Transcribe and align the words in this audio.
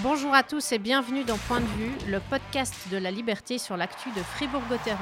Bonjour 0.00 0.32
à 0.32 0.44
tous 0.44 0.70
et 0.70 0.78
bienvenue 0.78 1.24
dans 1.24 1.36
Point 1.36 1.58
de 1.60 1.66
vue, 1.66 1.90
le 2.06 2.20
podcast 2.20 2.72
de 2.92 2.98
la 2.98 3.10
liberté 3.10 3.58
sur 3.58 3.76
l'actu 3.76 4.10
de 4.10 4.22
Fribourg-Gotteron. 4.22 4.96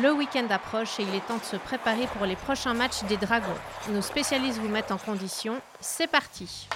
Le 0.00 0.12
week-end 0.12 0.46
approche 0.48 1.00
et 1.00 1.02
il 1.02 1.12
est 1.16 1.26
temps 1.26 1.38
de 1.38 1.42
se 1.42 1.56
préparer 1.56 2.06
pour 2.16 2.24
les 2.24 2.36
prochains 2.36 2.72
matchs 2.72 3.02
des 3.08 3.16
Dragons. 3.16 3.48
Nos 3.90 4.00
spécialistes 4.00 4.58
vous 4.58 4.68
mettent 4.68 4.92
en 4.92 4.98
condition. 4.98 5.60
C'est 5.80 6.06
parti. 6.06 6.68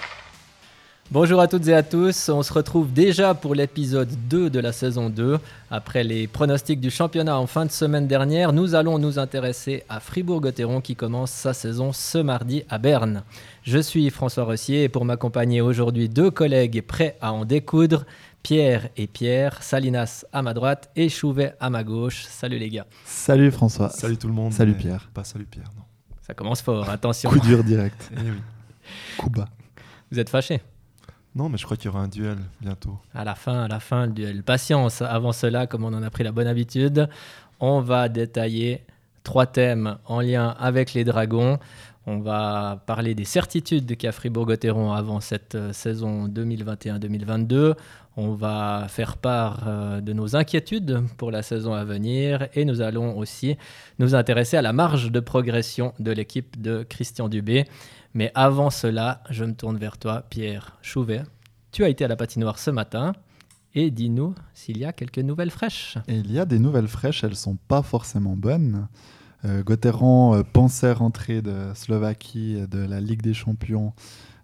Bonjour 1.09 1.39
à 1.39 1.47
toutes 1.47 1.65
et 1.69 1.73
à 1.73 1.83
tous, 1.83 2.27
on 2.27 2.43
se 2.43 2.51
retrouve 2.51 2.91
déjà 2.91 3.33
pour 3.33 3.55
l'épisode 3.55 4.09
2 4.27 4.49
de 4.49 4.59
la 4.59 4.73
saison 4.73 5.09
2. 5.09 5.39
Après 5.71 6.03
les 6.03 6.27
pronostics 6.27 6.81
du 6.81 6.91
championnat 6.91 7.39
en 7.39 7.47
fin 7.47 7.65
de 7.65 7.71
semaine 7.71 8.07
dernière, 8.07 8.51
nous 8.51 8.75
allons 8.75 8.99
nous 8.99 9.17
intéresser 9.17 9.85
à 9.87 10.01
Fribourg-Gotteron 10.01 10.81
qui 10.81 10.97
commence 10.97 11.31
sa 11.31 11.53
saison 11.53 11.93
ce 11.93 12.17
mardi 12.17 12.65
à 12.67 12.77
Berne. 12.77 13.23
Je 13.63 13.79
suis 13.79 14.09
François 14.09 14.43
Rossier 14.43 14.83
et 14.83 14.89
pour 14.89 15.05
m'accompagner 15.05 15.61
aujourd'hui 15.61 16.09
deux 16.09 16.29
collègues 16.29 16.81
prêts 16.81 17.15
à 17.21 17.31
en 17.31 17.45
découdre, 17.45 18.05
Pierre 18.43 18.89
et 18.97 19.07
Pierre, 19.07 19.63
Salinas 19.63 20.25
à 20.33 20.41
ma 20.41 20.53
droite 20.53 20.89
et 20.97 21.07
Chouvet 21.07 21.53
à 21.61 21.69
ma 21.69 21.85
gauche. 21.85 22.25
Salut 22.25 22.59
les 22.59 22.69
gars. 22.69 22.85
Salut 23.05 23.51
François. 23.51 23.89
Salut 23.91 24.17
tout 24.17 24.27
le 24.27 24.33
monde. 24.33 24.51
Salut 24.51 24.73
Pierre. 24.73 25.09
Pas 25.13 25.23
salut 25.23 25.45
Pierre, 25.45 25.69
non. 25.77 25.83
Ça 26.21 26.33
commence 26.33 26.61
fort, 26.61 26.89
attention. 26.89 27.29
Coup 27.29 27.39
dur 27.39 27.63
direct. 27.63 28.11
Eh 28.11 28.29
oui. 28.29 28.41
Coup 29.17 29.29
bas. 29.29 29.47
Vous 30.11 30.19
êtes 30.19 30.29
fâchés 30.29 30.59
Non, 31.37 31.49
mais 31.49 31.59
je 31.59 31.65
crois 31.65 31.77
qu'il 31.77 31.85
y 31.85 31.89
aura 31.89 31.99
un 31.99 32.07
duel 32.07 32.39
bientôt. 32.61 32.97
À 33.13 33.23
la 33.23 33.35
fin, 33.35 33.65
à 33.65 33.67
la 33.67 33.79
fin, 33.79 34.07
le 34.07 34.11
duel. 34.11 34.41
Patience. 34.41 35.03
Avant 35.03 35.33
cela, 35.33 35.67
comme 35.67 35.83
on 35.83 35.93
en 35.93 36.01
a 36.01 36.09
pris 36.09 36.23
la 36.23 36.31
bonne 36.31 36.47
habitude, 36.47 37.07
on 37.59 37.79
va 37.79 38.09
détailler 38.09 38.83
trois 39.21 39.45
thèmes 39.45 39.99
en 40.05 40.19
lien 40.21 40.55
avec 40.59 40.95
les 40.95 41.03
dragons. 41.03 41.59
On 42.07 42.17
va 42.17 42.81
parler 42.87 43.13
des 43.13 43.23
certitudes 43.23 43.97
qu'a 43.97 44.11
Fribourg-Gotteron 44.11 44.93
avant 44.93 45.19
cette 45.19 45.53
euh, 45.53 45.73
saison 45.73 46.27
2021-2022. 46.27 47.75
On 48.15 48.31
va 48.33 48.87
faire 48.89 49.17
part 49.17 49.65
euh, 49.67 50.01
de 50.01 50.13
nos 50.13 50.35
inquiétudes 50.35 51.03
pour 51.17 51.29
la 51.29 51.43
saison 51.43 51.73
à 51.73 51.83
venir 51.83 52.47
et 52.55 52.65
nous 52.65 52.81
allons 52.81 53.15
aussi 53.15 53.57
nous 53.99 54.15
intéresser 54.15 54.57
à 54.57 54.63
la 54.63 54.73
marge 54.73 55.11
de 55.11 55.19
progression 55.19 55.93
de 55.99 56.11
l'équipe 56.11 56.59
de 56.59 56.83
Christian 56.89 57.29
Dubé. 57.29 57.65
Mais 58.13 58.31
avant 58.33 58.71
cela, 58.71 59.21
je 59.29 59.43
me 59.43 59.53
tourne 59.53 59.77
vers 59.77 59.99
toi, 59.99 60.23
Pierre 60.29 60.77
Chouvet. 60.81 61.21
Tu 61.77 61.83
as 61.83 61.89
été 61.89 62.03
à 62.03 62.07
la 62.07 62.15
patinoire 62.15 62.57
ce 62.57 62.71
matin 62.71 63.13
et 63.75 63.91
dis-nous 63.91 64.33
s'il 64.55 64.79
y 64.79 64.85
a 64.85 64.93
quelques 64.93 65.19
nouvelles 65.19 65.51
fraîches. 65.51 65.99
Il 66.07 66.31
y 66.31 66.39
a 66.39 66.45
des 66.45 66.57
nouvelles 66.57 66.87
fraîches, 66.87 67.23
elles 67.23 67.35
sont 67.35 67.55
pas 67.67 67.83
forcément 67.83 68.35
bonnes. 68.35 68.87
Euh, 69.45 69.61
euh, 69.69 70.43
pensait 70.51 70.91
rentrer 70.91 71.43
de 71.43 71.71
Slovaquie 71.75 72.63
de 72.67 72.79
la 72.79 72.99
Ligue 72.99 73.21
des 73.21 73.35
Champions 73.35 73.93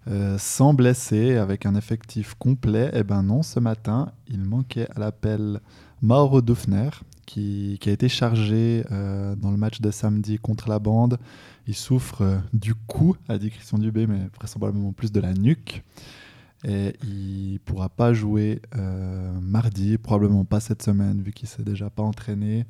euh, 0.08 0.38
sans 0.38 0.76
blesser, 0.76 1.38
avec 1.38 1.66
un 1.66 1.74
effectif 1.74 2.36
complet. 2.36 2.92
Eh 2.94 3.02
ben 3.02 3.24
non, 3.24 3.42
ce 3.42 3.60
matin, 3.60 4.12
il 4.28 4.44
manquait 4.44 4.88
à 4.96 5.00
l'appel 5.00 5.60
Mauro 6.04 6.40
Dufner, 6.44 6.92
qui, 7.26 7.80
a 7.84 7.90
été 7.90 8.10
chargé 8.10 8.86
euh, 8.92 9.36
dans 9.36 9.50
le 9.50 9.58
match 9.58 9.82
de 9.82 9.90
samedi 9.90 10.38
contre 10.38 10.70
la 10.70 10.78
bande. 10.78 11.18
Il 11.66 11.74
souffre 11.74 12.44
du 12.54 12.76
cou, 12.76 13.16
a 13.28 13.40
dit 13.40 13.50
Christian 13.50 13.80
Dubé, 13.80 14.06
mais 14.06 14.30
vraisemblablement 14.38 14.92
plus 14.92 15.12
de 15.12 15.20
la 15.20 15.34
nuque. 15.34 15.84
Et 16.66 16.96
il 17.04 17.60
pourra 17.66 17.90
pas 17.90 18.14
jouer 18.14 18.62
euh, 18.76 19.32
mardi, 19.42 19.98
probablement 19.98 20.46
pas 20.46 20.60
cette 20.60 20.82
semaine, 20.82 21.22
vu 21.22 21.34
qu'il 21.34 21.48
s'est 21.48 21.64
déjà 21.64 21.90
pas 21.90 22.04
entraîné. 22.04 22.66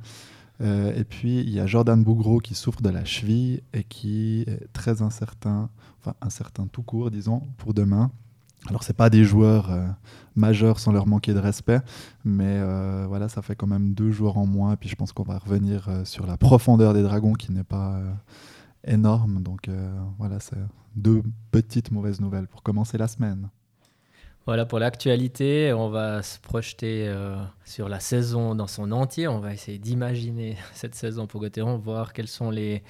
Euh, 0.61 0.95
et 0.95 1.03
puis 1.03 1.39
il 1.39 1.50
y 1.50 1.59
a 1.59 1.67
Jordan 1.67 2.03
Bougro 2.03 2.39
qui 2.39 2.55
souffre 2.55 2.81
de 2.81 2.89
la 2.89 3.05
cheville 3.05 3.61
et 3.73 3.83
qui 3.83 4.45
est 4.47 4.72
très 4.72 5.02
incertain, 5.02 5.69
enfin 6.00 6.16
incertain 6.22 6.68
tout 6.68 6.84
court, 6.84 7.12
disons, 7.12 7.44
pour 7.57 7.73
demain. 7.73 8.12
Alors 8.68 8.84
c'est 8.84 8.95
pas 8.95 9.09
des 9.09 9.25
joueurs 9.25 9.72
euh, 9.72 9.85
majeurs 10.35 10.79
sans 10.79 10.91
leur 10.91 11.06
manquer 11.06 11.34
de 11.34 11.39
respect, 11.39 11.81
mais 12.23 12.62
voilà, 13.07 13.29
ça 13.29 13.41
fait 13.41 13.56
quand 13.56 13.68
même 13.68 13.94
deux 13.94 14.12
joueurs 14.12 14.38
en 14.38 14.47
moins. 14.47 14.73
Et 14.73 14.78
puis 14.78 14.89
je 14.89 14.95
pense 14.95 15.12
qu'on 15.12 15.23
va 15.23 15.38
revenir 15.38 15.89
sur 16.06 16.25
la 16.25 16.38
profondeur 16.38 16.94
des 16.94 17.03
dragons 17.03 17.34
qui 17.34 17.51
n'est 17.51 17.63
pas 17.63 18.00
énorme. 18.88 19.44
Donc 19.44 19.69
voilà, 20.18 20.39
c'est 20.39 20.57
deux 20.95 21.22
petites 21.51 21.91
mauvaises 21.91 22.22
nouvelles 22.22 22.47
pour 22.47 22.63
commencer 22.63 22.97
la 22.97 23.07
semaine. 23.07 23.50
Voilà 24.46 24.66
pour 24.66 24.80
l'actualité. 24.80 25.72
On 25.72 25.88
va 25.88 26.22
se 26.22 26.38
projeter 26.38 27.08
euh, 27.08 27.38
sur 27.64 27.88
la 27.88 28.02
saison 28.02 28.56
dans 28.56 28.68
son 28.68 28.92
entier. 28.92 29.26
On 29.30 29.40
va 29.40 29.54
essayer 29.54 29.78
d'imaginer 29.78 30.58
cette 30.74 30.96
saison 30.96 31.28
pour 31.28 31.40
Gotteron, 31.40 31.78
voir 31.78 32.12
quels 32.12 32.28
sont 32.28 32.52
les, 32.52 32.84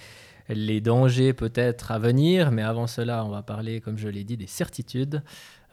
les 0.49 0.81
dangers 0.81 1.31
peut-être 1.33 1.91
à 1.91 1.99
venir. 1.99 2.51
Mais 2.51 2.63
avant 2.63 2.87
cela, 2.87 3.23
on 3.23 3.29
va 3.29 3.43
parler, 3.43 3.81
comme 3.81 3.99
je 3.99 4.07
l'ai 4.07 4.23
dit, 4.23 4.35
des 4.35 4.47
certitudes. 4.47 5.21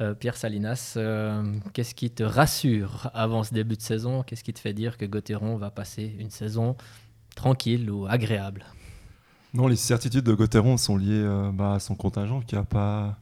Euh, 0.02 0.12
Pierre 0.12 0.36
Salinas, 0.36 0.94
euh, 0.98 1.42
qu'est-ce 1.72 1.94
qui 1.94 2.10
te 2.10 2.22
rassure 2.22 3.10
avant 3.14 3.42
ce 3.42 3.54
début 3.54 3.76
de 3.76 3.82
saison? 3.82 4.22
Qu'est-ce 4.22 4.44
qui 4.44 4.52
te 4.52 4.60
fait 4.60 4.74
dire 4.74 4.98
que 4.98 5.06
Gotteron 5.06 5.56
va 5.56 5.70
passer 5.70 6.14
une 6.18 6.30
saison 6.30 6.76
tranquille 7.34 7.90
ou 7.90 8.06
agréable? 8.06 8.66
Non, 9.54 9.66
les 9.66 9.76
certitudes 9.76 10.24
de 10.24 10.34
Gotteron 10.34 10.76
sont 10.76 10.98
liées 10.98 11.26
bah, 11.54 11.74
à 11.74 11.80
son 11.80 11.94
contingent 11.94 12.42
qui 12.42 12.54
n'a 12.54 12.64
pas, 12.64 13.18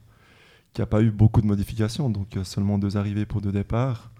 qui 0.79 0.83
a 0.83 0.85
pas 0.85 1.01
eu 1.01 1.11
beaucoup 1.11 1.41
de 1.41 1.45
modifications, 1.45 2.09
donc 2.09 2.37
euh, 2.37 2.45
seulement 2.45 2.77
deux 2.77 2.95
arrivées 2.95 3.25
pour 3.25 3.41
deux 3.41 3.51
départs. 3.51 4.11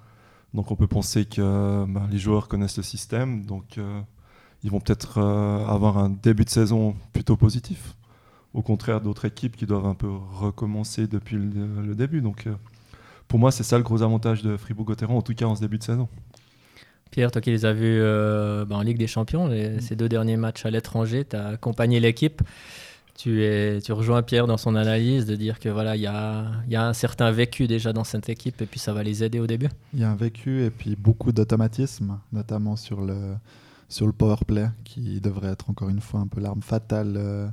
Donc 0.53 0.71
on 0.71 0.75
peut 0.75 0.87
penser 0.87 1.23
que 1.23 1.85
bah, 1.87 2.05
les 2.11 2.17
joueurs 2.17 2.49
connaissent 2.49 2.75
le 2.75 2.83
système, 2.83 3.45
donc 3.45 3.77
euh, 3.77 4.01
ils 4.65 4.69
vont 4.69 4.81
peut-être 4.81 5.19
euh, 5.19 5.65
avoir 5.65 5.97
un 5.97 6.09
début 6.09 6.43
de 6.43 6.49
saison 6.49 6.97
plutôt 7.13 7.37
positif. 7.37 7.95
Au 8.53 8.61
contraire 8.61 8.99
d'autres 8.99 9.23
équipes 9.23 9.55
qui 9.55 9.65
doivent 9.65 9.85
un 9.85 9.93
peu 9.93 10.09
recommencer 10.33 11.07
depuis 11.07 11.37
le, 11.37 11.81
le 11.81 11.95
début. 11.95 12.19
Donc 12.19 12.45
euh, 12.45 12.55
pour 13.29 13.39
moi, 13.39 13.53
c'est 13.53 13.63
ça 13.63 13.77
le 13.77 13.83
gros 13.85 14.01
avantage 14.01 14.43
de 14.43 14.57
Fribourg-Gotteron, 14.57 15.17
en 15.17 15.21
tout 15.21 15.33
cas 15.35 15.45
en 15.45 15.55
ce 15.55 15.61
début 15.61 15.77
de 15.77 15.83
saison. 15.83 16.09
Pierre, 17.09 17.31
toi 17.31 17.39
qui 17.41 17.51
les 17.51 17.63
as 17.65 17.71
vus 17.71 18.01
euh, 18.01 18.65
bah, 18.65 18.75
en 18.75 18.81
Ligue 18.81 18.97
des 18.97 19.07
Champions, 19.07 19.47
les- 19.47 19.79
ces 19.79 19.95
deux 19.95 20.09
derniers 20.09 20.35
matchs 20.35 20.65
à 20.65 20.71
l'étranger, 20.71 21.23
tu 21.23 21.37
as 21.37 21.47
accompagné 21.47 22.01
l'équipe. 22.01 22.41
Tu, 23.19 23.43
es, 23.43 23.81
tu 23.81 23.91
rejoins 23.91 24.23
Pierre 24.23 24.47
dans 24.47 24.55
son 24.55 24.77
analyse 24.77 25.25
de 25.25 25.35
dire 25.35 25.59
que 25.59 25.67
voilà, 25.67 25.97
il 25.97 26.01
y 26.01 26.07
a, 26.07 26.63
un 26.71 26.93
certain 26.93 27.31
vécu 27.31 27.67
déjà 27.67 27.91
dans 27.91 28.05
cette 28.05 28.29
équipe 28.29 28.61
et 28.61 28.65
puis 28.65 28.79
ça 28.79 28.93
va 28.93 29.03
les 29.03 29.25
aider 29.25 29.41
au 29.41 29.45
début. 29.45 29.67
Il 29.93 29.99
y 29.99 30.05
a 30.05 30.09
un 30.09 30.15
vécu 30.15 30.63
et 30.63 30.69
puis 30.69 30.95
beaucoup 30.95 31.33
d'automatisme, 31.33 32.17
notamment 32.31 32.77
sur 32.77 33.01
le, 33.01 33.35
power 34.17 34.37
play, 34.47 34.69
qui 34.85 35.19
devrait 35.19 35.49
être 35.49 35.69
encore 35.69 35.89
une 35.89 35.99
fois 35.99 36.21
un 36.21 36.27
peu 36.27 36.39
l'arme 36.39 36.61
fatale 36.61 37.15
euh, 37.17 37.49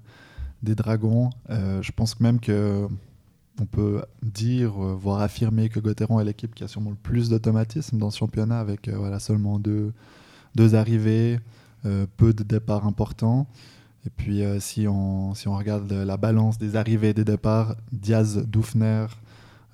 des 0.62 0.76
dragons. 0.76 1.30
Euh, 1.50 1.82
je 1.82 1.90
pense 1.90 2.20
même 2.20 2.38
que 2.38 2.86
on 3.60 3.66
peut 3.66 4.04
dire, 4.22 4.80
euh, 4.80 4.94
voire 4.94 5.20
affirmer 5.20 5.68
que 5.68 5.80
Gotteron 5.80 6.20
est 6.20 6.24
l'équipe 6.24 6.54
qui 6.54 6.62
a 6.62 6.68
sûrement 6.68 6.90
le 6.90 6.96
plus 6.96 7.28
d'automatisme 7.28 7.98
dans 7.98 8.12
ce 8.12 8.18
championnat, 8.18 8.60
avec 8.60 8.88
voilà, 8.88 9.18
seulement 9.18 9.58
deux, 9.58 9.92
arrivées, 10.74 11.40
peu 11.82 12.32
de 12.32 12.44
départs 12.44 12.86
importants. 12.86 13.48
Et 14.06 14.10
puis 14.16 14.42
euh, 14.42 14.60
si, 14.60 14.86
on, 14.88 15.34
si 15.34 15.48
on 15.48 15.56
regarde 15.56 15.92
la 15.92 16.16
balance 16.16 16.58
des 16.58 16.76
arrivées 16.76 17.10
et 17.10 17.14
des 17.14 17.24
départs, 17.24 17.76
Diaz, 17.92 18.44
Dufner, 18.46 19.06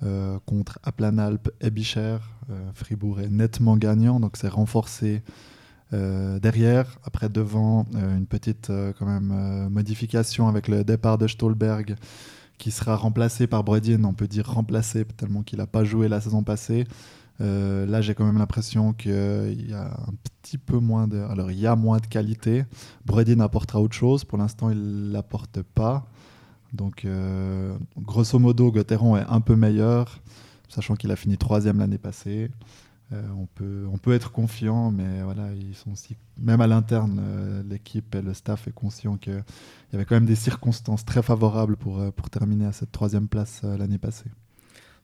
euh, 0.05 0.37
contre 0.45 0.79
Aplanalp 0.83 1.49
et 1.61 1.69
Bicher. 1.69 2.17
Euh, 2.49 2.71
Fribourg 2.73 3.21
est 3.21 3.29
nettement 3.29 3.77
gagnant, 3.77 4.19
donc 4.19 4.35
c'est 4.35 4.49
renforcé 4.49 5.21
euh, 5.93 6.39
derrière. 6.39 6.99
Après, 7.05 7.29
devant, 7.29 7.85
une 7.93 8.25
petite 8.25 8.69
quand 8.99 9.05
même, 9.05 9.69
modification 9.69 10.49
avec 10.49 10.67
le 10.67 10.83
départ 10.83 11.17
de 11.17 11.27
Stolberg 11.27 11.95
qui 12.57 12.71
sera 12.71 12.97
remplacé 12.97 13.47
par 13.47 13.63
Bredin. 13.63 14.03
On 14.03 14.13
peut 14.13 14.27
dire 14.27 14.49
remplacé 14.49 15.05
tellement 15.05 15.41
qu'il 15.41 15.59
n'a 15.59 15.67
pas 15.67 15.85
joué 15.85 16.09
la 16.09 16.19
saison 16.19 16.43
passée. 16.43 16.85
Euh, 17.41 17.85
là, 17.85 18.01
j'ai 18.01 18.13
quand 18.13 18.25
même 18.25 18.37
l'impression 18.37 18.93
qu'il 18.93 19.69
y 19.69 19.73
a 19.73 19.87
un 19.87 20.13
petit 20.41 20.57
peu 20.57 20.77
moins 20.77 21.07
de. 21.07 21.17
Alors, 21.17 21.51
il 21.51 21.59
y 21.59 21.67
a 21.67 21.75
moins 21.75 21.97
de 21.97 22.05
qualité. 22.05 22.65
Bredin 23.05 23.39
apportera 23.39 23.81
autre 23.81 23.95
chose. 23.95 24.23
Pour 24.23 24.37
l'instant, 24.37 24.69
il 24.69 25.11
l'apporte 25.11 25.61
pas. 25.61 26.05
Donc, 26.73 27.05
euh, 27.05 27.75
grosso 27.97 28.39
modo, 28.39 28.71
Gotteron 28.71 29.17
est 29.17 29.25
un 29.27 29.41
peu 29.41 29.55
meilleur, 29.55 30.21
sachant 30.69 30.95
qu'il 30.95 31.11
a 31.11 31.15
fini 31.15 31.37
troisième 31.37 31.79
l'année 31.79 31.99
passée. 31.99 32.49
Euh, 33.13 33.27
on, 33.91 33.97
peut, 33.97 34.13
être 34.13 34.31
confiant, 34.31 34.89
mais 34.89 35.21
voilà, 35.21 35.49
même 36.37 36.61
à 36.61 36.67
l'interne, 36.67 37.19
euh, 37.21 37.63
l'équipe 37.63 38.15
et 38.15 38.21
le 38.21 38.33
staff 38.33 38.67
est 38.67 38.71
conscient 38.71 39.17
qu'il 39.17 39.43
y 39.91 39.95
avait 39.95 40.05
quand 40.05 40.15
même 40.15 40.25
des 40.25 40.35
circonstances 40.35 41.05
très 41.05 41.21
favorables 41.21 41.77
pour, 41.77 41.99
euh, 41.99 42.11
pour 42.11 42.29
terminer 42.29 42.65
à 42.65 42.71
cette 42.71 42.91
troisième 42.91 43.27
place 43.27 43.61
euh, 43.63 43.77
l'année 43.77 43.99
passée. 43.99 44.31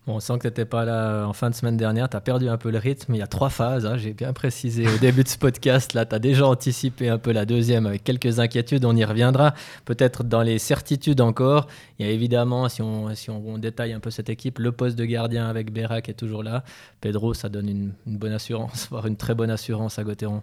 On 0.08 0.20
sent 0.20 0.38
que 0.38 0.44
tu 0.44 0.48
n'étais 0.48 0.66
pas 0.66 0.86
là 0.86 1.26
en 1.28 1.34
fin 1.34 1.50
de 1.50 1.56
semaine 1.56 1.78
dernière, 1.78 2.10
tu 2.10 2.18
as 2.18 2.22
perdu 2.22 2.50
un 2.50 2.58
peu 2.58 2.72
le 2.72 2.80
rythme. 2.80 3.14
Il 3.14 3.20
y 3.20 3.22
a 3.22 3.28
trois 3.28 3.50
phases, 3.50 3.86
hein, 3.86 3.98
j'ai 3.98 4.14
bien 4.14 4.34
précisé 4.34 4.88
au 4.88 4.98
début 4.98 5.24
de 5.24 5.28
ce 5.28 5.38
podcast. 5.38 5.94
Là, 5.94 6.06
tu 6.06 6.16
as 6.16 6.20
déjà 6.20 6.48
anticipé 6.48 7.10
un 7.10 7.20
peu 7.20 7.32
la 7.32 7.46
deuxième 7.46 7.86
avec 7.86 8.04
quelques 8.04 8.40
inquiétudes, 8.40 8.86
on 8.86 8.96
y 8.96 9.06
reviendra. 9.06 9.54
Peut-être 9.86 10.24
dans 10.24 10.42
les 10.42 10.58
certitudes 10.58 11.22
encore. 11.22 11.68
Il 12.00 12.06
y 12.08 12.10
a 12.10 12.12
évidemment, 12.12 12.70
si 12.70 12.82
on, 12.82 13.14
si 13.14 13.30
on, 13.30 13.58
détaille 13.60 13.94
un 13.94 14.00
peu 14.00 14.10
cette 14.10 14.30
équipe, 14.30 14.58
le 14.58 14.72
poste 14.72 14.98
de 14.98 15.06
gardien 15.06 15.48
avec 15.48 15.72
Béra 15.72 16.02
qui 16.02 16.12
est 16.12 16.16
toujours 16.16 16.44
là. 16.44 16.64
Pedro, 17.02 17.34
ça 17.34 17.50
donne 17.50 17.70
une, 17.70 17.94
bonne 18.06 18.34
assurance, 18.34 18.88
voire 18.92 19.06
une 19.06 19.18
très 19.18 19.36
bonne 19.36 19.52
assurance 19.52 20.00
à 20.00 20.04
Gotteron. 20.04 20.42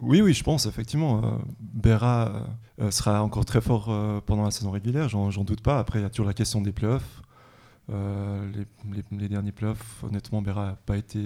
Oui, 0.00 0.20
oui, 0.20 0.34
je 0.34 0.42
pense, 0.42 0.66
effectivement. 0.66 1.18
Euh, 1.18 1.30
Berra 1.60 2.28
euh, 2.28 2.86
euh, 2.86 2.90
sera 2.90 3.22
encore 3.22 3.44
très 3.44 3.60
fort 3.60 3.86
euh, 3.88 4.20
pendant 4.24 4.44
la 4.44 4.50
saison 4.50 4.70
régulière, 4.70 5.08
j'en 5.08 5.30
doute 5.44 5.62
pas. 5.62 5.78
Après, 5.78 6.00
il 6.00 6.02
y 6.02 6.04
a 6.04 6.10
toujours 6.10 6.26
la 6.26 6.34
question 6.34 6.60
des 6.60 6.72
playoffs. 6.72 7.22
Les, 7.88 9.02
les, 9.12 9.28
derniers 9.28 9.52
playoffs, 9.52 10.02
honnêtement, 10.04 10.42
Berra 10.42 10.66
n'a 10.66 10.78
pas 10.86 10.96
été 10.96 11.20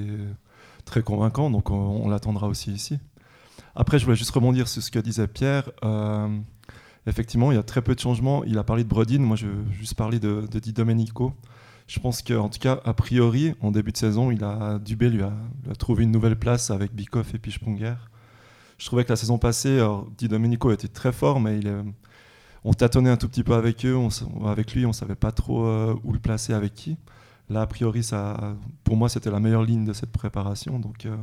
très 0.85 1.03
convaincant, 1.03 1.51
donc 1.51 1.71
on, 1.71 2.09
l'attendra 2.09 2.49
aussi 2.49 2.73
ici. 2.73 2.99
Après, 3.75 3.99
je 3.99 4.05
voulais 4.05 4.17
juste 4.17 4.31
rebondir 4.31 4.69
sur 4.69 4.83
ce 4.83 4.91
que 4.91 4.99
disait 4.99 5.29
Pierre. 5.29 5.71
effectivement, 7.07 7.53
il 7.53 7.55
y 7.55 7.59
a 7.59 7.63
très 7.63 7.83
peu 7.83 7.95
de 7.95 8.01
changements. 8.01 8.45
Il 8.45 8.59
a 8.59 8.65
parlé 8.65 8.85
de 8.85 8.89
Brodin, 8.89 9.21
moi 9.21 9.37
je 9.37 9.47
veux 9.47 9.65
juste 9.73 9.95
parler 9.95 10.19
de, 10.19 10.47
Di 10.47 10.73
Domenico. 10.73 11.35
Je 11.87 11.99
pense 11.99 12.23
qu'en 12.23 12.49
tout 12.49 12.61
cas, 12.61 12.81
a 12.85 12.95
priori, 12.95 13.55
en 13.61 13.73
début 13.73 13.91
de 13.91 13.97
saison, 13.97 14.31
il 14.31 14.45
a, 14.45 14.79
Dubé 14.79 15.11
lui 15.11 15.23
a, 15.23 15.33
trouvé 15.79 16.05
une 16.05 16.13
nouvelle 16.13 16.37
place 16.37 16.71
avec 16.71 16.95
Bikoff 16.95 17.35
et 17.35 17.39
Pichponger. 17.39 17.95
Je 18.79 18.87
trouvais 18.87 19.05
que 19.05 19.11
la 19.11 19.17
saison 19.17 19.39
passée, 19.39 19.85
Di 20.17 20.29
Domenico 20.29 20.71
était 20.73 20.89
très 20.89 21.13
fort, 21.13 21.41
mais 21.41 21.59
il 21.59 21.69
on 22.65 22.73
tâtonnait 22.73 23.11
un 23.11 23.17
tout 23.17 23.29
petit 23.29 23.45
peu 23.45 23.55
avec 23.55 23.85
eux, 23.87 23.97
avec 24.45 24.75
lui, 24.75 24.87
on 24.87 24.93
savait 24.93 25.15
pas 25.15 25.33
trop 25.33 25.65
euh, 25.65 25.95
où 26.05 26.13
le 26.13 26.19
placer 26.19 26.53
avec 26.53 26.75
qui. 26.75 26.97
Là, 27.49 27.63
a 27.63 27.67
priori, 27.67 28.03
ça, 28.03 28.55
pour 28.85 28.97
moi, 28.97 29.09
c'était 29.09 29.31
la 29.31 29.41
meilleure 29.41 29.65
ligne 29.65 29.85
de 29.85 29.93
cette 29.93 30.13
préparation, 30.13 30.79
donc 30.79 31.07
euh, 31.07 31.17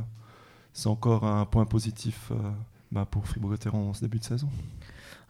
c'est 0.72 0.88
encore 0.88 1.24
un 1.24 1.46
point 1.46 1.64
positif 1.64 2.30
euh, 2.32 2.50
bah, 2.92 3.06
pour 3.10 3.26
Fribourg-Gotteron 3.26 3.90
en 3.90 3.94
ce 3.94 4.00
début 4.00 4.18
de 4.18 4.24
saison. 4.24 4.48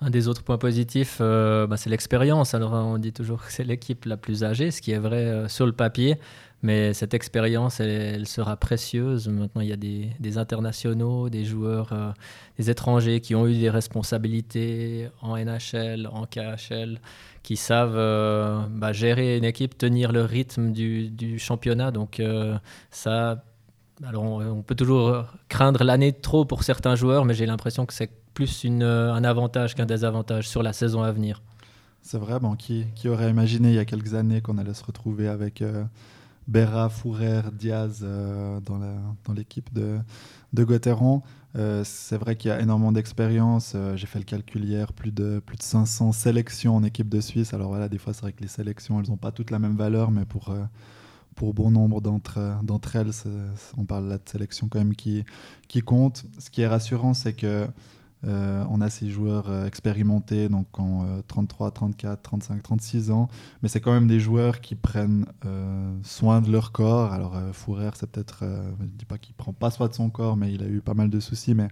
Un 0.00 0.10
des 0.10 0.28
autres 0.28 0.44
points 0.44 0.58
positifs, 0.58 1.18
euh, 1.20 1.66
bah, 1.66 1.76
c'est 1.76 1.90
l'expérience. 1.90 2.54
Alors 2.54 2.72
on 2.72 2.98
dit 2.98 3.12
toujours 3.12 3.44
que 3.44 3.50
c'est 3.50 3.64
l'équipe 3.64 4.04
la 4.04 4.16
plus 4.16 4.44
âgée, 4.44 4.70
ce 4.70 4.80
qui 4.80 4.92
est 4.92 4.98
vrai 4.98 5.24
euh, 5.24 5.48
sur 5.48 5.66
le 5.66 5.72
papier, 5.72 6.18
mais 6.62 6.94
cette 6.94 7.14
expérience, 7.14 7.80
elle, 7.80 8.28
sera 8.28 8.56
précieuse. 8.56 9.28
Maintenant, 9.28 9.60
il 9.60 9.68
y 9.68 9.72
a 9.72 9.76
des, 9.76 10.38
internationaux, 10.38 11.30
des 11.30 11.44
joueurs, 11.44 11.92
euh, 11.92 12.12
des 12.58 12.70
étrangers 12.70 13.20
qui 13.20 13.34
ont 13.34 13.48
eu 13.48 13.58
des 13.58 13.70
responsabilités 13.70 15.08
en 15.20 15.36
NHL, 15.36 16.08
en 16.12 16.26
KHL, 16.26 17.00
qui 17.42 17.56
savent 17.56 18.68
bah, 18.70 18.92
gérer 18.92 19.36
une 19.36 19.44
équipe, 19.44 19.76
tenir 19.76 20.12
le 20.12 20.22
rythme 20.22 20.70
du, 20.70 21.10
du 21.10 21.40
championnat. 21.40 21.90
Donc 21.90 22.22
ça, 22.90 23.42
alors 24.06 24.24
on, 24.24 24.62
peut 24.62 24.74
toujours 24.74 25.24
craindre 25.48 25.82
l'année 25.82 26.12
trop 26.12 26.44
pour 26.44 26.62
certains 26.62 26.94
joueurs, 26.94 27.24
mais 27.24 27.34
j'ai 27.34 27.46
l'impression 27.46 27.86
que 27.86 27.94
c'est 27.94 28.10
plus 28.38 28.62
euh, 28.66 29.12
un 29.12 29.24
avantage 29.24 29.74
qu'un 29.74 29.84
désavantage 29.84 30.48
sur 30.48 30.62
la 30.62 30.72
saison 30.72 31.02
à 31.02 31.10
venir. 31.10 31.42
C'est 32.02 32.18
vrai, 32.18 32.38
bon, 32.38 32.54
qui, 32.54 32.86
aurait 33.06 33.30
imaginé 33.30 33.70
il 33.70 33.74
y 33.74 33.80
a 33.80 33.84
quelques 33.84 34.14
années 34.14 34.40
qu'on 34.40 34.58
allait 34.58 34.74
se 34.74 34.84
retrouver 34.84 35.26
avec 35.26 35.60
euh, 35.60 35.82
Berra, 36.46 36.88
Fourer, 36.88 37.42
Diaz 37.52 37.98
euh, 38.04 38.60
dans 38.60 39.32
l'équipe 39.34 39.74
de, 39.74 39.98
de 40.52 40.62
Gauthieron 40.62 41.22
C'est 41.82 42.16
vrai 42.16 42.36
qu'il 42.36 42.50
y 42.50 42.52
a 42.52 42.60
énormément 42.60 42.92
d'expérience. 42.92 43.74
J'ai 43.96 44.06
fait 44.06 44.20
le 44.20 44.24
calcul 44.24 44.64
hier, 44.64 44.92
plus 44.92 45.10
de, 45.10 45.42
plus 45.44 45.56
de 45.56 45.62
500 45.64 46.12
sélections 46.12 46.76
en 46.76 46.84
équipe 46.84 47.08
de 47.08 47.20
Suisse. 47.20 47.54
Alors 47.54 47.70
voilà, 47.70 47.88
des 47.88 47.98
fois, 47.98 48.12
c'est 48.12 48.22
vrai 48.22 48.32
que 48.32 48.42
les 48.42 48.48
sélections, 48.48 49.00
elles 49.00 49.10
n'ont 49.10 49.16
pas 49.16 49.32
toutes 49.32 49.50
la 49.50 49.58
même 49.58 49.74
valeur, 49.74 50.12
mais 50.12 50.24
pour 50.24 50.54
pour 51.34 51.54
bon 51.54 51.72
nombre 51.72 52.00
d'entre 52.00 52.96
elles, 52.96 53.10
on 53.76 53.84
parle 53.84 54.08
là 54.08 54.18
de 54.18 54.28
sélections 54.28 54.68
quand 54.68 54.78
même 54.78 54.94
qui, 54.94 55.24
qui 55.66 55.80
compte. 55.82 56.24
Ce 56.38 56.50
qui 56.50 56.62
est 56.62 56.68
rassurant, 56.68 57.14
c'est 57.14 57.32
que 57.32 57.68
euh, 58.26 58.64
on 58.68 58.80
a 58.80 58.90
ces 58.90 59.08
joueurs 59.08 59.48
euh, 59.48 59.66
expérimentés, 59.66 60.48
donc 60.48 60.66
en 60.78 61.06
33, 61.28 61.70
34, 61.70 62.20
35, 62.20 62.62
36 62.62 63.10
ans, 63.12 63.28
mais 63.62 63.68
c'est 63.68 63.80
quand 63.80 63.92
même 63.92 64.08
des 64.08 64.18
joueurs 64.18 64.60
qui 64.60 64.74
prennent 64.74 65.26
euh, 65.46 65.94
soin 66.02 66.40
de 66.40 66.50
leur 66.50 66.72
corps. 66.72 67.12
Alors 67.12 67.40
Fourer, 67.52 67.90
c'est 67.94 68.10
peut-être, 68.10 68.44
je 68.78 68.84
ne 68.84 68.88
dis 68.88 69.04
pas 69.04 69.18
qu'il 69.18 69.34
prend 69.34 69.52
pas 69.52 69.70
soin 69.70 69.88
de 69.88 69.94
son 69.94 70.10
corps, 70.10 70.36
mais 70.36 70.52
il 70.52 70.62
a 70.62 70.66
eu 70.66 70.80
pas 70.80 70.94
mal 70.94 71.10
de 71.10 71.20
soucis. 71.20 71.54
Mais 71.54 71.68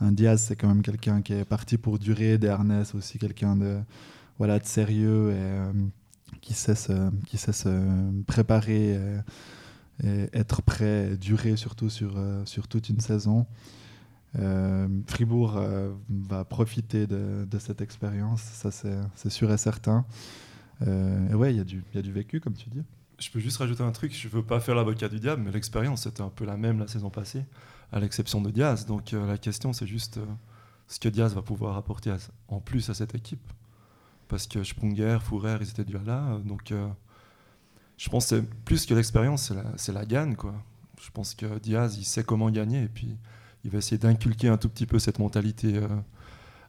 un 0.00 0.12
Diaz, 0.12 0.40
c'est 0.46 0.56
quand 0.56 0.68
même 0.68 0.82
quelqu'un 0.82 1.20
qui 1.20 1.32
est 1.32 1.44
parti 1.44 1.78
pour 1.78 1.98
durer. 1.98 2.38
Des 2.38 2.54
aussi 2.94 3.18
quelqu'un 3.18 3.56
de, 3.56 3.78
voilà, 4.38 4.58
de 4.60 4.66
sérieux 4.66 5.32
et 5.32 6.38
qui 6.40 6.54
sait 6.54 6.76
se, 6.76 7.10
qui 7.26 7.38
préparer. 8.26 8.92
Et, 8.92 9.18
être 10.32 10.62
prêt, 10.62 11.16
durer 11.16 11.56
surtout 11.56 11.90
sur, 11.90 12.22
sur 12.44 12.68
toute 12.68 12.88
une 12.88 13.00
saison. 13.00 13.46
Euh, 14.38 14.88
Fribourg 15.06 15.56
euh, 15.56 15.92
va 16.08 16.44
profiter 16.44 17.06
de, 17.06 17.46
cette 17.58 17.80
expérience, 17.80 18.42
ça 18.42 18.70
c'est 18.70 19.30
sûr 19.30 19.52
et 19.52 19.58
certain. 19.58 20.04
Euh, 20.86 21.30
et 21.30 21.34
ouais, 21.34 21.54
il 21.54 21.56
y, 21.56 21.98
a 21.98 22.02
du 22.02 22.12
vécu, 22.12 22.40
comme 22.40 22.54
tu 22.54 22.68
dis. 22.68 22.82
Je 23.18 23.30
peux 23.30 23.40
juste 23.40 23.56
rajouter 23.56 23.82
un 23.82 23.90
truc, 23.90 24.14
je 24.14 24.28
veux 24.28 24.44
pas 24.44 24.60
faire 24.60 24.74
l'avocat 24.74 25.08
du 25.08 25.18
diable, 25.18 25.42
mais 25.44 25.50
l'expérience 25.50 26.06
était 26.06 26.22
un 26.22 26.28
peu 26.28 26.44
la 26.44 26.56
même 26.56 26.78
la 26.78 26.86
saison 26.86 27.10
passée, 27.10 27.44
à 27.90 27.98
l'exception 27.98 28.40
de 28.40 28.50
Diaz. 28.50 28.86
Donc 28.86 29.10
la 29.10 29.38
question 29.38 29.72
c'est 29.72 29.88
juste 29.88 30.20
ce 30.86 31.00
que 31.00 31.08
Diaz 31.08 31.34
va 31.34 31.42
pouvoir 31.42 31.76
apporter 31.76 32.14
en 32.46 32.60
plus 32.60 32.90
à 32.90 32.94
cette 32.94 33.16
équipe. 33.16 33.52
Parce 34.28 34.46
que 34.46 34.62
Sprunger, 34.62 35.18
Fourer, 35.20 35.58
ils 35.60 35.70
étaient 35.70 35.84
déjà 35.84 36.02
là. 36.04 36.38
Donc 36.44 36.72
je 37.96 38.08
pense 38.08 38.30
que 38.30 38.40
plus 38.64 38.86
que 38.86 38.94
l'expérience, 38.94 39.52
c'est 39.76 39.92
la, 39.92 40.00
la 40.00 40.06
gagne. 40.06 40.36
Quoi. 40.36 40.54
Je 41.02 41.10
pense 41.10 41.34
que 41.34 41.58
Diaz, 41.58 41.96
il 41.98 42.04
sait 42.04 42.22
comment 42.22 42.50
gagner. 42.50 42.84
Et 42.84 42.88
puis 42.88 43.16
il 43.68 43.72
va 43.72 43.78
essayer 43.78 43.98
d'inculquer 43.98 44.48
un 44.48 44.56
tout 44.56 44.70
petit 44.70 44.86
peu 44.86 44.98
cette 44.98 45.18
mentalité 45.18 45.74
euh, 45.76 45.88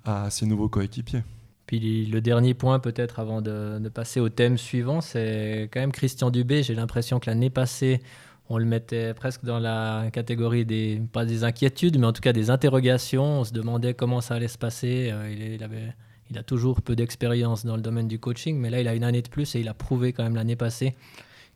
à 0.03 0.29
ses 0.29 0.45
nouveaux 0.45 0.67
coéquipiers. 0.67 1.23
Puis 1.65 2.05
le 2.05 2.19
dernier 2.19 2.53
point 2.53 2.79
peut-être 2.79 3.19
avant 3.19 3.41
de, 3.41 3.89
passer 3.93 4.19
au 4.19 4.27
thème 4.27 4.57
suivant, 4.57 4.99
c'est 4.99 5.69
quand 5.71 5.79
même 5.79 5.93
Christian 5.93 6.29
Dubé. 6.29 6.61
J'ai 6.61 6.75
l'impression 6.75 7.19
que 7.19 7.29
l'année 7.29 7.49
passée, 7.49 8.01
on 8.49 8.57
le 8.57 8.65
mettait 8.65 9.13
presque 9.13 9.45
dans 9.45 9.59
la 9.59 10.09
catégorie 10.11 10.65
des, 10.65 11.01
pas 11.13 11.23
des 11.23 11.45
inquiétudes, 11.45 11.97
mais 11.97 12.07
en 12.07 12.11
tout 12.11 12.21
cas 12.21 12.33
des 12.33 12.49
interrogations. 12.49 13.39
On 13.41 13.43
se 13.45 13.53
demandait 13.53 13.93
comment 13.93 14.19
ça 14.19 14.35
allait 14.35 14.49
se 14.49 14.57
passer. 14.57 15.09
Euh, 15.13 15.55
il, 15.55 15.63
avait, 15.63 15.93
il 16.29 16.37
a 16.37 16.43
toujours 16.43 16.81
peu 16.81 16.97
d'expérience 16.97 17.65
dans 17.65 17.77
le 17.77 17.81
domaine 17.81 18.09
du 18.09 18.19
coaching, 18.19 18.57
mais 18.57 18.69
là 18.69 18.81
il 18.81 18.87
a 18.89 18.93
une 18.93 19.05
année 19.05 19.21
de 19.21 19.29
plus 19.29 19.55
et 19.55 19.61
il 19.61 19.69
a 19.69 19.73
prouvé 19.73 20.11
quand 20.11 20.23
même 20.23 20.35
l'année 20.35 20.57
passée 20.57 20.95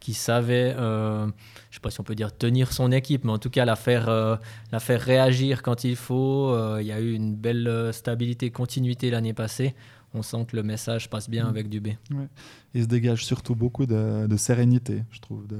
qui 0.03 0.13
savait, 0.13 0.75
euh, 0.77 1.21
je 1.21 1.27
ne 1.27 1.73
sais 1.75 1.79
pas 1.81 1.89
si 1.89 2.01
on 2.01 2.03
peut 2.03 2.13
dire 2.13 2.35
tenir 2.35 2.73
son 2.73 2.91
équipe, 2.91 3.23
mais 3.23 3.31
en 3.31 3.37
tout 3.37 3.49
cas 3.49 3.63
la 3.63 3.77
faire, 3.77 4.09
euh, 4.09 4.35
la 4.73 4.81
faire 4.81 4.99
réagir 4.99 5.63
quand 5.63 5.85
il 5.85 5.95
faut. 5.95 6.49
Euh, 6.49 6.79
il 6.81 6.87
y 6.87 6.91
a 6.91 6.99
eu 6.99 7.13
une 7.13 7.37
belle 7.37 7.89
stabilité, 7.93 8.51
continuité 8.51 9.09
l'année 9.09 9.33
passée. 9.33 9.73
On 10.13 10.21
sent 10.21 10.45
que 10.49 10.57
le 10.57 10.63
message 10.63 11.09
passe 11.09 11.29
bien 11.29 11.45
mm. 11.45 11.49
avec 11.49 11.69
Dubé. 11.69 11.97
Ouais. 12.11 12.27
Il 12.73 12.83
se 12.83 12.87
dégage 12.87 13.23
surtout 13.23 13.55
beaucoup 13.55 13.85
de, 13.85 14.35
sérénité, 14.35 15.03
je 15.09 15.21
trouve, 15.21 15.47
de, 15.47 15.55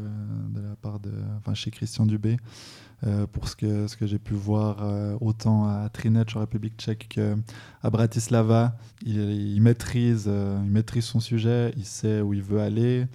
la 0.56 0.76
part 0.76 1.00
de, 1.00 1.12
enfin, 1.38 1.54
chez 1.54 1.72
Christian 1.72 2.06
Dubé. 2.06 2.36
pour 3.32 3.48
ce 3.48 3.56
que, 3.56 3.88
ce 3.88 3.96
que 3.96 4.06
j'ai 4.06 4.20
pu 4.20 4.34
voir 4.34 4.84
autant 5.22 5.70
à 5.70 5.88
Trinec 5.88 6.36
en 6.36 6.42
République 6.42 6.76
tchèque 6.78 7.08
qu'à 7.08 7.90
Bratislava, 7.90 8.76
il, 9.06 9.20
il 9.20 9.62
maîtrise, 9.62 10.26
il 10.28 10.70
maîtrise 10.70 11.06
son 11.06 11.22
sujet, 11.22 11.74
il 11.78 11.86
sait 11.86 12.20
où 12.20 12.34
il 12.34 12.44
veut 12.44 12.60
aller. 12.60 13.08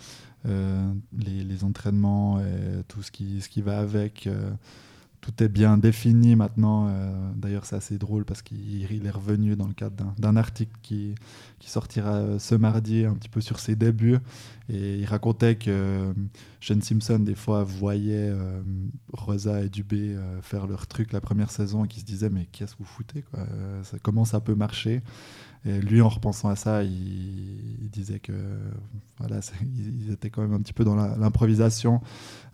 Euh, 0.47 0.93
les, 1.19 1.65
entraînements 1.65 2.39
et 2.41 2.85
tout 2.87 3.03
ce 3.03 3.11
qui, 3.11 3.41
ce 3.41 3.49
qui 3.49 3.63
va 3.63 3.81
avec. 3.81 4.27
Euh, 4.27 4.51
tout 5.21 5.43
est 5.43 5.49
bien 5.49 5.77
défini 5.77 6.37
maintenant. 6.37 6.87
Euh, 6.89 7.33
d'ailleurs, 7.35 7.65
c'est 7.65 7.75
assez 7.75 7.99
drôle 7.99 8.25
parce 8.25 8.43
qu'il 8.43 9.05
est 9.05 9.11
revenu 9.11 9.57
dans 9.57 9.67
le 9.67 9.75
cadre 9.75 10.15
d'un 10.17 10.37
article 10.37 10.73
qui, 10.81 11.17
qui, 11.59 11.69
sortira 11.69 12.39
ce 12.39 12.55
mardi, 12.55 13.05
un 13.05 13.15
petit 13.15 13.29
peu 13.29 13.41
sur 13.41 13.59
ses 13.59 13.75
débuts. 13.75 14.19
Et 14.69 14.99
il 14.99 15.05
racontait 15.07 15.57
que 15.57 16.15
Shane 16.61 16.83
Simpson, 16.83 17.19
des 17.19 17.35
fois, 17.35 17.65
voyait 17.65 18.33
Rosa 19.13 19.65
et 19.65 19.69
Dubé 19.69 20.17
faire 20.43 20.69
leur 20.69 20.87
truc 20.87 21.13
la 21.13 21.21
première 21.21 21.51
saison 21.51 21.85
et 21.85 21.89
qui 21.89 21.99
se 21.99 22.05
disait 22.05 22.31
Mais 22.31 22.47
qu'est-ce 22.53 22.75
que 22.75 22.79
vous 22.79 22.85
foutez 22.85 23.23
quoi? 23.23 23.41
Comment 24.05 24.25
ça 24.25 24.39
peut 24.39 24.55
marcher? 24.55 25.03
Et 25.65 25.81
lui, 25.81 26.01
en 26.01 26.09
repensant 26.09 26.49
à 26.49 26.57
ça, 26.57 26.83
il, 26.83 27.91
disait 27.91 28.21
que 28.21 28.33
voilà, 29.19 29.41
ils 29.63 30.13
étaient 30.13 30.31
quand 30.31 30.43
même 30.43 30.55
un 30.55 30.61
petit 30.61 30.73
peu 30.73 30.85
dans 30.85 30.95
l'improvisation. 30.95 32.01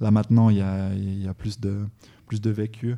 Là 0.01 0.11
maintenant, 0.11 0.49
il 0.49 0.57
y 0.57 1.29
a, 1.29 1.35
plus, 1.35 1.61
de, 1.61 1.87
plus 2.27 2.41
de 2.41 2.51
vécu. 2.51 2.97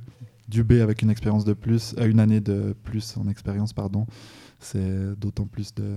Dubé 0.48 0.80
avec 0.80 1.02
une 1.02 1.10
expérience 1.10 1.44
de 1.44 1.54
plus, 1.54 1.96
euh, 1.98 2.08
une 2.08 2.20
année 2.20 2.40
de 2.40 2.76
plus 2.84 3.16
en 3.16 3.26
expérience, 3.26 3.72
pardon, 3.72 4.06
c'est 4.60 5.18
d'autant 5.18 5.46
plus 5.46 5.74
de, 5.74 5.96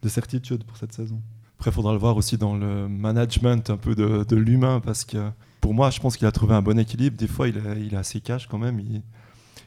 de, 0.00 0.08
certitude 0.08 0.62
pour 0.62 0.76
cette 0.76 0.92
saison. 0.92 1.20
Après, 1.56 1.72
il 1.72 1.74
faudra 1.74 1.92
le 1.92 1.98
voir 1.98 2.16
aussi 2.16 2.38
dans 2.38 2.56
le 2.56 2.86
management 2.86 3.68
un 3.68 3.76
peu 3.76 3.96
de, 3.96 4.36
l'humain, 4.36 4.78
parce 4.78 5.04
que 5.04 5.32
pour 5.60 5.74
moi, 5.74 5.90
je 5.90 5.98
pense 5.98 6.16
qu'il 6.16 6.28
a 6.28 6.30
trouvé 6.30 6.54
un 6.54 6.62
bon 6.62 6.78
équilibre. 6.78 7.16
Des 7.16 7.26
fois, 7.26 7.48
il 7.48 7.56
est, 7.56 7.80
il 7.80 7.94
est 7.94 7.96
assez 7.96 8.20
cash 8.20 8.46
quand 8.46 8.58
même. 8.58 8.80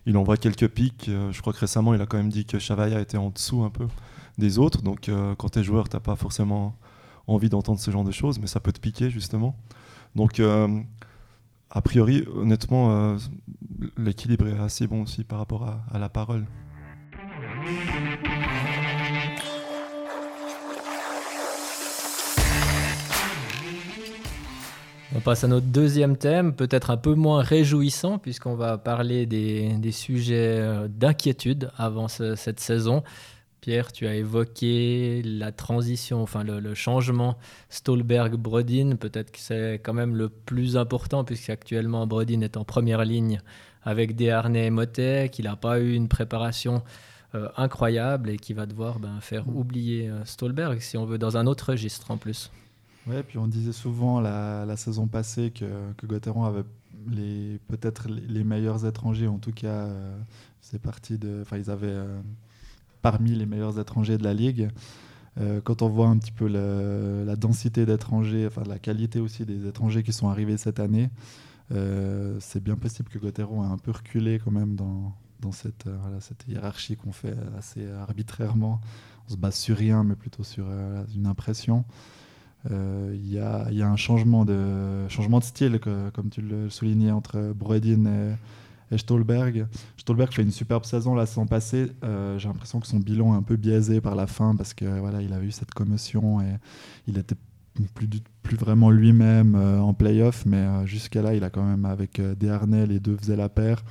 Il 0.06 0.18
envoie 0.18 0.38
quelques 0.38 0.68
pics. 0.68 1.08
Euh, 1.10 1.32
je 1.32 1.42
crois 1.42 1.54
que 1.54 1.60
récemment, 1.60 1.94
il 1.94 2.02
a 2.02 2.06
quand 2.06 2.18
même 2.18 2.30
dit 2.30 2.46
que 2.46 2.60
Chavaya 2.60 3.00
était 3.00 3.18
en 3.18 3.30
dessous 3.30 3.64
un 3.64 3.70
peu 3.70 3.88
des 4.38 4.60
autres. 4.60 4.82
Donc, 4.82 5.10
euh, 5.10 5.36
quand 5.36 5.50
tu 5.50 5.60
es 5.60 5.64
joueur, 5.64 5.90
tu 5.90 6.00
pas 6.00 6.16
forcément 6.16 6.76
envie 7.28 7.50
d'entendre 7.50 7.80
ce 7.80 7.92
genre 7.92 8.04
de 8.04 8.12
choses, 8.12 8.40
mais 8.40 8.48
ça 8.48 8.60
peut 8.60 8.72
te 8.72 8.80
piquer, 8.80 9.10
justement. 9.10 9.56
Donc, 10.16 10.40
euh, 10.40 10.82
a 11.70 11.82
priori, 11.82 12.26
honnêtement, 12.36 13.16
l'équilibre 13.98 14.48
est 14.48 14.60
assez 14.60 14.88
bon 14.88 15.04
aussi 15.04 15.24
par 15.24 15.40
rapport 15.40 15.82
à 15.90 16.00
la 16.00 16.10
parole. 16.10 16.46
On 25.14 25.20
passe 25.20 25.44
à 25.44 25.50
notre 25.50 25.66
deuxième 25.66 26.16
thème, 26.16 26.54
peut-être 26.54 26.90
un 26.90 26.96
peu 26.96 27.16
moins 27.16 27.42
réjouissant, 27.42 28.18
puisqu'on 28.18 28.56
va 28.56 28.78
parler 28.78 29.26
des, 29.26 29.92
sujets 29.92 30.58
euh, 30.60 30.88
d'inquiétude 30.88 31.70
avant 31.78 32.08
cette 32.08 32.62
saison. 32.62 33.04
Pierre, 33.60 33.92
tu 33.92 34.08
as 34.08 34.16
évoqué 34.16 35.22
la 35.24 35.52
transition, 35.52 36.24
enfin 36.24 36.44
le, 36.46 36.74
changement 36.76 37.38
Stolberg-Brodin. 37.70 38.96
Peut-être 38.96 39.32
que 39.32 39.40
c'est 39.40 39.82
quand 39.84 39.94
même 39.94 40.16
le 40.16 40.30
plus 40.30 40.78
important, 40.78 41.26
puisqu'actuellement 41.26 42.08
Brodin 42.08 42.40
est 42.40 42.56
en 42.56 42.64
première 42.64 43.04
ligne 43.04 43.42
avec 43.84 44.16
Desharnais 44.16 44.68
et 44.68 44.70
Motet, 44.70 45.30
qu'il 45.30 45.46
n'a 45.46 45.58
pas 45.58 45.80
eu 45.80 45.94
une 45.94 46.08
préparation 46.08 46.84
euh, 47.36 47.50
incroyable 47.58 48.30
et 48.30 48.38
qui 48.38 48.54
va 48.54 48.66
devoir 48.66 49.00
ben, 49.00 49.20
faire 49.20 49.44
oublier 49.54 50.10
euh, 50.10 50.24
Stolberg, 50.24 50.80
si 50.80 50.98
on 50.98 51.06
veut, 51.06 51.18
dans 51.18 51.36
un 51.36 51.48
autre 51.48 51.72
registre 51.72 52.12
en 52.12 52.18
plus. 52.18 52.50
Oui, 53.08 53.16
puis 53.28 53.38
on 53.38 53.48
disait 53.48 53.72
souvent 53.72 54.20
la, 54.20 54.76
saison 54.78 55.08
passée 55.08 55.52
que, 55.52 55.92
que 55.98 56.30
avait 56.46 56.64
peut-être 57.68 58.08
les, 58.10 58.44
meilleurs 58.44 58.86
étrangers, 58.86 59.28
en 59.28 59.40
tout 59.40 59.52
cas, 59.52 59.86
euh, 59.88 60.18
c'est 60.62 60.80
parti 60.82 61.18
de, 61.18 61.40
enfin 61.42 61.58
ils 61.58 61.72
avaient 61.72 62.00
parmi 63.02 63.32
les 63.32 63.46
meilleurs 63.46 63.80
étrangers 63.80 64.18
de 64.18 64.24
la 64.24 64.34
ligue. 64.34 64.70
Euh, 65.40 65.62
quand 65.62 65.82
on 65.82 65.90
voit 65.90 66.08
un 66.08 66.18
petit 66.18 66.32
peu 66.32 66.48
la 66.48 67.36
densité 67.36 67.86
d'étrangers, 67.86 68.48
enfin 68.48 68.64
la 68.68 68.80
qualité 68.80 69.20
aussi 69.20 69.46
des 69.46 69.68
étrangers 69.68 70.04
qui 70.04 70.14
sont 70.14 70.30
arrivés 70.30 70.58
cette 70.58 70.80
année, 70.80 71.10
euh, 71.72 72.38
c'est 72.40 72.62
bien 72.62 72.76
possible 72.76 73.10
que 73.10 73.18
Gauthieron 73.18 73.64
ait 73.64 73.72
un 73.72 73.78
peu 73.78 73.92
reculé 73.92 74.42
quand 74.44 74.52
même 74.52 74.76
dans, 74.76 75.16
dans 75.40 75.54
cette, 75.54 75.88
euh, 75.88 76.20
cette 76.20 76.46
hiérarchie 76.48 76.98
qu'on 76.98 77.14
fait 77.14 77.36
assez 77.58 77.90
arbitrairement. 77.90 78.82
On 79.28 79.32
se 79.32 79.38
base 79.38 79.56
sur 79.56 79.78
rien, 79.78 80.04
mais 80.04 80.16
plutôt 80.16 80.44
sur 80.44 80.66
une 81.16 81.28
impression. 81.28 81.86
Il 82.70 83.32
y, 83.32 83.40
a, 83.40 83.68
un 83.68 83.96
changement 83.96 84.46
de, 84.46 85.08
style, 85.42 85.80
comme 85.80 86.30
tu 86.30 86.42
le 86.42 86.70
soulignais, 86.70 87.12
entre 87.12 87.54
Bredin 87.56 88.06
et, 88.06 88.98
Stolberg. 88.98 89.68
Stolberg 89.98 90.34
fait 90.34 90.44
une 90.44 90.52
superbe 90.52 90.86
saison 90.86 91.16
la 91.16 91.26
saison 91.26 91.46
passée. 91.46 91.92
Euh, 92.04 92.38
j'ai 92.38 92.48
l'impression 92.48 92.80
que 92.80 92.88
son 92.88 93.00
bilan 93.00 93.34
est 93.34 93.38
un 93.38 93.42
peu 93.42 93.56
biaisé 93.56 94.02
par 94.02 94.16
la 94.16 94.28
fin 94.28 94.56
parce 94.56 94.74
que 94.74 94.86
voilà, 95.00 95.22
il 95.22 95.34
a 95.34 95.42
eu 95.42 95.52
cette 95.52 95.74
commotion 95.74 96.42
et 96.42 96.58
il 97.08 97.18
était 97.18 97.36
plus, 97.94 98.10
plus 98.44 98.58
vraiment 98.58 98.90
lui-même 98.90 99.56
euh, 99.56 99.80
en 99.80 99.94
playoff, 99.94 100.46
mais 100.46 100.58
euh, 100.58 100.86
jusqu'à 100.86 101.22
là, 101.22 101.34
il 101.34 101.44
a 101.44 101.50
quand 101.50 101.64
même 101.64 101.86
avec 101.86 102.22
Desharnais, 102.22 102.86
les 102.86 103.00
deux 103.00 103.16
faisaient 103.18 103.36
la 103.36 103.50
paire. 103.50 103.84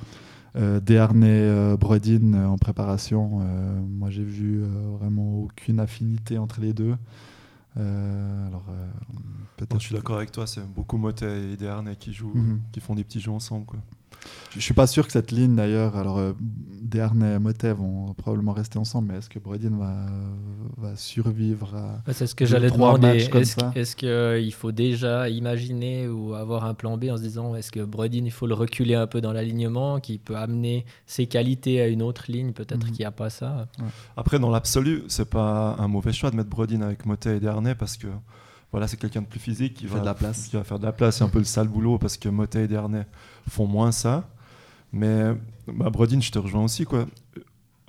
Desharnais, 0.53 1.77
Brodin 1.77 2.33
en 2.33 2.57
préparation. 2.57 3.39
moi, 3.87 4.09
j'ai 4.09 4.25
vu 4.25 4.61
vraiment 4.99 5.43
aucune 5.43 5.79
affinité 5.79 6.37
entre 6.37 6.59
les 6.59 6.73
deux. 6.73 6.97
Alors, 7.75 8.65
peut-être. 9.57 9.79
je 9.79 9.85
suis 9.85 9.95
d'accord 9.95 10.17
avec 10.17 10.31
toi, 10.31 10.45
c'est 10.47 10.61
beaucoup 10.61 10.97
Motet 10.97 11.53
et 11.53 11.57
Desharnais 11.57 11.95
qui 11.95 12.13
jouent, 12.13 12.33
mhm. 12.33 12.61
qui 12.71 12.79
font 12.79 12.95
des 12.95 13.03
petits 13.03 13.19
jeux 13.19 13.31
ensemble. 13.31 13.65
Quoi. 13.65 13.79
Je 14.55 14.59
suis 14.59 14.73
pas 14.73 14.87
sûr 14.87 15.05
que 15.05 15.13
cette 15.13 15.31
ligne 15.31 15.55
d'ailleurs, 15.55 15.95
alors 15.95 16.17
euh, 16.17 16.33
Desharnais 16.81 17.35
et 17.35 17.39
Motet 17.39 17.73
vont 17.73 18.13
probablement 18.13 18.51
rester 18.51 18.77
ensemble, 18.77 19.09
mais 19.11 19.19
est-ce 19.19 19.29
que 19.29 19.39
Brodin 19.39 19.77
va, 19.77 19.95
va 20.77 20.95
survivre 20.95 21.73
à. 21.75 22.13
C'est 22.13 22.27
ce 22.27 22.35
que 22.35 22.45
j'allais 22.45 22.69
demander. 22.69 23.29
Est-ce 23.75 23.95
qu'il 23.95 24.09
euh, 24.09 24.51
faut 24.51 24.73
déjà 24.73 25.29
imaginer 25.29 26.07
ou 26.07 26.33
avoir 26.33 26.65
un 26.65 26.73
plan 26.73 26.97
B 26.97 27.05
en 27.05 27.17
se 27.17 27.21
disant 27.21 27.55
est-ce 27.55 27.71
que 27.71 27.79
Brodin, 27.79 28.25
il 28.25 28.31
faut 28.31 28.47
le 28.47 28.53
reculer 28.53 28.95
un 28.95 29.07
peu 29.07 29.21
dans 29.21 29.31
l'alignement, 29.31 29.99
qui 29.99 30.17
peut 30.17 30.35
amener 30.35 30.85
ses 31.05 31.27
qualités 31.27 31.81
à 31.81 31.87
une 31.87 32.01
autre 32.01 32.25
ligne, 32.27 32.51
peut-être 32.51 32.85
mhm. 32.85 32.91
qu'il 32.91 32.99
n'y 32.99 33.05
a 33.05 33.11
pas 33.11 33.29
ça? 33.29 33.67
Après, 34.17 34.37
dans 34.37 34.49
l'absolu, 34.49 35.03
c'est 35.07 35.29
pas 35.29 35.75
un 35.79 35.87
mauvais 35.87 36.13
choix 36.13 36.29
de 36.29 36.35
mettre 36.35 36.49
Brodin 36.49 36.81
avec 36.81 37.05
Motet 37.05 37.37
et 37.37 37.39
Desharnais 37.39 37.75
parce 37.75 37.95
que 37.95 38.07
voilà, 38.71 38.87
c'est 38.87 38.97
quelqu'un 38.97 39.21
de 39.21 39.27
plus 39.27 39.39
physique 39.39 39.75
qui 39.75 39.85
va, 39.85 39.99
de 39.99 40.05
la 40.05 40.13
place. 40.13 40.47
qui 40.47 40.55
va 40.55 40.63
faire 40.63 40.79
de 40.79 40.85
la 40.85 40.93
place. 40.93 41.17
C'est 41.17 41.23
un 41.23 41.29
peu 41.29 41.39
le 41.39 41.45
sale 41.45 41.67
boulot 41.67 41.97
parce 41.97 42.17
que 42.17 42.29
Motet 42.29 42.63
et 42.63 42.67
Dernay 42.67 43.05
font 43.49 43.67
moins 43.67 43.91
ça. 43.91 44.29
Mais 44.93 45.33
bah, 45.67 45.89
Brodin, 45.89 46.19
je 46.19 46.31
te 46.31 46.39
rejoins 46.39 46.63
aussi. 46.63 46.85
Quoi. 46.85 47.05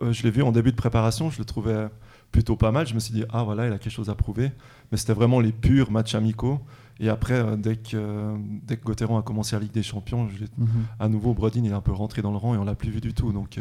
Euh, 0.03 0.13
je 0.13 0.23
l'ai 0.23 0.31
vu 0.31 0.43
en 0.43 0.53
début 0.53 0.71
de 0.71 0.77
préparation, 0.77 1.31
je 1.31 1.39
le 1.39 1.45
trouvais 1.45 1.89
plutôt 2.31 2.57
pas 2.57 2.71
mal. 2.71 2.87
Je 2.87 2.95
me 2.95 3.01
suis 3.01 3.13
dit, 3.13 3.25
ah 3.31 3.43
voilà, 3.45 3.67
il 3.67 3.73
a 3.73 3.79
quelque 3.79 3.93
chose 3.93 4.11
à 4.11 4.15
prouver. 4.15 4.53
Mais 4.91 4.99
c'était 4.99 5.13
vraiment 5.13 5.41
les 5.41 5.53
purs 5.53 5.91
matchs 5.91 6.15
amicaux. 6.15 6.61
Et 7.01 7.09
après, 7.09 7.35
euh, 7.35 7.57
dès 7.57 7.77
que, 7.77 7.95
euh, 7.95 8.37
dès 8.63 8.77
que 8.77 8.85
Gauthieron 8.85 9.19
a 9.19 9.23
commencé 9.23 9.57
la 9.57 9.61
Ligue 9.61 9.73
des 9.73 9.83
Champions, 9.83 10.29
mhm. 10.59 10.69
à 10.99 11.09
nouveau, 11.09 11.35
Brodin 11.35 11.63
il 11.65 11.71
est 11.71 11.75
un 11.75 11.81
peu 11.81 11.93
rentré 11.93 12.23
dans 12.23 12.31
le 12.31 12.37
rang 12.37 12.55
et 12.55 12.59
on 12.59 12.65
l'a 12.65 12.75
plus 12.75 12.91
vu 12.91 13.01
du 13.01 13.15
tout. 13.15 13.33
Donc 13.33 13.59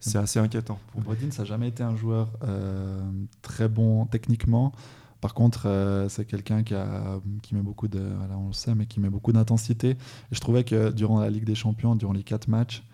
c'est 0.00 0.18
assez 0.18 0.38
inquiétant. 0.38 0.78
Brodin, 0.96 1.30
ça 1.30 1.42
n'a 1.42 1.48
jamais 1.48 1.68
été 1.68 1.82
un 1.82 1.96
joueur 1.96 2.28
très 3.42 3.68
bon 3.68 4.06
techniquement. 4.06 4.72
Par 5.24 5.32
contre, 5.32 5.62
euh, 5.64 6.06
c'est 6.10 6.26
quelqu'un 6.26 6.62
qui, 6.62 6.74
qui 7.40 7.54
met 7.54 7.62
beaucoup 7.62 7.88
de, 7.88 7.98
on 8.38 8.48
le 8.48 8.52
sait, 8.52 8.74
mais 8.74 8.84
qui 8.84 9.00
met 9.00 9.08
beaucoup 9.08 9.32
d'intensité. 9.32 9.92
Et 9.92 9.96
je 10.32 10.38
trouvais 10.38 10.64
que 10.64 10.90
durant 10.90 11.18
la 11.18 11.30
Ligue 11.30 11.46
des 11.46 11.54
Champions, 11.54 11.96
durant 11.96 12.12
les 12.12 12.22
quatre 12.22 12.46
matchs, 12.46 12.84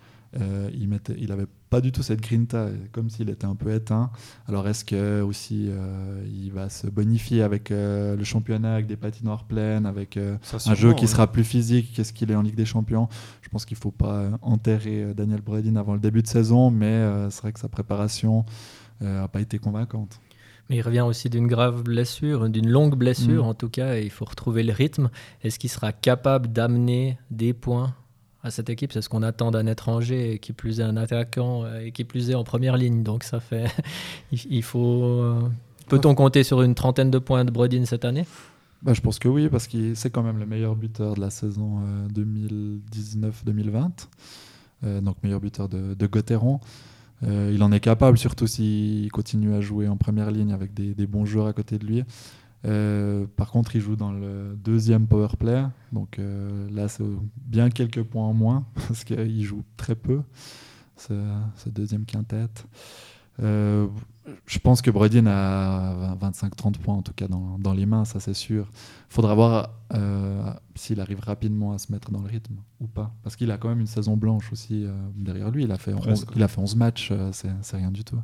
euh, 0.41 0.71
il 0.73 0.87
mettait, 0.87 1.17
il 1.19 1.33
avait 1.33 1.49
pas 1.71 1.81
du 1.81 1.91
tout 1.91 2.05
cette 2.05 2.21
grinta, 2.21 2.69
comme 2.93 3.11
s'il 3.11 3.31
était 3.31 3.47
un 3.47 3.57
peu 3.57 3.75
éteint. 3.75 4.13
Alors 4.47 4.69
est-ce 4.69 4.85
que 4.85 5.23
aussi 5.23 5.67
euh, 5.71 6.25
il 6.33 6.53
va 6.53 6.69
se 6.71 6.87
bonifier 6.87 7.43
avec 7.43 7.71
le 7.71 8.23
championnat, 8.23 8.75
avec 8.75 8.87
des 8.87 8.97
patinoires 8.97 9.43
pleines, 9.43 9.85
avec 9.85 10.17
un 10.17 10.75
jeu 10.77 10.95
qui 10.95 11.09
sera 11.09 11.33
plus 11.33 11.43
physique 11.43 11.93
qu'est-ce 11.97 12.13
qu'il 12.13 12.31
est 12.31 12.37
en 12.37 12.43
Ligue 12.43 12.55
des 12.55 12.65
Champions? 12.65 13.09
Je 13.43 13.49
pense 13.49 13.65
qu'il 13.65 13.77
faut 13.77 13.91
pas 13.91 14.39
enterrer 14.41 15.15
Daniel 15.15 15.41
Bredin 15.41 15.75
avant 15.75 15.95
le 15.95 16.01
début 16.01 16.23
de 16.23 16.29
saison, 16.29 16.71
mais 16.71 17.05
c'est 17.31 17.43
vrai 17.43 17.53
que 17.53 17.59
sa 17.59 17.69
préparation 17.69 18.45
n'a 19.01 19.27
pas 19.27 19.41
été 19.41 19.59
convaincante. 19.59 20.21
Mais 20.71 20.77
il 20.77 20.83
revient 20.83 21.01
aussi 21.01 21.29
d'une 21.29 21.49
grave 21.49 21.83
blessure, 21.83 22.49
d'une 22.49 22.69
longue 22.69 22.95
blessure 22.95 23.45
mm. 23.45 23.49
en 23.49 23.55
tout 23.55 23.69
cas, 23.69 23.97
et 23.97 24.05
il 24.05 24.11
faut 24.11 24.25
retrouver 24.25 24.63
le 24.63 24.73
rythme. 24.73 25.11
Est-ce 25.43 25.59
qu'il 25.59 25.69
sera 25.69 25.93
capable 25.93 26.53
d'amener 26.53 27.19
des 27.33 27.53
points 27.53 27.93
à 28.45 28.53
cette 28.53 28.71
équipe? 28.71 28.93
C'est 28.93 29.03
ce 29.03 29.09
qu'on 29.09 29.25
attend 29.25 29.51
d'un 29.51 29.67
étranger, 29.67 30.39
qui 30.39 30.53
plus 30.53 30.79
est 30.79 30.85
un 30.85 30.97
attaquant, 30.97 31.65
euh, 31.65 31.81
et 31.81 31.91
qui 31.91 32.05
plus 32.05 32.31
est 32.31 32.37
en 32.37 32.45
première 32.45 32.77
ligne. 32.77 33.03
Donc 33.03 33.25
ça 33.25 33.41
fait. 33.41 33.67
il 34.33 34.63
faut. 34.63 35.03
Euh, 35.03 35.41
peut-on 35.89 36.15
compter 36.15 36.45
sur 36.45 36.63
une 36.63 36.77
trentaine 36.77 37.11
de 37.11 37.19
points 37.19 37.45
de 37.45 37.51
Brodin 37.51 37.85
cette 37.85 38.05
année? 38.05 38.25
Bah, 38.83 38.95
je 38.95 39.01
pense 39.01 39.19
que 39.19 39.27
oui, 39.27 39.49
parce 39.49 39.67
que 39.67 39.97
c'est 39.97 40.11
quand 40.11 40.23
même 40.23 40.39
le 40.39 40.47
meilleur 40.47 40.77
buteur 40.77 41.15
de 41.15 41.21
la 41.21 41.31
saison 41.31 41.81
2019-2020. 42.15 43.91
Euh, 44.85 45.01
donc 45.01 45.17
meilleur 45.23 45.41
buteur 45.41 45.69
de, 45.69 45.95
de 45.95 46.07
Gauthieron. 46.07 46.61
Euh, 47.23 47.51
il 47.55 47.63
en 47.63 47.73
est 47.73 47.81
capable, 47.81 48.19
surtout 48.19 48.47
s'il 48.47 49.11
continue 49.13 49.55
à 49.55 49.61
jouer 49.61 49.89
en 49.89 49.97
première 49.97 50.31
ligne 50.31 50.53
avec 50.53 50.73
des, 50.73 51.07
bons 51.07 51.25
joueurs 51.25 51.47
à 51.47 51.53
côté 51.53 51.79
de 51.79 51.87
lui. 51.87 52.03
Euh, 52.67 53.27
par 53.37 53.51
contre, 53.51 53.77
il 53.77 53.81
joue 53.81 53.97
dans 53.97 54.13
le 54.13 54.57
deuxième 54.57 55.07
power 55.07 55.29
play, 55.39 55.65
donc 55.93 56.19
euh, 56.19 56.69
là, 56.71 56.89
c'est 56.89 57.05
bien 57.37 57.71
quelques 57.71 58.03
points 58.03 58.25
en 58.25 58.35
moins 58.35 58.67
parce 58.75 59.05
qu'il 59.05 59.43
joue 59.43 59.63
très 59.77 59.95
peu, 59.95 60.23
ce, 60.97 61.15
deuxième 61.67 62.05
quintette. 62.05 62.67
Je 64.47 64.59
pense 64.59 64.83
que 64.83 64.91
Brodin 64.91 65.27
a 65.27 66.15
25-30 66.17 66.79
points 66.79 66.95
en 66.95 67.03
tout 67.03 67.13
cas 67.13 67.27
dans, 67.29 67.73
les 67.73 67.87
mains, 67.87 68.05
ça 68.05 68.21
c'est 68.21 68.35
sûr. 68.35 68.69
Il 69.11 69.15
faudra 69.15 69.35
voir 69.35 69.71
s'il 70.81 71.01
arrive 71.01 71.21
rapidement 71.21 71.73
à 71.73 71.79
se 71.79 71.93
mettre 71.93 72.11
dans 72.11 72.21
le 72.21 72.29
rythme 72.29 72.57
ou 72.81 72.87
pas. 72.87 73.15
Parce 73.23 73.37
qu'il 73.37 73.51
a 73.51 73.59
quand 73.59 73.69
même 73.69 73.81
une 73.81 73.87
saison 73.87 74.17
blanche 74.17 74.51
aussi 74.51 74.85
euh, 74.85 74.93
derrière 75.15 75.51
lui. 75.51 75.65
Il 75.65 75.73
a 75.73 75.77
fait 75.77 75.93
11, 75.93 76.27
il 76.35 76.43
a 76.43 76.49
fait 76.49 76.61
11 76.61 76.77
matchs, 76.77 77.11
euh, 77.13 77.31
c'est 77.33 77.77
rien 77.77 77.91
du 77.91 78.03
tout. 78.03 78.19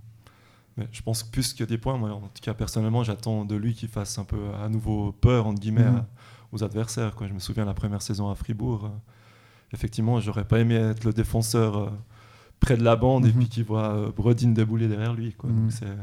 Mais 0.77 0.89
je 0.91 1.03
pense 1.03 1.23
plus 1.23 1.53
que 1.53 1.65
des 1.65 1.79
points, 1.79 1.97
moi 1.99 2.11
en 2.11 2.21
tout 2.21 2.41
cas 2.43 2.55
personnellement, 2.55 3.05
j'attends 3.05 3.45
de 3.45 3.55
lui 3.55 3.75
qu'il 3.75 3.89
fasse 3.89 4.19
un 4.19 4.25
peu 4.25 4.55
à 4.63 4.69
nouveau 4.69 5.13
peur 5.13 5.47
entre 5.47 5.61
guillemets 5.61 5.91
mhm. 5.91 6.05
aux 6.53 6.65
adversaires. 6.65 7.15
Quoi. 7.15 7.27
Je 7.29 7.35
me 7.35 7.39
souviens 7.39 7.65
la 7.67 7.75
première 7.75 8.03
saison 8.03 8.31
à 8.31 8.35
Fribourg. 8.35 8.87
Euh, 8.87 8.89
effectivement, 9.73 10.19
j'aurais 10.21 10.47
pas 10.47 10.59
aimé 10.59 10.75
être 10.75 11.05
le 11.05 11.13
défenseur 11.13 11.93
près 12.61 12.77
de 12.77 12.83
la 12.83 12.97
bande 12.97 13.27
et 13.27 13.29
mhm. 13.29 13.39
puis 13.39 13.49
qu'il 13.49 13.65
voit 13.65 14.13
Brodin 14.17 14.51
débouler 14.51 14.89
derrière 14.89 15.15
lui. 15.15 15.33
Quoi. 15.33 15.51
Donc 15.51 15.73
mhm. 15.83 15.97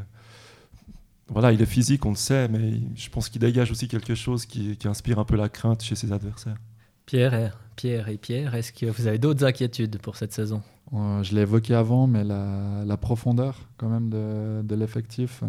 voilà, 1.27 1.51
il 1.51 1.61
est 1.61 1.67
physique, 1.67 2.05
on 2.05 2.11
le 2.11 2.15
sait, 2.15 2.47
mais 2.47 2.73
je 2.95 3.09
pense 3.09 3.29
qu'il 3.29 3.41
dégage 3.41 3.71
aussi 3.71 3.87
quelque 3.87 4.15
chose 4.15 4.45
qui, 4.45 4.77
inspire 4.85 5.19
un 5.19 5.25
peu 5.25 5.35
la 5.35 5.49
crainte 5.49 5.81
chez 5.83 5.95
ses 5.95 6.11
adversaires. 6.11 6.57
Pierre, 7.05 7.57
Pierre 7.75 8.07
et 8.09 8.17
Pierre, 8.17 8.55
est-ce 8.55 8.71
que 8.71 8.85
vous 8.85 9.07
avez 9.07 9.17
d'autres 9.17 9.45
inquiétudes 9.45 9.97
pour 9.99 10.15
cette 10.15 10.31
saison? 10.31 10.61
Euh, 10.93 11.21
Je 11.23 11.35
l'ai 11.35 11.41
évoqué 11.41 11.73
avant, 11.73 12.07
mais 12.07 12.23
la, 12.23 12.97
profondeur 12.97 13.59
quand 13.77 13.89
même 13.89 14.09
de, 14.09 14.75
l'effectif. 14.75 15.43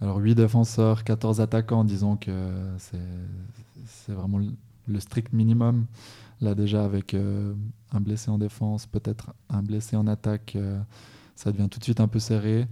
Alors 0.00 0.16
8 0.16 0.34
défenseurs, 0.34 1.04
14 1.04 1.42
attaquants, 1.42 1.84
disons 1.84 2.16
que 2.16 2.30
c'est 2.78 4.12
vraiment 4.12 4.40
le 4.86 5.00
strict 5.00 5.32
minimum. 5.34 5.86
Là 6.40 6.54
déjà 6.54 6.84
avec 6.84 7.14
euh, 7.14 7.54
un 7.92 8.00
blessé 8.00 8.30
en 8.30 8.38
défense, 8.38 8.86
peut-être 8.86 9.32
un 9.50 9.62
blessé 9.62 9.96
en 9.96 10.06
attaque, 10.06 10.54
euh, 10.56 10.80
ça 11.34 11.52
devient 11.52 11.68
tout 11.68 11.78
de 11.78 11.84
suite 11.84 12.00
un 12.00 12.08
peu 12.08 12.18
serré. 12.18 12.66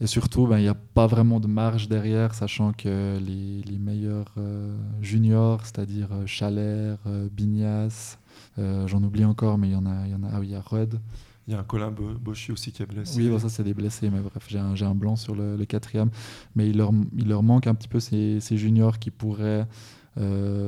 Et 0.00 0.06
surtout, 0.06 0.46
ben, 0.46 0.58
il 0.58 0.62
n'y 0.62 0.68
a 0.68 0.74
pas 0.74 1.08
vraiment 1.08 1.40
de 1.40 1.48
marge 1.48 1.88
derrière, 1.88 2.32
sachant 2.34 2.72
que 2.72 3.18
les, 3.18 3.62
les 3.62 3.78
meilleurs 3.78 4.32
euh, 4.36 4.76
juniors, 5.00 5.64
c'est-à-dire 5.64 6.08
Chalère, 6.24 6.98
Bignas, 7.32 8.18
j'en 8.56 9.02
oublie 9.02 9.24
encore, 9.24 9.58
mais 9.58 9.68
il 9.68 9.72
y 9.72 9.76
en 9.76 9.86
a, 9.86 10.06
il 10.06 10.12
y 10.12 10.14
en 10.14 10.22
a, 10.22 10.28
ah 10.32 10.40
oui, 10.40 10.48
il 10.48 10.52
y 10.52 10.54
a 10.54 10.60
Rudd. 10.60 11.00
Il 11.48 11.52
y 11.52 11.54
a 11.54 11.60
un 11.60 11.64
Colin 11.64 11.90
Boshi 11.90 12.52
aussi 12.52 12.70
qui 12.72 12.82
est 12.82 12.86
blessé. 12.86 13.28
Oui, 13.28 13.40
ça 13.40 13.48
c'est 13.48 13.64
des 13.64 13.72
blessés, 13.72 14.10
mais 14.10 14.20
bref, 14.20 14.44
j'ai 14.48 14.58
un, 14.58 14.74
un, 14.74 14.94
blanc 14.94 15.16
sur 15.16 15.34
le, 15.34 15.56
le, 15.56 15.64
quatrième. 15.64 16.10
Mais 16.54 16.68
il 16.68 16.76
leur, 16.76 16.92
il 17.16 17.26
leur 17.26 17.42
manque 17.42 17.66
un 17.66 17.74
petit 17.74 17.88
peu 17.88 18.00
ces, 18.00 18.38
ces 18.40 18.58
juniors 18.58 18.98
qui 18.98 19.10
pourraient 19.10 19.66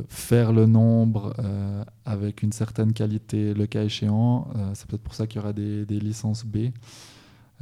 faire 0.08 0.52
le 0.52 0.66
nombre 0.66 1.34
avec 2.04 2.42
une 2.42 2.52
certaine 2.52 2.92
qualité 2.92 3.54
le 3.54 3.66
cas 3.66 3.84
échéant. 3.84 4.48
c'est 4.74 4.86
peut-être 4.86 5.02
pour 5.02 5.14
ça 5.14 5.26
qu'il 5.26 5.40
y 5.40 5.44
aura 5.44 5.52
des, 5.52 6.00
licences 6.00 6.44
B. 6.44 6.68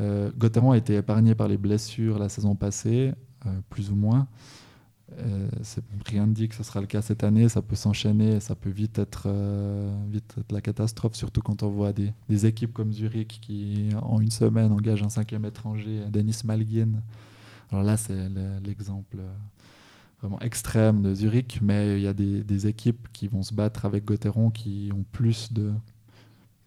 Euh, 0.01 0.31
Gauthieron 0.37 0.73
a 0.73 0.77
été 0.77 0.95
épargné 0.97 1.35
par 1.35 1.49
les 1.49 1.57
blessures 1.57 2.19
la 2.19 2.29
saison 2.29 2.55
passée, 2.55 3.13
plus 3.71 3.91
ou 3.91 3.97
moins. 3.97 4.29
Euh, 5.21 5.49
rien 6.05 6.27
ne 6.27 6.35
dit 6.35 6.49
que 6.49 6.55
ce 6.55 6.63
sera 6.63 6.81
le 6.81 6.87
cas 6.87 7.01
cette 7.01 7.25
année. 7.25 7.49
Ça 7.49 7.63
peut 7.63 7.77
s'enchaîner, 7.77 8.41
ça 8.41 8.55
peut 8.55 8.71
vite 8.71 8.99
être, 8.99 9.29
la 10.51 10.61
catastrophe, 10.61 11.15
surtout 11.15 11.41
quand 11.41 11.63
on 11.63 11.71
voit 11.71 11.93
des, 11.93 12.13
des, 12.29 12.47
équipes 12.47 12.73
comme 12.73 12.93
Zurich 12.93 13.41
qui, 13.41 13.89
en 14.03 14.21
une 14.21 14.31
semaine, 14.31 14.73
engagent 14.73 15.03
un 15.03 15.09
cinquième 15.09 15.45
étranger, 15.47 16.03
Denis 16.11 16.41
Malgin. 16.45 17.03
Alors 17.71 17.85
là, 17.85 17.97
c'est 17.97 18.29
l'exemple 18.65 19.19
vraiment 20.21 20.41
extrême 20.41 21.03
de 21.03 21.15
Zurich, 21.15 21.61
mais 21.63 21.99
il 21.99 22.03
y 22.03 22.09
a 22.09 22.13
des, 22.13 22.43
des, 22.43 22.67
équipes 22.67 23.09
qui 23.13 23.29
vont 23.29 23.43
se 23.43 23.55
battre 23.55 23.85
avec 23.85 24.05
Gauthieron 24.05 24.51
qui 24.51 24.91
ont 24.93 25.05
plus 25.13 25.53
de, 25.53 25.73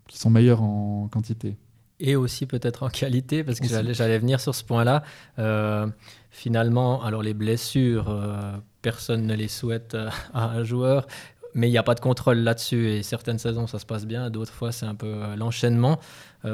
qui 0.07 0.17
sont 0.17 0.29
meilleures 0.29 0.61
en 0.61 1.07
quantité. 1.09 1.57
Et 2.01 2.15
aussi 2.15 2.45
peut-être 2.47 2.83
en 2.83 2.89
qualité, 2.89 3.43
parce 3.43 3.59
que 3.59 3.67
j'allais 3.67 4.17
venir 4.17 4.41
sur 4.41 4.55
ce 4.55 4.63
point-là. 4.63 5.03
Euh, 5.39 5.87
finalement, 6.31 7.03
alors 7.03 7.21
les 7.21 7.35
blessures, 7.35 8.09
euh, 8.09 8.57
personne 8.81 9.27
ne 9.27 9.35
les 9.35 9.47
souhaite 9.47 9.93
euh, 9.93 10.09
à 10.33 10.49
un 10.49 10.63
joueur, 10.63 11.07
mais 11.53 11.67
il 11.69 11.71
n'y 11.71 11.77
a 11.77 11.83
pas 11.83 11.93
de 11.93 11.99
contrôle 11.99 12.39
là-dessus. 12.39 12.89
Et 12.89 13.03
certaines 13.03 13.37
saisons, 13.37 13.67
ça 13.67 13.77
se 13.77 13.85
passe 13.85 14.05
bien, 14.05 14.31
d'autres 14.31 14.51
fois, 14.51 14.71
c'est 14.71 14.87
un 14.87 14.95
peu 14.95 15.35
l'enchaînement. 15.37 15.99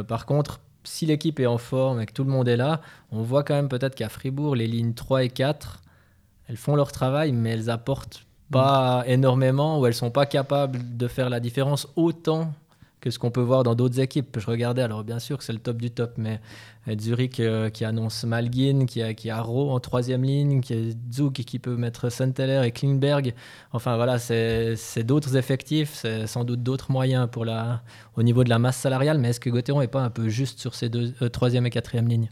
par 0.07 0.25
contre, 0.25 0.59
si 0.83 1.05
l'équipe 1.05 1.39
est 1.39 1.47
en 1.47 1.57
forme 1.57 2.01
et 2.01 2.05
que 2.05 2.13
tout 2.13 2.23
le 2.23 2.29
monde 2.29 2.47
est 2.47 2.57
là, 2.57 2.81
on 3.11 3.21
voit 3.21 3.43
quand 3.43 3.55
même 3.55 3.69
peut-être 3.69 3.95
qu'à 3.95 4.09
Fribourg, 4.09 4.55
les 4.55 4.67
lignes 4.67 4.93
3 4.93 5.23
et 5.23 5.29
4, 5.29 5.81
elles 6.47 6.57
font 6.57 6.75
leur 6.75 6.91
travail, 6.91 7.31
mais 7.31 7.51
elles 7.51 7.69
apportent 7.69 8.25
pas 8.51 9.03
énormément 9.07 9.79
ou 9.79 9.85
elles 9.85 9.93
sont 9.93 10.11
pas 10.11 10.25
capables 10.25 10.97
de 10.97 11.07
faire 11.07 11.29
la 11.29 11.39
différence 11.39 11.87
autant 11.95 12.53
que 12.99 13.11
ce 13.11 13.19
qu'on 13.19 13.29
peut 13.29 13.41
voir 13.41 13.63
dans 13.63 13.75
d'autres 13.75 13.99
équipes. 13.99 14.39
Je 14.39 14.45
regardais, 14.47 14.81
alors 14.81 15.03
bien 15.03 15.19
sûr 15.19 15.37
que 15.37 15.43
c'est 15.43 15.53
le 15.53 15.59
top 15.59 15.77
du 15.77 15.91
top, 15.91 16.13
mais 16.17 16.39
Zurich 16.99 17.39
euh, 17.39 17.69
qui 17.69 17.85
annonce 17.85 18.23
Malgin, 18.23 18.85
qui 18.85 19.03
a, 19.03 19.13
qui 19.13 19.29
a 19.29 19.39
Rowe 19.41 19.69
en 19.69 19.79
troisième 19.79 20.23
ligne, 20.23 20.61
qui 20.61 20.73
a 20.73 20.77
Zug 21.13 21.33
qui 21.33 21.59
peut 21.59 21.75
mettre 21.75 22.09
Senteller 22.09 22.61
et 22.65 22.71
Klingberg. 22.71 23.35
Enfin 23.71 23.97
voilà, 23.97 24.17
c'est 24.17 25.03
d'autres 25.03 25.35
effectifs, 25.35 25.93
c'est 25.93 26.25
sans 26.25 26.43
doute 26.43 26.63
d'autres 26.63 26.91
moyens 26.91 27.29
pour 27.31 27.45
la, 27.45 27.81
au 28.15 28.23
niveau 28.23 28.43
de 28.43 28.49
la 28.49 28.57
masse 28.57 28.77
salariale, 28.77 29.19
mais 29.19 29.29
est-ce 29.29 29.39
que 29.39 29.49
Gauthieron 29.49 29.81
n'est 29.81 29.87
pas 29.87 30.01
un 30.01 30.09
peu 30.09 30.29
juste 30.29 30.59
sur 30.59 30.73
ces 30.73 30.89
deux, 30.89 31.13
euh, 31.21 31.29
troisième 31.29 31.67
et 31.67 31.69
quatrième 31.69 32.07
lignes? 32.07 32.29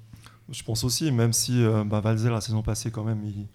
Je 0.50 0.64
pense 0.64 0.84
aussi, 0.84 1.12
même 1.12 1.34
si 1.34 1.64
euh, 1.64 1.84
bah, 1.84 2.02
la 2.04 2.42
saison 2.42 2.64
passée 2.64 2.92
quand 2.92 3.04
même, 3.04 3.24
il 3.24 3.48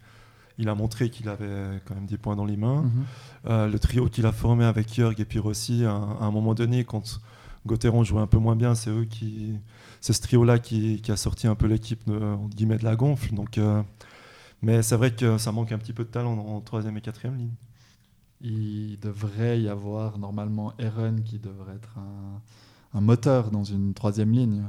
il 0.61 0.69
a 0.69 0.75
montré 0.75 1.11
qu'il 1.11 1.29
avait 1.29 1.81
quand 1.87 1.95
même 1.95 2.07
des 2.07 2.19
points 2.19 2.37
dans 2.37 2.45
les 2.45 2.57
mains. 2.57 2.83
Mhm. 2.83 3.05
Euh, 3.47 3.67
le 3.67 3.79
trio 3.79 4.09
qu'il 4.09 4.27
a 4.27 4.33
formé 4.33 4.65
avec 4.65 4.93
Jörg 4.93 5.19
et 5.19 5.25
puis 5.25 5.39
Rossi, 5.39 5.85
à, 5.85 5.93
un 5.93 6.31
moment 6.31 6.55
donné, 6.55 6.85
quand 6.85 7.21
Gauthieron 7.67 8.05
jouait 8.05 8.21
un 8.21 8.27
peu 8.27 8.39
moins 8.39 8.57
bien, 8.57 8.75
c'est 8.75 8.91
eux 8.91 9.07
qui, 9.07 9.55
c'est 10.01 10.13
ce 10.13 10.21
trio-là 10.21 10.59
qui, 10.59 11.03
a 11.09 11.17
sorti 11.17 11.47
un 11.47 11.55
peu 11.55 11.67
l'équipe 11.67 12.07
de, 12.07 12.77
de 12.77 12.85
la 12.85 12.95
gonfle. 12.95 13.35
Donc, 13.35 13.57
euh, 13.57 13.83
mais 14.63 14.83
c'est 14.83 14.97
vrai 14.97 15.15
que 15.15 15.39
ça 15.39 15.51
manque 15.51 15.73
un 15.73 15.79
petit 15.79 15.95
peu 15.95 16.05
de 16.05 16.11
talent 16.11 16.39
en 16.39 16.61
troisième 16.61 16.97
et 16.99 17.01
quatrième 17.01 17.37
ligne. 17.39 17.55
Il 18.43 18.99
devrait 19.01 19.61
y 19.61 19.69
avoir 19.69 20.19
normalement 20.19 20.73
Eren 20.79 21.23
qui 21.23 21.39
devrait 21.39 21.75
être 21.75 21.99
un, 21.99 22.99
un 22.99 23.01
moteur 23.01 23.51
dans 23.51 23.65
une 23.65 23.95
troisième 23.95 24.33
ligne 24.33 24.65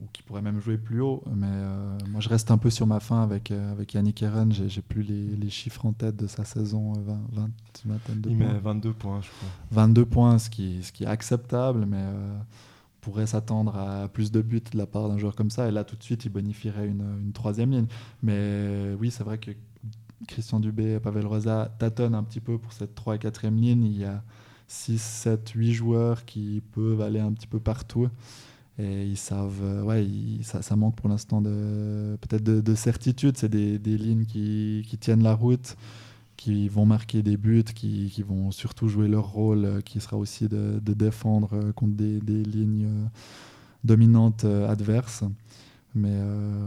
ou 0.00 0.06
qui 0.12 0.22
pourrait 0.22 0.42
même 0.42 0.60
jouer 0.60 0.78
plus 0.78 1.00
haut. 1.00 1.22
Mais 1.34 1.46
euh, 1.48 1.98
moi, 2.10 2.20
je 2.20 2.28
reste 2.28 2.50
un 2.50 2.58
peu 2.58 2.70
sur 2.70 2.86
ma 2.86 3.00
fin 3.00 3.22
avec, 3.22 3.50
euh, 3.50 3.72
avec 3.72 3.94
Yannick 3.94 4.22
Eren. 4.22 4.52
J'ai 4.52 4.82
plus 4.82 5.02
les, 5.02 5.36
les, 5.36 5.50
chiffres 5.50 5.84
en 5.86 5.92
tête 5.92 6.16
de 6.16 6.26
sa 6.26 6.44
saison. 6.44 6.92
20, 6.92 7.50
20, 7.84 7.98
22 8.08 8.30
Il 8.30 8.36
met 8.36 8.58
22 8.58 8.92
points, 8.92 9.20
je 9.20 9.28
crois. 9.28 9.48
22 9.72 10.06
points, 10.06 10.38
ce 10.38 10.50
qui, 10.50 10.82
ce 10.82 10.92
qui 10.92 11.04
est 11.04 11.08
acceptable, 11.08 11.86
mais 11.86 12.00
euh, 12.00 12.38
on 12.38 13.00
pourrait 13.00 13.26
s'attendre 13.26 13.76
à 13.76 14.08
plus 14.08 14.30
de 14.32 14.40
buts 14.40 14.62
de 14.72 14.78
la 14.78 14.86
part 14.86 15.08
d'un 15.08 15.18
joueur 15.18 15.34
comme 15.34 15.50
ça. 15.50 15.68
Et 15.68 15.70
là, 15.70 15.84
tout 15.84 15.96
de 15.96 16.02
suite, 16.02 16.24
il 16.24 16.30
bonifierait 16.30 16.86
une, 16.86 17.04
une 17.20 17.32
troisième 17.32 17.70
ligne. 17.70 17.86
Mais 18.22 18.94
oui, 18.98 19.10
c'est 19.10 19.24
vrai 19.24 19.38
que 19.38 19.50
Christian 20.28 20.60
Dubé 20.60 20.94
et 20.94 21.00
Pavel 21.00 21.26
Rosa 21.26 21.74
tâtonnent 21.78 22.14
un 22.14 22.22
petit 22.22 22.40
peu 22.40 22.58
pour 22.58 22.72
cette 22.72 22.94
3 22.94 23.16
et 23.16 23.18
4e 23.18 23.54
ligne. 23.58 23.84
Il 23.84 23.98
y 23.98 24.04
a 24.04 24.22
6, 24.68 25.00
7, 25.02 25.50
8 25.50 25.72
joueurs 25.72 26.24
qui 26.24 26.62
peuvent 26.72 27.00
aller 27.00 27.20
un 27.20 27.32
petit 27.32 27.46
peu 27.46 27.58
partout. 27.58 28.08
Et 28.80 29.04
ils 29.04 29.16
savent, 29.16 29.60
euh, 29.62 29.82
ouais, 29.82 30.06
ça, 30.42 30.62
ça, 30.62 30.74
manque 30.74 30.96
pour 30.96 31.08
l'instant 31.08 31.42
de, 31.42 32.16
peut-être 32.22 32.42
de, 32.42 32.74
certitude. 32.74 33.36
C'est 33.36 33.48
des, 33.48 33.78
des, 33.78 33.98
lignes 33.98 34.24
qui, 34.24 34.84
qui, 34.88 34.96
tiennent 34.96 35.22
la 35.22 35.34
route, 35.34 35.76
qui 36.36 36.68
vont 36.68 36.86
marquer 36.86 37.22
des 37.22 37.36
buts, 37.36 37.64
qui, 37.64 38.10
qui, 38.10 38.22
vont 38.22 38.50
surtout 38.50 38.88
jouer 38.88 39.06
leur 39.06 39.28
rôle, 39.28 39.64
euh, 39.64 39.80
qui 39.82 40.00
sera 40.00 40.16
aussi 40.16 40.48
de, 40.48 40.80
de 40.82 40.94
défendre 40.94 41.50
euh, 41.52 41.72
contre 41.72 41.94
des, 41.94 42.20
des 42.20 42.42
lignes 42.42 42.88
dominantes 43.84 44.44
adverses. 44.44 45.24
Mais 45.94 46.20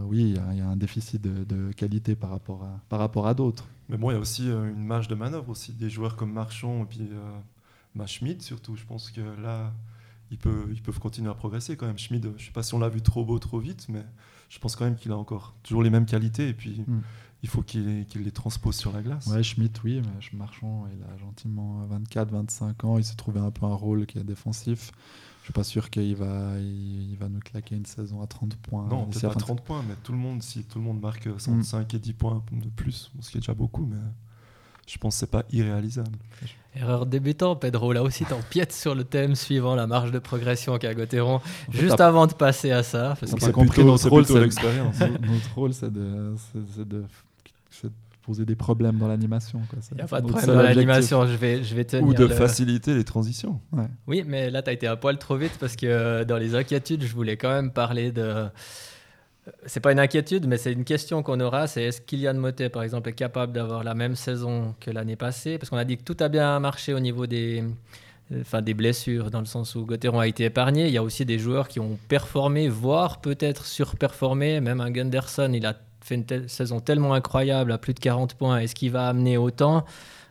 oui, 0.07 0.35
il 0.51 0.57
y, 0.57 0.61
a 0.61 0.67
un 0.67 0.75
déficit 0.75 1.21
de, 1.21 1.71
qualité 1.71 2.13
par 2.13 2.29
rapport 2.29 2.63
à, 2.63 2.81
par 2.89 2.99
rapport 2.99 3.25
à 3.25 3.33
d'autres. 3.33 3.65
Mais 3.87 3.95
bon, 3.95 4.11
il 4.11 4.15
y 4.15 4.17
a 4.17 4.19
aussi 4.19 4.47
une 4.47 4.85
marge 4.85 5.07
de 5.07 5.15
manœuvre 5.15 5.47
aussi. 5.47 5.71
Des 5.71 5.89
joueurs 5.89 6.17
comme 6.17 6.33
Marchand 6.33 6.83
et 6.83 6.85
puis 6.85 7.07
euh, 7.09 8.05
surtout. 8.39 8.75
Je 8.75 8.83
pense 8.83 9.11
que 9.11 9.21
là 9.41 9.71
ils 10.33 10.39
peuvent, 10.39 10.69
ils 10.73 10.81
peuvent 10.81 10.99
continuer 10.99 11.29
à 11.29 11.35
progresser 11.35 11.77
quand 11.77 11.85
même. 11.85 11.97
Schmid, 11.97 12.23
je 12.23 12.29
ne 12.29 12.37
sais 12.39 12.51
pas 12.51 12.63
si 12.63 12.73
on 12.73 12.79
l'a 12.79 12.89
vu 12.89 13.01
trop 13.01 13.23
beau, 13.23 13.37
trop 13.37 13.59
vite, 13.59 13.85
mais 13.87 14.03
je 14.49 14.57
pense 14.57 14.75
quand 14.75 14.85
même 14.85 14.95
qu'il 14.95 15.11
a 15.11 15.17
encore 15.17 15.55
toujours 15.61 15.83
les 15.83 15.91
mêmes 15.91 16.07
qualités 16.07 16.49
et 16.49 16.53
puis 16.53 16.83
hmm. 16.87 17.01
il 17.43 17.49
faut 17.49 17.61
qu'il 17.61 18.05
les 18.15 18.31
transpose 18.31 18.75
sur 18.75 18.91
la 18.91 19.03
glace. 19.03 19.27
Ouais, 19.27 19.43
Schmidt, 19.43 19.79
oui, 19.83 20.01
mais 20.01 20.37
Marchand, 20.37 20.87
il 20.91 21.03
a 21.03 21.17
gentiment 21.17 21.85
24, 21.85 22.31
25 22.31 22.83
ans, 22.83 22.97
il 22.97 23.03
s'est 23.03 23.15
trouvé 23.15 23.39
un 23.39 23.51
peu 23.51 23.67
un 23.67 23.75
rôle 23.75 24.07
qui 24.07 24.17
est 24.17 24.23
défensif. 24.23 24.91
Je 25.41 25.47
suis 25.47 25.53
pas 25.53 25.63
sûr 25.63 25.89
qu'il 25.89 26.15
va, 26.15 26.57
il, 26.57 27.15
va 27.19 27.29
nous 27.29 27.41
claquer 27.41 27.75
une 27.75 27.85
saison 27.85 28.21
à 28.21 28.27
30 28.27 28.55
points. 28.55 28.87
Non, 28.87 29.05
peut-être 29.05 29.33
pas 29.33 29.35
30 29.35 29.63
points, 29.63 29.83
mais 29.87 29.95
tout 30.01 30.13
le 30.13 30.17
monde, 30.17 30.41
si 30.41 30.63
tout 30.63 30.79
le 30.79 30.85
monde 30.85 30.99
marque 31.01 31.23
65 31.23 31.93
et 31.93 31.99
10 31.99 32.13
points 32.13 32.43
de 32.51 32.69
plus, 32.69 33.11
ce 33.19 33.29
qui 33.29 33.37
est 33.37 33.41
déjà 33.41 33.53
beaucoup, 33.53 33.85
mais 33.85 33.97
je 34.87 34.97
pense 34.97 35.15
que 35.15 35.19
c'est 35.19 35.31
pas 35.31 35.43
irréalisable. 35.51 36.11
Erreur 36.75 37.05
débutant, 37.05 37.55
Pedro. 37.55 37.93
Là 37.93 38.01
aussi, 38.01 38.25
t'empiètes 38.25 38.73
sur 38.73 38.95
le 38.95 39.03
thème 39.03 39.35
suivant 39.35 39.75
la 39.75 39.85
marge 39.85 40.11
de 40.11 40.19
progression 40.19 40.77
qu'a 40.77 40.93
Gauthieron. 40.95 41.39
Juste 41.71 42.01
avant 42.01 42.25
de 42.25 42.33
passer 42.33 42.71
à 42.71 42.81
ça, 42.81 43.15
parce 43.19 43.33
que 43.33 43.51
compris 43.51 43.83
notre 43.85 44.09
rôle, 44.09 44.25
c'est 44.25 44.39
l'expérience. 44.39 44.99
notre 44.99 45.55
rôle, 45.55 45.73
c'est 45.73 45.91
de, 45.91 46.35
de, 46.77 47.05
poser 48.23 48.45
des 48.45 48.55
problèmes 48.55 48.97
dans 48.97 49.07
l'animation. 49.07 49.61
Il 49.91 49.97
n'y 49.97 50.01
a 50.01 50.07
pas 50.07 50.21
de 50.21 50.27
problème 50.27 50.55
dans 50.55 50.61
l'animation, 50.63 51.27
je 51.27 51.35
vais, 51.35 51.63
je 51.63 51.75
vais 51.75 51.85
tenir. 51.85 52.07
Ou 52.07 52.13
de 52.13 52.27
faciliter 52.27 52.95
les 52.95 53.03
transitions. 53.03 53.59
Oui, 54.07 54.23
mais 54.25 54.49
là, 54.49 54.63
tu 54.63 54.69
as 54.69 54.73
été 54.73 54.87
un 54.87 54.95
poil 54.95 55.17
trop 55.17 55.35
vite 55.35 55.57
parce 55.59 55.75
que 55.75 55.85
euh, 55.85 56.25
dans 56.25 56.37
les 56.37 56.55
inquiétudes, 56.55 57.03
je 57.03 57.13
voulais 57.13 57.37
quand 57.37 57.49
même 57.49 57.71
parler 57.71 58.11
de 58.11 58.47
c'est 59.65 59.79
pas 59.79 59.91
une 59.91 59.99
inquiétude, 59.99 60.47
mais 60.47 60.57
c'est 60.57 60.71
une 60.71 60.85
question 60.85 61.21
qu'on 61.21 61.39
aura. 61.39 61.67
C'est 61.67 61.83
est-ce 61.83 62.01
qu'Ilian 62.01 62.33
Motet, 62.35 62.69
par 62.69 62.83
exemple, 62.83 63.09
est 63.09 63.13
capable 63.13 63.53
d'avoir 63.53 63.83
la 63.83 63.93
même 63.93 64.15
saison 64.15 64.75
que 64.79 64.89
l'année 64.89 65.15
passée? 65.15 65.57
Parce 65.57 65.69
qu'on 65.69 65.77
a 65.77 65.83
dit 65.85 65.97
que 65.97 66.03
tout 66.03 66.17
a 66.19 66.29
bien 66.29 66.59
marché 66.59 66.93
au 66.93 66.99
niveau 66.99 67.27
des, 67.27 67.63
enfin, 68.39 68.61
des 68.61 68.73
blessures, 68.73 69.31
dans 69.31 69.39
le 69.39 69.45
sens 69.45 69.75
où 69.75 69.85
Gauthieron 69.85 70.19
a 70.19 70.27
été 70.27 70.45
épargné. 70.45 70.87
Il 70.87 70.93
y 70.93 70.97
a 70.97 71.03
aussi 71.03 71.25
des 71.25 71.39
joueurs 71.39 71.67
qui 71.67 71.79
ont 71.79 71.97
performé, 72.07 72.69
voire 72.69 73.19
peut-être 73.19 73.65
surperformé. 73.65 74.61
Même 74.61 74.79
un 74.79 74.91
Gunderson, 74.91 75.51
il 75.53 75.65
a 75.65 75.75
fait 76.01 76.15
une 76.15 76.47
saison 76.47 76.79
tellement 76.79 77.13
incroyable, 77.13 77.71
à 77.71 77.77
plus 77.77 77.93
de 77.93 77.99
40 77.99 78.35
points. 78.35 78.59
Est-ce 78.59 78.75
qu'il 78.75 78.91
va 78.91 79.07
amener 79.07 79.37
autant? 79.37 79.85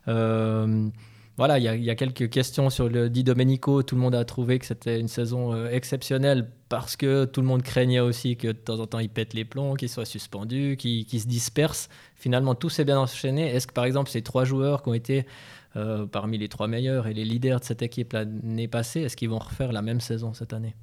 Euh, 0.08 0.88
voilà, 1.38 1.58
il 1.58 1.64
y, 1.64 1.90
a 1.90 1.94
quelques 1.94 2.28
questions 2.28 2.68
sur 2.68 2.90
le 2.90 3.08
Di 3.08 3.24
Domenico. 3.24 3.82
Tout 3.82 3.94
le 3.94 4.02
monde 4.02 4.14
a 4.14 4.24
trouvé 4.24 4.58
que 4.58 4.66
c'était 4.66 5.00
une 5.00 5.08
saison 5.08 5.54
euh, 5.54 5.70
exceptionnelle 5.70 6.50
parce 6.68 6.94
que 6.94 7.24
tout 7.24 7.40
le 7.40 7.46
monde 7.46 7.62
craignait 7.62 8.00
aussi 8.00 8.36
que 8.36 8.48
de 8.48 8.52
temps 8.52 8.80
en 8.80 8.86
temps 8.86 8.98
il 8.98 9.08
pète 9.08 9.32
les 9.32 9.46
plombs, 9.46 9.74
qu'il 9.74 9.88
soit 9.88 10.04
suspendu, 10.04 10.76
qu'il 10.76 11.20
se 11.20 11.26
disperse. 11.26 11.88
Finalement, 12.16 12.54
tout 12.54 12.68
s'est 12.68 12.84
bien 12.84 12.98
enchaîné. 12.98 13.48
Est-ce 13.48 13.66
que 13.66 13.72
par 13.72 13.86
exemple 13.86 14.10
ces 14.10 14.20
trois 14.20 14.44
joueurs 14.44 14.82
qui 14.82 14.90
ont 14.90 14.94
été 14.94 15.24
euh, 15.76 16.04
parmi 16.04 16.36
les 16.36 16.48
trois 16.48 16.68
meilleurs 16.68 17.06
et 17.06 17.14
les 17.14 17.24
leaders 17.24 17.60
de 17.60 17.64
cette 17.64 17.80
équipe 17.80 18.12
l'année 18.12 18.68
passée, 18.68 19.00
est-ce 19.00 19.16
qu'ils 19.16 19.30
vont 19.30 19.38
refaire 19.38 19.72
la 19.72 19.80
même 19.80 20.02
saison 20.02 20.34
cette 20.34 20.52
année? 20.52 20.76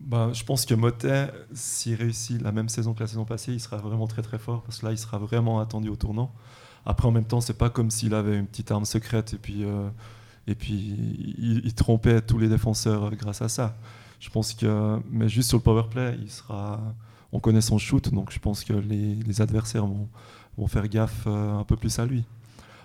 Bah, 0.00 0.30
je 0.34 0.44
pense 0.44 0.66
que 0.66 0.74
Motet, 0.74 1.28
s'il 1.54 1.94
réussit 1.94 2.40
la 2.42 2.52
même 2.52 2.68
saison 2.68 2.92
que 2.92 3.00
la 3.00 3.06
saison 3.06 3.24
passée, 3.24 3.52
il 3.52 3.60
sera 3.60 3.78
vraiment 3.78 4.06
très 4.06 4.22
très 4.22 4.38
fort 4.38 4.62
parce 4.62 4.80
que 4.80 4.86
là, 4.86 4.92
il 4.92 4.98
sera 4.98 5.16
vraiment 5.18 5.60
attendu 5.60 5.88
au 5.88 5.96
tournant. 5.96 6.34
Après, 6.86 7.06
en 7.06 7.10
même 7.10 7.24
temps, 7.24 7.40
c'est 7.40 7.58
pas 7.58 7.70
comme 7.70 7.90
s'il 7.90 8.14
avait 8.14 8.38
une 8.38 8.46
petite 8.46 8.70
arme 8.70 8.84
secrète 8.84 9.34
et 9.34 9.38
puis, 9.38 9.64
euh, 9.64 9.88
et 10.46 10.54
puis 10.54 10.96
il, 11.38 11.74
trompait 11.74 12.20
tous 12.22 12.38
les 12.38 12.48
défenseurs 12.48 13.04
euh, 13.04 13.10
grâce 13.10 13.42
à 13.42 13.48
ça. 13.48 13.76
Je 14.20 14.30
pense 14.30 14.54
que, 14.54 14.98
mais 15.10 15.28
juste 15.28 15.48
sur 15.48 15.58
le 15.58 15.62
power 15.62 15.84
play, 15.90 16.16
il 16.20 16.30
sera, 16.30 16.80
on 17.32 17.40
connaît 17.40 17.60
son 17.60 17.78
shoot, 17.78 18.12
donc 18.12 18.32
je 18.32 18.38
pense 18.38 18.64
que 18.64 18.72
les, 18.72 19.40
adversaires 19.40 19.86
vont, 19.86 20.08
vont, 20.56 20.66
faire 20.66 20.88
gaffe 20.88 21.24
euh, 21.26 21.58
un 21.58 21.64
peu 21.64 21.76
plus 21.76 21.98
à 21.98 22.06
lui. 22.06 22.24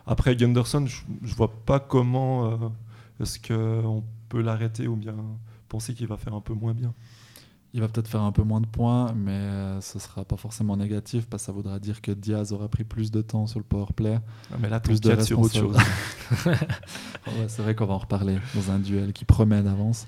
Après, 0.06 0.36
Gunderson, 0.36 0.86
je, 0.86 1.02
je 1.24 1.34
vois 1.34 1.52
pas 1.66 1.80
comment 1.80 2.74
est-ce 3.22 3.40
qu'on 3.40 4.04
peut 4.28 4.42
l'arrêter 4.42 4.88
ou 4.88 4.98
bien 4.98 5.16
penser 5.70 5.94
qu'il 5.94 6.08
va 6.08 6.18
faire 6.18 6.34
un 6.34 6.42
peu 6.42 6.54
moins 6.54 6.74
bien. 6.74 6.94
Il 7.74 7.82
va 7.82 7.88
peut-être 7.88 8.08
faire 8.08 8.22
un 8.22 8.32
peu 8.32 8.44
moins 8.44 8.62
de 8.62 8.68
points, 8.68 9.14
mais 9.16 9.32
euh, 9.32 9.82
ce 9.82 9.98
sera 9.98 10.24
pas 10.24 10.38
forcément 10.38 10.78
négatif 10.78 11.26
parce 11.26 11.44
que 11.44 11.48
ça 11.48 11.52
voudra 11.52 11.80
dire 11.80 12.02
que 12.02 12.12
Diaz 12.12 12.54
aura 12.54 12.68
pris 12.68 12.84
plus 12.84 13.10
de 13.10 13.22
temps 13.22 13.48
sur 13.48 13.60
le 13.60 13.66
power 13.66 13.88
play. 13.96 14.20
Ah, 14.52 14.58
mais 14.60 14.70
là, 14.70 14.80
plus 14.80 15.02
de 15.02 15.20
sur 15.22 15.40
autre 15.40 15.56
chose. 15.56 15.76
ouais, 16.46 16.56
c'est 17.48 17.64
vrai 17.64 17.74
qu'on 17.74 17.88
va 17.88 17.96
en 17.96 18.00
reparler 18.00 18.38
dans 18.54 18.72
un 18.72 18.78
duel 18.78 19.12
qui 19.12 19.26
promet 19.26 19.64
d'avance. 19.64 20.06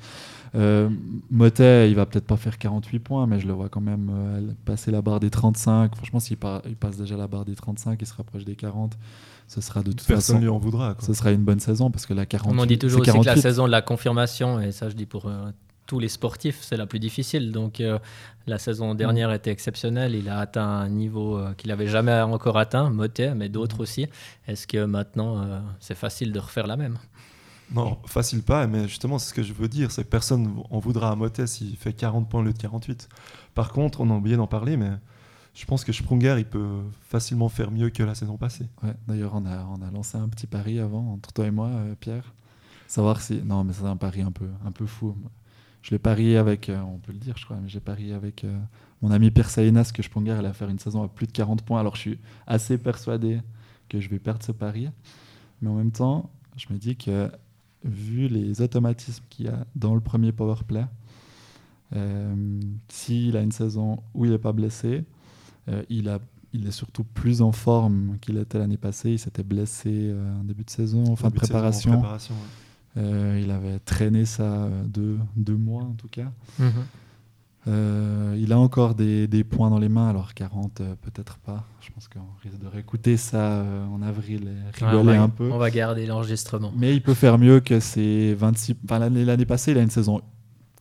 Euh, 0.54 0.90
Motet, 1.32 1.90
il 1.90 1.96
va 1.96 2.06
peut-être 2.06 2.28
pas 2.28 2.38
faire 2.38 2.58
48 2.58 3.00
points, 3.00 3.26
mais 3.26 3.40
je 3.40 3.48
le 3.48 3.54
vois 3.54 3.68
quand 3.68 3.82
même 3.82 4.12
euh, 4.14 4.52
passer 4.64 4.92
la 4.92 5.02
barre 5.02 5.20
des 5.20 5.32
35. 5.32 5.96
Franchement, 5.96 6.20
s'il 6.20 6.38
il 6.68 6.76
passe 6.76 6.98
déjà 6.98 7.18
la 7.18 7.28
barre 7.28 7.46
des 7.46 7.56
35, 7.56 7.98
il 8.00 8.08
se 8.08 8.14
rapproche 8.14 8.46
des 8.46 8.56
40 8.56 8.96
ce 9.48 9.62
sera 9.62 9.82
de 9.84 9.92
toute 9.92 10.08
Personne 10.08 10.38
façon. 10.38 10.40
lui 10.40 10.50
en 10.50 10.58
voudra. 10.58 10.96
Ce 11.00 11.14
sera 11.14 11.32
une 11.32 11.44
bonne 11.44 11.60
saison 11.60 11.92
parce 11.92 12.06
que 12.06 12.14
la 12.14 12.26
48. 12.26 12.60
On 12.60 12.66
dit 12.66 12.80
toujours 12.80 13.02
aussi 13.02 13.12
que 13.12 13.26
la 13.26 13.36
saison 13.38 13.66
de 13.68 13.72
la 13.72 13.82
confirmation, 13.82 14.60
et 14.60 14.72
ça 14.72 14.90
je 14.90 14.96
dis 14.96 15.06
pour 15.06 15.28
euh, 15.28 15.52
tous 15.86 16.00
les 16.00 16.08
sportifs, 16.08 16.60
c'est 16.62 16.78
la 16.78 16.86
plus 16.86 17.00
difficile. 17.00 17.52
Donc 17.52 17.80
euh, 17.80 18.00
la 18.48 18.58
saison 18.58 18.94
mm. 18.94 18.98
dernière 18.98 19.32
était 19.32 19.52
exceptionnelle. 19.52 20.16
Il 20.16 20.30
a 20.30 20.40
atteint 20.40 20.68
un 20.68 20.90
niveau 20.90 21.38
euh, 21.38 21.54
qu'il 21.54 21.70
n'avait 21.70 21.88
jamais 21.88 22.20
encore 22.22 22.58
atteint, 22.58 22.90
Motet, 22.90 23.36
mais 23.36 23.50
d'autres 23.50 23.78
mm. 23.78 23.82
aussi. 23.82 24.08
Est-ce 24.48 24.68
que 24.68 24.86
maintenant 24.86 25.64
c'est 25.80 25.96
facile 25.96 26.32
de 26.32 26.40
refaire 26.40 26.68
la 26.68 26.78
même? 26.78 26.98
Non, 27.72 27.98
facile 28.06 28.44
pas, 28.44 28.68
mais 28.68 28.88
justement, 28.88 29.18
c'est 29.18 29.30
ce 29.30 29.34
que 29.34 29.42
je 29.42 29.52
veux 29.52 29.68
dire, 29.68 29.92
c'est 29.92 30.04
que 30.04 30.10
personne 30.10 30.62
en 30.70 30.78
voudra 30.80 31.10
à 31.10 31.16
Motet 31.16 31.48
s'il 31.48 31.76
fait 31.78 31.94
40 31.94 32.30
points 32.30 32.42
au 32.42 32.44
lieu 32.44 32.54
de 32.54 32.58
48. 32.58 33.10
Par 33.56 33.72
contre, 33.72 34.02
on 34.02 34.10
a 34.12 34.14
oublié 34.14 34.38
d'en 34.38 34.46
parler, 34.46 34.78
mais 34.78 34.92
je 35.56 35.66
pense 35.66 35.84
que 35.84 35.92
Sprunger, 35.92 36.36
il 36.38 36.46
peut 36.46 36.82
facilement 37.08 37.48
faire 37.48 37.72
mieux 37.72 37.90
que 37.90 38.04
la 38.04 38.14
saison 38.14 38.38
passée. 38.38 38.68
Ouais, 38.84 38.94
D'ailleurs, 39.08 39.32
on 39.34 39.46
a, 39.46 39.66
on 39.66 39.82
a 39.82 39.90
lancé 39.90 40.18
un 40.18 40.28
petit 40.28 40.48
pari 40.48 40.80
avant, 40.80 41.14
entre 41.14 41.32
toi 41.32 41.48
et 41.48 41.52
moi, 41.52 41.68
euh, 41.68 41.96
Pierre. 42.00 42.34
Savoir 42.88 43.22
si. 43.22 43.42
Non, 43.42 43.64
mais 43.64 43.74
c'est 43.74 43.86
un 43.86 43.96
pari 43.96 44.22
un 44.22 44.32
peu, 44.32 44.50
un 44.66 44.72
peu 44.72 44.86
fou. 44.86 45.16
Je 45.86 45.92
l'ai 45.92 46.00
parié 46.00 46.38
avec, 46.38 46.70
euh, 46.70 46.82
on 46.82 46.98
peut 46.98 47.12
le 47.12 47.20
dire, 47.20 47.38
je 47.38 47.46
crois, 47.46 47.58
mais 47.62 47.70
j'ai 47.70 47.80
parié 47.80 48.14
avec 48.14 48.44
euh, 48.44 48.60
mon 49.04 49.12
ami 49.12 49.30
Pierre 49.30 49.52
Salinas 49.52 49.92
que 49.94 50.02
Sprunger 50.02 50.32
allait 50.32 50.52
faire 50.54 50.70
une 50.70 50.80
saison 50.80 51.04
à 51.04 51.08
plus 51.08 51.28
de 51.28 51.32
40 51.32 51.62
points. 51.62 51.80
Alors, 51.80 51.96
je 51.96 52.02
suis 52.02 52.20
assez 52.48 52.80
persuadé 52.80 53.40
que 53.88 54.00
je 54.00 54.10
vais 54.10 54.18
perdre 54.18 54.44
ce 54.44 54.52
pari. 54.52 54.90
Mais 55.62 55.70
en 55.70 55.76
même 55.76 55.92
temps, 55.92 56.32
je 56.58 56.66
me 56.74 56.80
dis 56.80 56.96
que, 56.96 57.30
vu 57.84 58.28
les 58.28 58.62
automatismes 58.62 59.24
qu'il 59.30 59.46
y 59.46 59.50
a 59.50 59.64
dans 59.76 59.94
le 59.94 60.02
premier 60.02 60.32
power 60.32 60.56
play, 60.68 60.86
s'il 62.90 63.38
a 63.38 63.42
une 63.42 63.52
saison 63.52 64.02
où 64.16 64.26
il 64.26 64.32
n'est 64.32 64.40
pas 64.40 64.52
blessé, 64.52 65.06
euh, 65.70 65.84
il, 65.90 66.10
a, 66.10 66.20
il 66.54 66.68
est 66.68 66.72
surtout 66.72 67.04
plus 67.04 67.42
en 67.42 67.52
forme 67.52 68.18
qu'il 68.22 68.38
était 68.38 68.60
l'année 68.60 68.78
passée. 68.78 69.12
Il 69.12 69.20
s'était 69.20 69.44
blessé 69.44 69.90
euh, 69.92 70.40
en 70.40 70.44
début 70.44 70.64
de 70.64 70.70
saison, 70.70 71.04
en 71.12 71.16
fin 71.16 71.30
de 71.30 71.36
préparation. 71.36 72.04
Euh, 72.98 73.40
il 73.42 73.52
avait 73.52 73.80
traîné 73.80 74.26
ça 74.26 74.70
deux, 74.86 75.18
deux, 75.36 75.58
mois 75.58 75.84
en 75.84 75.94
tout 75.94 76.08
cas. 76.08 76.32
Mhm. 76.60 78.36
il 78.38 78.54
a 78.54 78.60
encore 78.60 78.96
des, 78.96 79.28
des, 79.28 79.44
points 79.44 79.70
dans 79.70 79.80
les 79.80 79.90
mains, 79.90 80.08
alors 80.08 80.34
40 80.34 80.82
peut-être 81.02 81.38
pas. 81.38 81.66
Je 81.82 81.92
pense 81.92 82.08
qu'on 82.08 82.20
risque 82.42 82.60
de 82.60 82.68
réécouter 82.68 83.18
ça 83.18 83.66
en 83.92 84.02
avril 84.02 84.48
et 84.48 84.86
rigoler 84.86 85.18
un 85.18 85.30
peu. 85.30 85.52
On 85.52 85.58
va 85.58 85.72
garder 85.72 86.06
l'enregistrement. 86.06 86.72
Mais 86.76 86.94
il 86.94 87.02
peut 87.02 87.14
faire 87.14 87.38
mieux 87.38 87.60
que 87.60 87.80
ses 87.80 88.34
26. 88.36 88.76
Enfin, 88.86 89.00
l'année 89.00 89.46
passée, 89.46 89.72
il 89.72 89.78
a 89.78 89.82
une 89.82 89.90
saison 89.90 90.22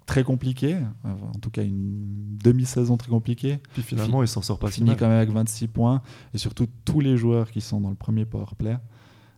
très 0.06 0.22
compliqué, 0.22 0.76
en 1.04 1.38
tout 1.40 1.50
cas 1.50 1.62
une 1.62 2.36
demi-saison 2.42 2.96
très 2.96 3.08
compliquée. 3.08 3.58
Puis 3.72 3.82
finalement, 3.82 4.22
il 4.22 4.28
s'en 4.28 4.42
sort 4.42 4.58
pas 4.58 4.70
finit 4.70 4.96
quand 4.96 5.08
même 5.08 5.16
avec 5.16 5.30
26 5.30 5.68
points. 5.68 6.02
Et 6.34 6.38
surtout, 6.38 6.66
tous 6.84 7.00
les 7.00 7.16
joueurs 7.16 7.50
qui 7.50 7.60
sont 7.60 7.80
dans 7.80 7.90
le 7.90 7.96
premier 7.96 8.24
powerplay, 8.24 8.76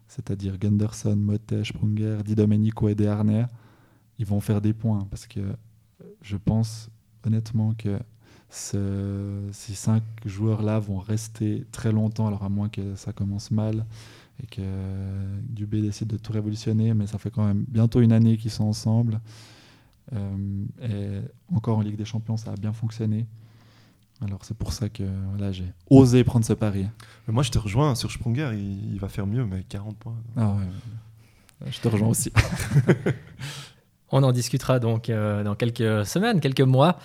c'est-à-dire 0.09 0.59
Gunderson, 0.59 1.17
Motte, 1.17 1.63
Sprunger, 1.63 2.19
Di 2.25 2.35
Domenico 2.35 2.89
et 2.89 2.95
Desharnais, 2.95 3.47
ils 4.19 4.27
vont 4.27 4.41
faire 4.41 4.61
des 4.61 4.73
points. 4.73 5.07
Parce 5.11 5.27
que 5.27 5.41
je 6.23 6.37
pense 6.37 6.89
honnêtement 7.25 7.75
que 7.75 7.99
ces 8.49 9.75
cinq 9.75 10.03
joueurs-là 10.25 10.79
vont 10.79 10.99
rester 10.99 11.67
très 11.73 11.93
longtemps, 11.93 12.27
alors 12.27 12.45
à 12.45 12.49
moins 12.49 12.69
que 12.69 12.95
ça 12.95 13.13
commence 13.13 13.51
mal 13.51 13.85
et 14.43 14.47
que 14.47 14.63
Dubé 15.43 15.81
décide 15.81 16.09
de 16.09 16.17
tout 16.17 16.33
révolutionner, 16.33 16.95
mais 16.95 17.07
ça 17.07 17.19
fait 17.19 17.31
quand 17.31 17.47
même 17.47 17.65
bientôt 17.69 18.01
une 18.01 18.13
année 18.13 18.37
qu'ils 18.37 18.51
sont 18.51 18.65
ensemble. 18.65 19.21
Euh, 20.13 20.65
et 20.83 21.55
encore 21.55 21.79
en 21.79 21.81
Ligue 21.81 21.97
des 21.97 22.05
Champions, 22.05 22.37
ça 22.37 22.53
a 22.53 22.57
bien 22.57 22.73
fonctionné. 22.73 23.27
Alors 24.25 24.45
c'est 24.45 24.57
pour 24.57 24.73
ça 24.73 24.89
que 24.89 25.03
là 25.39 25.53
j'ai 25.53 25.73
osé 25.91 26.25
prendre 26.25 26.45
ce 26.45 26.55
pari. 26.55 26.87
moi 27.27 27.43
je 27.43 27.51
te 27.51 27.59
rejoins 27.59 27.95
sur 27.95 28.11
Sprunger, 28.11 28.51
il, 28.55 28.99
va 28.99 29.09
faire 29.09 29.27
mieux, 29.27 29.45
mais 29.45 29.63
40 29.69 29.97
points. 29.97 30.17
Ah 30.37 30.55
ouais, 31.61 31.71
je 31.71 31.81
te 31.81 31.89
rejoins 31.89 32.09
aussi. 32.09 32.33
On 34.11 34.23
en 34.23 34.33
discutera 34.33 34.79
donc 34.79 35.11
euh, 35.11 35.43
dans 35.43 35.55
quelques 35.55 36.07
semaines, 36.07 36.41
quelques 36.41 36.61
mois. 36.61 36.99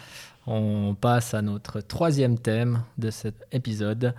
On 0.47 0.95
passe 0.95 1.33
à 1.33 1.41
notre 1.41 1.81
troisième 1.81 2.39
thème 2.39 2.83
de 2.97 3.11
cet 3.11 3.45
épisode 3.51 4.15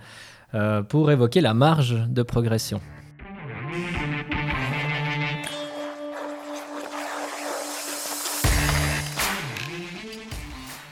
euh, 0.53 0.83
pour 0.83 1.11
évoquer 1.11 1.41
la 1.41 1.53
marge 1.53 1.95
de 2.07 2.23
progression. 2.23 2.79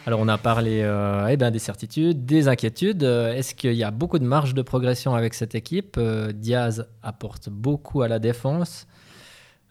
Alors 0.07 0.19
on 0.19 0.27
a 0.27 0.37
parlé 0.39 0.81
euh, 0.81 1.27
eh 1.29 1.37
ben, 1.37 1.51
des 1.51 1.59
certitudes, 1.59 2.25
des 2.25 2.47
inquiétudes. 2.47 3.03
Euh, 3.03 3.33
est-ce 3.33 3.53
qu'il 3.53 3.73
y 3.73 3.83
a 3.83 3.91
beaucoup 3.91 4.17
de 4.17 4.25
marge 4.25 4.55
de 4.55 4.63
progression 4.63 5.13
avec 5.13 5.35
cette 5.35 5.53
équipe? 5.53 5.95
Euh, 5.99 6.31
Diaz 6.31 6.87
apporte 7.03 7.49
beaucoup 7.49 8.01
à 8.01 8.07
la 8.07 8.17
défense. 8.17 8.87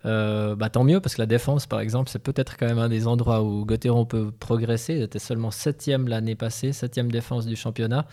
bah, 0.05 0.71
tant 0.71 0.85
mieux 0.85 1.01
parce 1.01 1.17
que 1.17 1.23
la 1.23 1.27
défense 1.27 1.67
par 1.67 1.81
exemple 1.81 2.09
c'est 2.11 2.23
peut-être 2.23 2.57
quand 2.57 2.67
même 2.67 2.79
un 2.79 2.89
des 2.89 3.07
endroits 3.09 3.43
où 3.43 3.65
Gauthieron 3.65 4.07
peut 4.07 4.31
progresser. 4.31 4.95
Il 4.95 5.03
était 5.03 5.19
seulement 5.19 5.51
septième 5.51 6.07
l'année 6.07 6.37
passée, 6.37 6.73
septième 6.73 7.11
défense 7.11 7.45
du 7.47 7.57
championnat. 7.57 8.07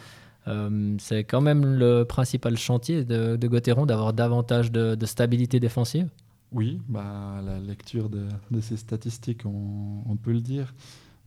c'est 0.97 1.23
quand 1.23 1.41
même 1.41 1.65
le 1.65 2.03
principal 2.03 2.57
chantier 2.57 3.05
de, 3.05 3.35
de 3.35 3.85
d'avoir 3.85 4.13
davantage 4.13 4.71
de, 4.71 5.05
stabilité 5.05 5.59
défensive? 5.59 6.09
Oui, 6.51 6.79
bah, 6.87 7.41
la 7.45 7.59
lecture 7.59 8.09
de, 8.09 8.25
ces 8.61 8.77
statistiques 8.77 9.45
on 9.45 10.17
peut 10.17 10.33
le 10.33 10.41
dire 10.41 10.73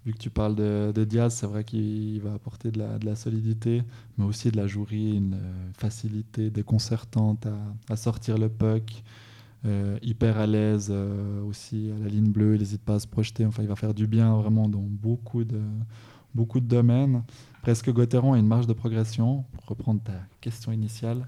vu 0.07 0.13
que 0.13 0.19
tu 0.19 0.31
parles 0.31 0.55
de, 0.55 1.05
Diaz, 1.05 1.35
c'est 1.35 1.47
vrai 1.47 1.65
qu'il 1.65 2.21
va 2.21 2.35
apporter 2.35 2.71
de 2.71 2.83
la, 3.05 3.17
solidité, 3.17 3.83
mais 4.17 4.25
aussi 4.25 4.51
de 4.51 4.57
la 4.57 4.67
jouerie, 4.67 5.17
une 5.17 5.35
euh, 5.35 5.73
facilité 5.75 6.51
déconcertante 6.51 7.47
à, 7.47 7.93
à 7.93 7.97
sortir 7.97 8.39
le 8.39 8.49
puck, 8.49 9.03
euh, 9.67 9.99
hyper 10.01 10.39
à 10.39 10.47
l'aise 10.47 10.89
euh, 10.91 11.43
aussi 11.43 11.91
à 11.95 12.03
la 12.03 12.09
ligne 12.09 12.31
bleue, 12.31 12.55
il 12.55 12.61
n'hésite 12.61 12.81
pas 12.81 12.95
à 12.95 12.99
se 12.99 13.07
projeter, 13.07 13.45
enfin 13.45 13.63
il 13.63 13.69
va 13.69 13.77
faire 13.77 13.93
du 13.93 14.07
bien 14.07 14.35
vraiment 14.37 14.69
dans 14.69 14.81
beaucoup 14.81 15.45
de, 15.45 15.61
beaucoup 16.35 16.61
de 16.61 16.67
domaines. 16.67 17.23
Presque 17.61 17.93
Gauthieron 17.93 18.33
a 18.33 18.39
une 18.39 18.47
marge 18.47 18.67
de 18.67 18.73
progression, 18.73 19.45
pour 19.53 19.67
reprendre 19.67 20.01
ta 20.03 20.15
question 20.41 20.73
initiale. 20.73 21.27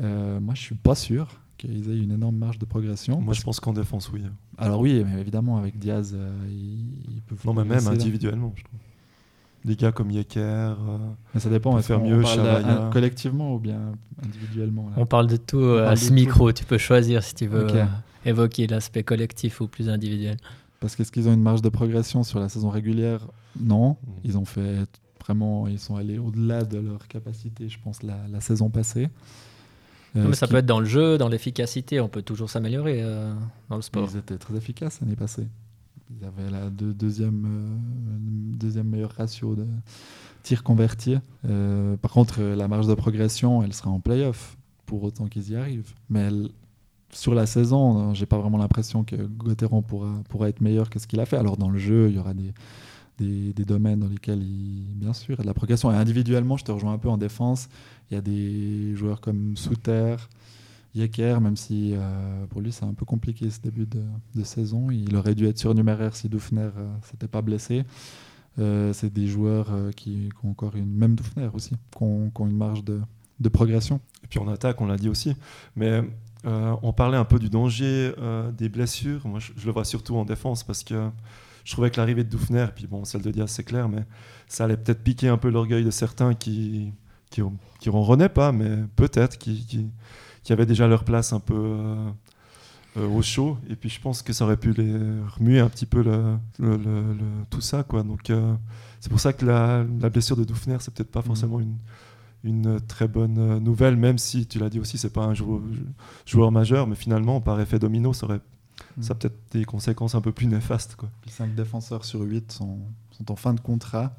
Moi 0.00 0.54
je 0.54 0.60
suis 0.60 0.74
pas 0.74 0.94
sûr 0.94 1.40
qu'ils 1.58 1.90
aient 1.90 1.98
une 1.98 2.12
énorme 2.12 2.36
marge 2.36 2.58
de 2.58 2.64
progression. 2.64 3.20
Moi 3.20 3.34
je 3.34 3.42
pense 3.42 3.60
qu'en 3.60 3.72
défense 3.72 4.10
oui. 4.12 4.22
Alors 4.60 4.80
oui, 4.80 5.02
mais 5.04 5.20
évidemment, 5.20 5.56
avec 5.56 5.78
Diaz, 5.78 6.14
euh, 6.14 6.30
il, 6.50 7.22
peut 7.26 7.34
Non, 7.46 7.54
mais 7.54 7.64
même 7.64 7.86
individuellement, 7.86 8.52
je 8.54 8.62
trouve. 8.62 8.78
Des 9.64 9.76
gars 9.76 9.92
comme 9.92 10.10
Yecker. 10.10 10.40
Euh, 10.40 10.74
mais 11.34 11.40
ça 11.40 11.50
dépend, 11.50 11.74
on 11.74 11.82
faire 11.82 12.00
mieux 12.00 12.20
parle 12.22 12.90
collectivement 12.90 13.54
ou 13.54 13.58
bien 13.58 13.92
individuellement 14.22 14.90
On 14.96 15.06
parle 15.06 15.26
de 15.26 15.36
tout 15.36 15.64
à 15.64 15.96
ce 15.96 16.12
micro, 16.12 16.52
tu 16.52 16.64
peux 16.64 16.78
choisir 16.78 17.22
si 17.22 17.34
tu 17.34 17.46
veux 17.46 17.66
euh, 17.74 17.84
évoquer 18.24 18.66
l'aspect 18.66 19.02
collectif 19.02 19.60
ou 19.60 19.66
plus 19.66 19.88
individuel. 19.88 20.36
Parce 20.78 20.96
qu'est-ce 20.96 21.12
qu'ils 21.12 21.28
ont 21.28 21.32
une 21.32 21.42
marge 21.42 21.62
de 21.62 21.68
progression 21.68 22.22
sur 22.22 22.38
la 22.38 22.48
saison 22.48 22.70
régulière? 22.70 23.26
Non. 23.58 23.90
Mm. 23.90 24.10
Ils 24.24 24.38
ont 24.38 24.46
fait 24.46 24.76
vraiment, 25.20 25.68
ils 25.68 25.78
sont 25.78 25.96
allés 25.96 26.18
au-delà 26.18 26.64
de 26.64 26.78
leur 26.78 27.06
capacité, 27.08 27.68
je 27.68 27.78
pense, 27.78 28.02
la 28.02 28.40
saison 28.40 28.70
passée. 28.70 29.08
Euh, 30.16 30.26
mais 30.28 30.34
ça 30.34 30.46
peut 30.46 30.56
être 30.56 30.66
dans 30.66 30.80
le 30.80 30.86
jeu, 30.86 31.18
dans 31.18 31.28
l'efficacité, 31.28 32.00
on 32.00 32.08
peut 32.08 32.22
toujours 32.22 32.50
s'améliorer 32.50 33.00
euh, 33.02 33.32
dans 33.68 33.76
le 33.76 33.82
sport. 33.82 34.08
Ils 34.12 34.18
étaient 34.18 34.38
très 34.38 34.56
efficaces 34.56 35.00
l'année 35.00 35.16
passée. 35.16 35.46
Ils 36.10 36.26
avaient 36.26 36.50
la 36.50 36.68
deuxième, 36.70 37.44
euh, 37.46 38.56
deuxième 38.58 38.88
meilleur 38.88 39.12
ratio 39.12 39.54
de 39.54 39.66
tirs 40.42 40.64
convertis. 40.64 41.18
par 42.02 42.10
contre, 42.10 42.40
la 42.40 42.66
marge 42.66 42.86
de 42.86 42.94
progression, 42.94 43.62
elle 43.62 43.72
sera 43.72 43.90
en 43.90 44.00
playoff, 44.00 44.56
pour 44.86 45.02
autant 45.04 45.26
qu'ils 45.26 45.50
y 45.50 45.56
arrivent. 45.56 45.92
Mais 46.08 46.28
sur 47.12 47.34
la 47.34 47.46
saison, 47.46 48.14
j'ai 48.14 48.26
pas 48.26 48.38
vraiment 48.38 48.58
l'impression 48.58 49.04
que 49.04 49.16
Gauthieron 49.16 49.82
pourra, 49.82 50.10
pourra 50.28 50.48
être 50.48 50.60
meilleur 50.60 50.90
que 50.90 50.98
ce 50.98 51.06
qu'il 51.06 51.20
a 51.20 51.26
fait. 51.26 51.36
Alors 51.36 51.56
dans 51.56 51.70
le 51.70 51.78
jeu, 51.78 52.08
il 52.08 52.16
y 52.16 52.18
aura 52.18 52.34
des, 52.34 52.52
des, 53.20 53.64
domaines 53.64 54.00
dans 54.00 54.08
lesquels, 54.08 54.42
il, 54.42 54.94
bien 54.96 55.12
sûr, 55.12 55.38
a 55.38 55.42
de 55.42 55.46
la 55.46 55.54
progression. 55.54 55.92
Et 55.92 55.96
individuellement, 55.96 56.56
je 56.56 56.64
te 56.64 56.72
rejoins 56.72 56.92
un 56.92 56.98
peu 56.98 57.08
en 57.08 57.18
défense. 57.18 57.68
Il 58.10 58.14
y 58.14 58.16
a 58.16 58.20
des 58.20 58.94
joueurs 58.96 59.20
comme 59.20 59.56
Souter, 59.56 60.16
Yecker, 60.94 61.40
même 61.40 61.56
si 61.56 61.92
euh, 61.94 62.46
pour 62.46 62.60
lui 62.60 62.72
c'est 62.72 62.84
un 62.84 62.94
peu 62.94 63.04
compliqué 63.04 63.48
ce 63.50 63.60
début 63.60 63.86
de, 63.86 64.44
saison. 64.44 64.90
Il 64.90 65.14
aurait 65.16 65.34
dû 65.34 65.46
être 65.46 65.58
surnuméraire 65.58 66.16
si 66.16 66.28
Dufner 66.28 66.62
ne 66.62 66.66
euh, 66.66 66.88
s'était 67.02 67.28
pas 67.28 67.42
blessé. 67.42 67.84
Euh, 68.58 68.92
c'est 68.92 69.12
des 69.12 69.28
joueurs 69.28 69.68
qui, 69.96 70.28
ont 70.42 70.50
encore 70.50 70.74
une, 70.74 70.92
même 70.92 71.14
Dufner 71.14 71.48
aussi, 71.52 71.70
qui 71.70 72.02
ont, 72.02 72.32
une 72.40 72.56
marge 72.56 72.82
de, 72.84 73.48
progression. 73.48 74.00
Et 74.24 74.26
puis 74.26 74.38
en 74.38 74.48
attaque, 74.48 74.80
on 74.80 74.86
l'a 74.86 74.96
dit 74.96 75.08
aussi. 75.08 75.36
Mais 75.76 76.02
on 76.44 76.92
parlait 76.92 77.18
un 77.18 77.24
peu 77.24 77.38
du 77.38 77.48
danger 77.48 78.12
des 78.58 78.68
blessures. 78.68 79.26
Moi, 79.26 79.38
je, 79.38 79.64
le 79.64 79.72
vois 79.72 79.84
surtout 79.84 80.16
en 80.16 80.24
défense 80.24 80.64
parce 80.64 80.82
que 80.82 81.10
je 81.64 81.72
trouvais 81.72 81.90
que 81.90 81.96
l'arrivée 81.98 82.24
de 82.24 82.28
Doufner, 82.28 82.66
puis 82.74 82.86
bon, 82.86 83.04
celle 83.04 83.22
de 83.22 83.30
Diaz, 83.30 83.50
c'est 83.50 83.64
clair, 83.64 83.88
mais 83.88 84.04
ça 84.48 84.64
allait 84.64 84.76
peut-être 84.76 85.02
piquer 85.02 85.28
un 85.28 85.38
peu 85.38 85.50
l'orgueil 85.50 85.84
de 85.84 85.90
certains 85.90 86.34
qui, 86.34 86.92
qui, 87.30 87.42
qui 87.78 87.90
ronronnaient 87.90 88.28
pas, 88.28 88.52
mais 88.52 88.78
peut-être, 88.96 89.38
qui, 89.38 89.64
qui, 89.66 89.86
qui, 90.42 90.52
avaient 90.52 90.66
déjà 90.66 90.86
leur 90.88 91.04
place 91.04 91.32
un 91.32 91.40
peu 91.40 91.54
euh, 91.54 92.10
euh, 92.96 93.08
au 93.08 93.22
chaud. 93.22 93.58
Et 93.68 93.76
puis 93.76 93.88
je 93.88 94.00
pense 94.00 94.22
que 94.22 94.32
ça 94.32 94.44
aurait 94.44 94.56
pu 94.56 94.72
les 94.72 94.92
remuer 95.36 95.60
un 95.60 95.68
petit 95.68 95.86
peu 95.86 96.02
le, 96.02 96.36
le, 96.58 96.76
le, 96.76 97.14
tout 97.50 97.60
ça. 97.60 97.82
Quoi. 97.82 98.02
Donc 98.02 98.30
euh, 98.30 98.54
c'est 99.00 99.10
pour 99.10 99.20
ça 99.20 99.32
que 99.32 99.44
la, 99.46 99.84
la 100.00 100.10
blessure 100.10 100.36
de 100.36 100.44
Doufner, 100.44 100.76
c'est 100.80 100.92
peut-être 100.92 101.10
pas 101.10 101.20
mmh. 101.20 101.24
forcément 101.24 101.60
une, 101.60 101.76
une 102.42 102.80
très 102.80 103.06
bonne 103.06 103.58
nouvelle, 103.58 103.96
même 103.96 104.18
si 104.18 104.46
tu 104.46 104.58
l'as 104.58 104.70
dit 104.70 104.80
aussi, 104.80 104.98
c'est 104.98 105.12
pas 105.12 105.24
un 105.24 105.34
joueur, 105.34 105.60
joueur, 106.26 106.50
majeur, 106.50 106.86
mais 106.86 106.96
finalement, 106.96 107.40
par 107.40 107.60
effet 107.60 107.78
domino, 107.78 108.12
ça 108.12 108.26
aurait 108.26 108.40
mmh. 108.96 109.02
ça 109.02 109.14
peut-être 109.14 109.38
des 109.52 109.64
conséquences 109.64 110.14
un 110.14 110.20
peu 110.20 110.32
plus 110.32 110.46
néfastes. 110.46 110.96
Quoi. 110.96 111.10
5 111.28 111.54
défenseurs 111.54 112.04
sur 112.04 112.20
8 112.20 112.52
sont, 112.52 112.78
sont 113.12 113.30
en 113.30 113.36
fin 113.36 113.54
de 113.54 113.60
contrat. 113.60 114.12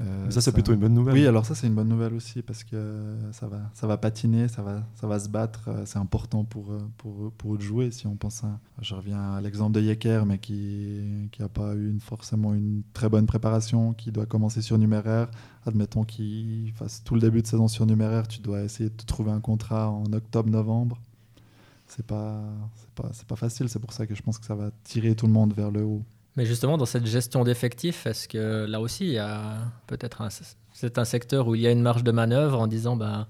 Euh, 0.00 0.30
ça, 0.30 0.40
c'est 0.40 0.52
plutôt 0.52 0.72
une 0.72 0.80
bonne 0.80 0.94
nouvelle. 0.94 1.14
Oui, 1.14 1.26
alors 1.26 1.44
ça, 1.44 1.54
c'est 1.54 1.66
une 1.66 1.74
bonne 1.74 1.88
nouvelle 1.88 2.14
aussi 2.14 2.42
parce 2.42 2.64
que 2.64 3.14
ça 3.32 3.46
va, 3.46 3.70
ça 3.74 3.86
va 3.86 3.96
patiner, 3.98 4.48
ça 4.48 4.62
va, 4.62 4.82
ça 4.94 5.06
va 5.06 5.20
se 5.20 5.28
battre. 5.28 5.68
Euh, 5.68 5.82
c'est 5.84 5.98
important 5.98 6.44
pour, 6.44 6.72
euh, 6.72 6.80
pour, 6.96 7.30
pour 7.32 7.60
jouer. 7.60 7.90
Si 7.90 8.06
on 8.06 8.16
pense 8.16 8.42
à, 8.42 8.58
je 8.80 8.94
reviens 8.94 9.34
à 9.34 9.40
l'exemple 9.40 9.72
de 9.72 9.80
Yecker, 9.80 10.24
mais 10.26 10.38
qui 10.38 11.30
n'a 11.38 11.48
pas 11.48 11.74
eu 11.74 11.90
une, 11.90 12.00
forcément 12.00 12.54
une 12.54 12.82
très 12.94 13.08
bonne 13.08 13.26
préparation, 13.26 13.92
qui 13.92 14.10
doit 14.10 14.26
commencer 14.26 14.62
sur 14.62 14.78
numéraire. 14.78 15.30
Admettons 15.66 16.04
qu'il 16.04 16.72
fasse 16.74 17.04
tout 17.04 17.14
le 17.14 17.20
début 17.20 17.42
de 17.42 17.46
saison 17.46 17.68
sur 17.68 17.86
numéraire, 17.86 18.26
tu 18.26 18.40
dois 18.40 18.62
essayer 18.62 18.90
de 18.90 19.04
trouver 19.06 19.30
un 19.30 19.40
contrat 19.40 19.90
en 19.90 20.12
octobre-novembre. 20.12 20.98
C'est 21.94 22.06
pas, 22.06 22.40
pas, 22.94 23.10
pas 23.28 23.36
facile. 23.36 23.68
C'est 23.68 23.78
pour 23.78 23.92
ça 23.92 24.06
que 24.06 24.14
je 24.14 24.22
pense 24.22 24.38
que 24.38 24.46
ça 24.46 24.54
va 24.54 24.70
tirer 24.84 25.14
tout 25.14 25.26
le 25.26 25.32
monde 25.32 25.52
vers 25.52 25.70
le 25.70 25.82
haut. 25.82 26.02
Mais 26.36 26.46
justement, 26.46 26.78
dans 26.78 26.86
cette 26.86 27.06
gestion 27.06 27.44
d'effectifs, 27.44 28.06
est-ce 28.06 28.26
que 28.26 28.64
là 28.66 28.80
aussi, 28.80 29.04
il 29.04 29.12
y 29.12 29.18
a 29.18 29.58
peut-être 29.86 30.22
un, 30.22 30.28
c'est 30.72 30.98
un 30.98 31.04
secteur 31.04 31.48
où 31.48 31.54
il 31.54 31.60
y 31.60 31.66
a 31.66 31.70
une 31.70 31.82
marge 31.82 32.04
de 32.04 32.10
manœuvre 32.10 32.58
en 32.60 32.66
disant 32.66 32.96
ben, 32.96 33.26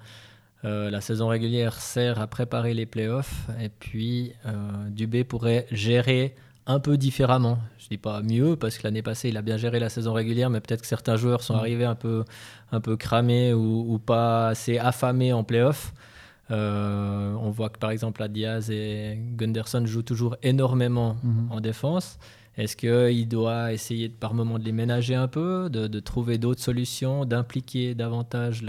euh, 0.65 0.91
la 0.91 1.01
saison 1.01 1.27
régulière 1.27 1.75
sert 1.75 2.21
à 2.21 2.29
préparer 2.29 2.73
les 2.75 2.87
playoffs 2.87 3.49
et 3.61 3.69
puis 3.69 4.33
euh, 4.47 4.53
Dubé 4.91 5.25
pourrait 5.25 5.67
gérer 5.73 6.37
un 6.67 6.79
peu 6.79 6.97
différemment. 6.97 7.59
Je 7.79 7.89
dis 7.89 7.99
pas 7.99 8.23
mieux 8.23 8.55
parce 8.55 8.79
que 8.79 8.85
l'année 8.85 9.03
passée 9.03 9.31
il 9.31 9.37
a 9.37 9.43
bien 9.43 9.57
géré 9.57 9.81
la 9.81 9.89
saison 9.89 10.13
régulière, 10.13 10.51
mais 10.51 10.61
peut-être 10.61 10.83
que 10.83 10.87
certains 10.87 11.17
joueurs 11.17 11.43
sont 11.43 11.57
mm. 11.57 11.59
arrivés 11.59 11.85
un 11.85 11.97
peu, 11.97 12.25
un 12.71 12.81
peu 12.81 12.97
cramés 12.97 13.53
ou, 13.53 13.99
pas 13.99 14.49
assez 14.49 14.79
affamés 14.79 15.33
en 15.33 15.43
playoffs. 15.43 15.93
Euh, 16.53 17.35
on 17.41 17.51
voit 17.51 17.71
que 17.71 17.79
par 17.79 17.91
exemple, 17.91 18.27
Diaz 18.29 18.71
et 18.71 19.19
Gunderson 19.37 19.85
jouent 19.87 20.03
toujours 20.03 20.37
énormément 20.43 21.17
mm-hmm. 21.25 21.53
en 21.53 21.61
défense. 21.61 22.19
Est-ce 22.59 22.77
qu'il 22.77 23.29
doit 23.29 23.73
essayer 23.73 24.11
par 24.11 24.35
moment 24.35 24.59
de 24.59 24.65
les 24.65 24.73
ménager 24.73 25.15
un 25.15 25.29
peu, 25.29 25.71
de, 25.71 26.01
trouver 26.01 26.37
d'autres 26.37 26.61
solutions, 26.61 27.25
d'impliquer 27.25 27.95
davantage 27.95 28.63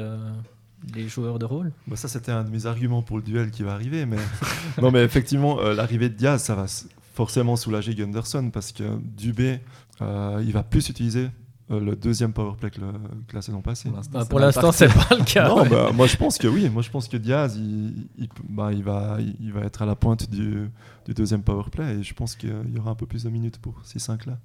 les 0.96 1.08
joueurs 1.10 1.38
de 1.38 1.46
rôle? 1.46 1.74
Bah 1.88 1.98
Ça, 1.98 2.08
c'était 2.08 2.32
un 2.32 2.46
de 2.46 2.50
mes 2.50 2.66
arguments 2.66 3.02
pour 3.02 3.18
le 3.18 3.24
duel 3.24 3.52
qui 3.52 3.64
va 3.64 3.74
arriver. 3.74 4.06
Mais 4.06 4.18
non, 4.82 4.90
mais 4.92 5.04
effectivement, 5.04 5.60
euh, 5.60 5.74
l'arrivée 5.74 6.08
de 6.08 6.16
Diaz, 6.16 6.42
ça 6.42 6.56
va 6.56 6.66
forcément 7.14 7.58
soulager 7.58 7.94
Gunderson 7.94 8.52
parce 8.52 8.72
que 8.72 8.84
Dubé, 9.18 9.60
euh, 10.02 10.42
il 10.46 10.54
va 10.54 10.64
plus 10.64 10.88
utiliser 10.88 11.30
euh, 11.72 11.80
le 11.80 11.96
deuxième 11.96 12.34
powerplay 12.34 12.70
que, 12.72 12.80
que 12.80 13.36
la 13.36 13.42
saison 13.42 13.62
passée. 13.62 13.90
Pour 14.30 14.40
l'instant, 14.40 14.72
c'est 14.72 14.88
pas 14.88 15.16
le 15.16 15.24
cas. 15.24 15.48
Non, 15.48 15.66
bah, 15.66 15.92
moi 15.94 16.08
je 16.08 16.18
pense 16.18 16.38
que 16.38 16.48
oui. 16.48 16.70
Moi 16.70 16.82
je 16.82 16.90
pense 16.90 17.08
que 17.08 17.18
Diaz, 17.18 17.56
il, 17.58 18.08
il, 18.18 18.30
bah, 18.50 18.72
il, 18.74 18.84
va, 18.84 19.18
il 19.40 19.52
va 19.54 19.62
être 19.62 19.82
à 19.82 19.86
la 19.86 19.96
pointe 19.96 20.30
du, 20.30 20.70
du 21.06 21.14
deuxième 21.14 21.42
powerplay 21.44 22.00
et 22.00 22.04
je 22.04 22.14
pense 22.14 22.36
qu'il 22.36 22.50
y 22.74 22.80
aura 22.80 22.92
un 22.92 22.96
peu 22.96 23.06
plus 23.06 23.24
de 23.24 23.30
minutes 23.30 23.60
pour 23.60 23.80
ces 23.84 24.00
cinq 24.00 24.26
là. 24.26 24.38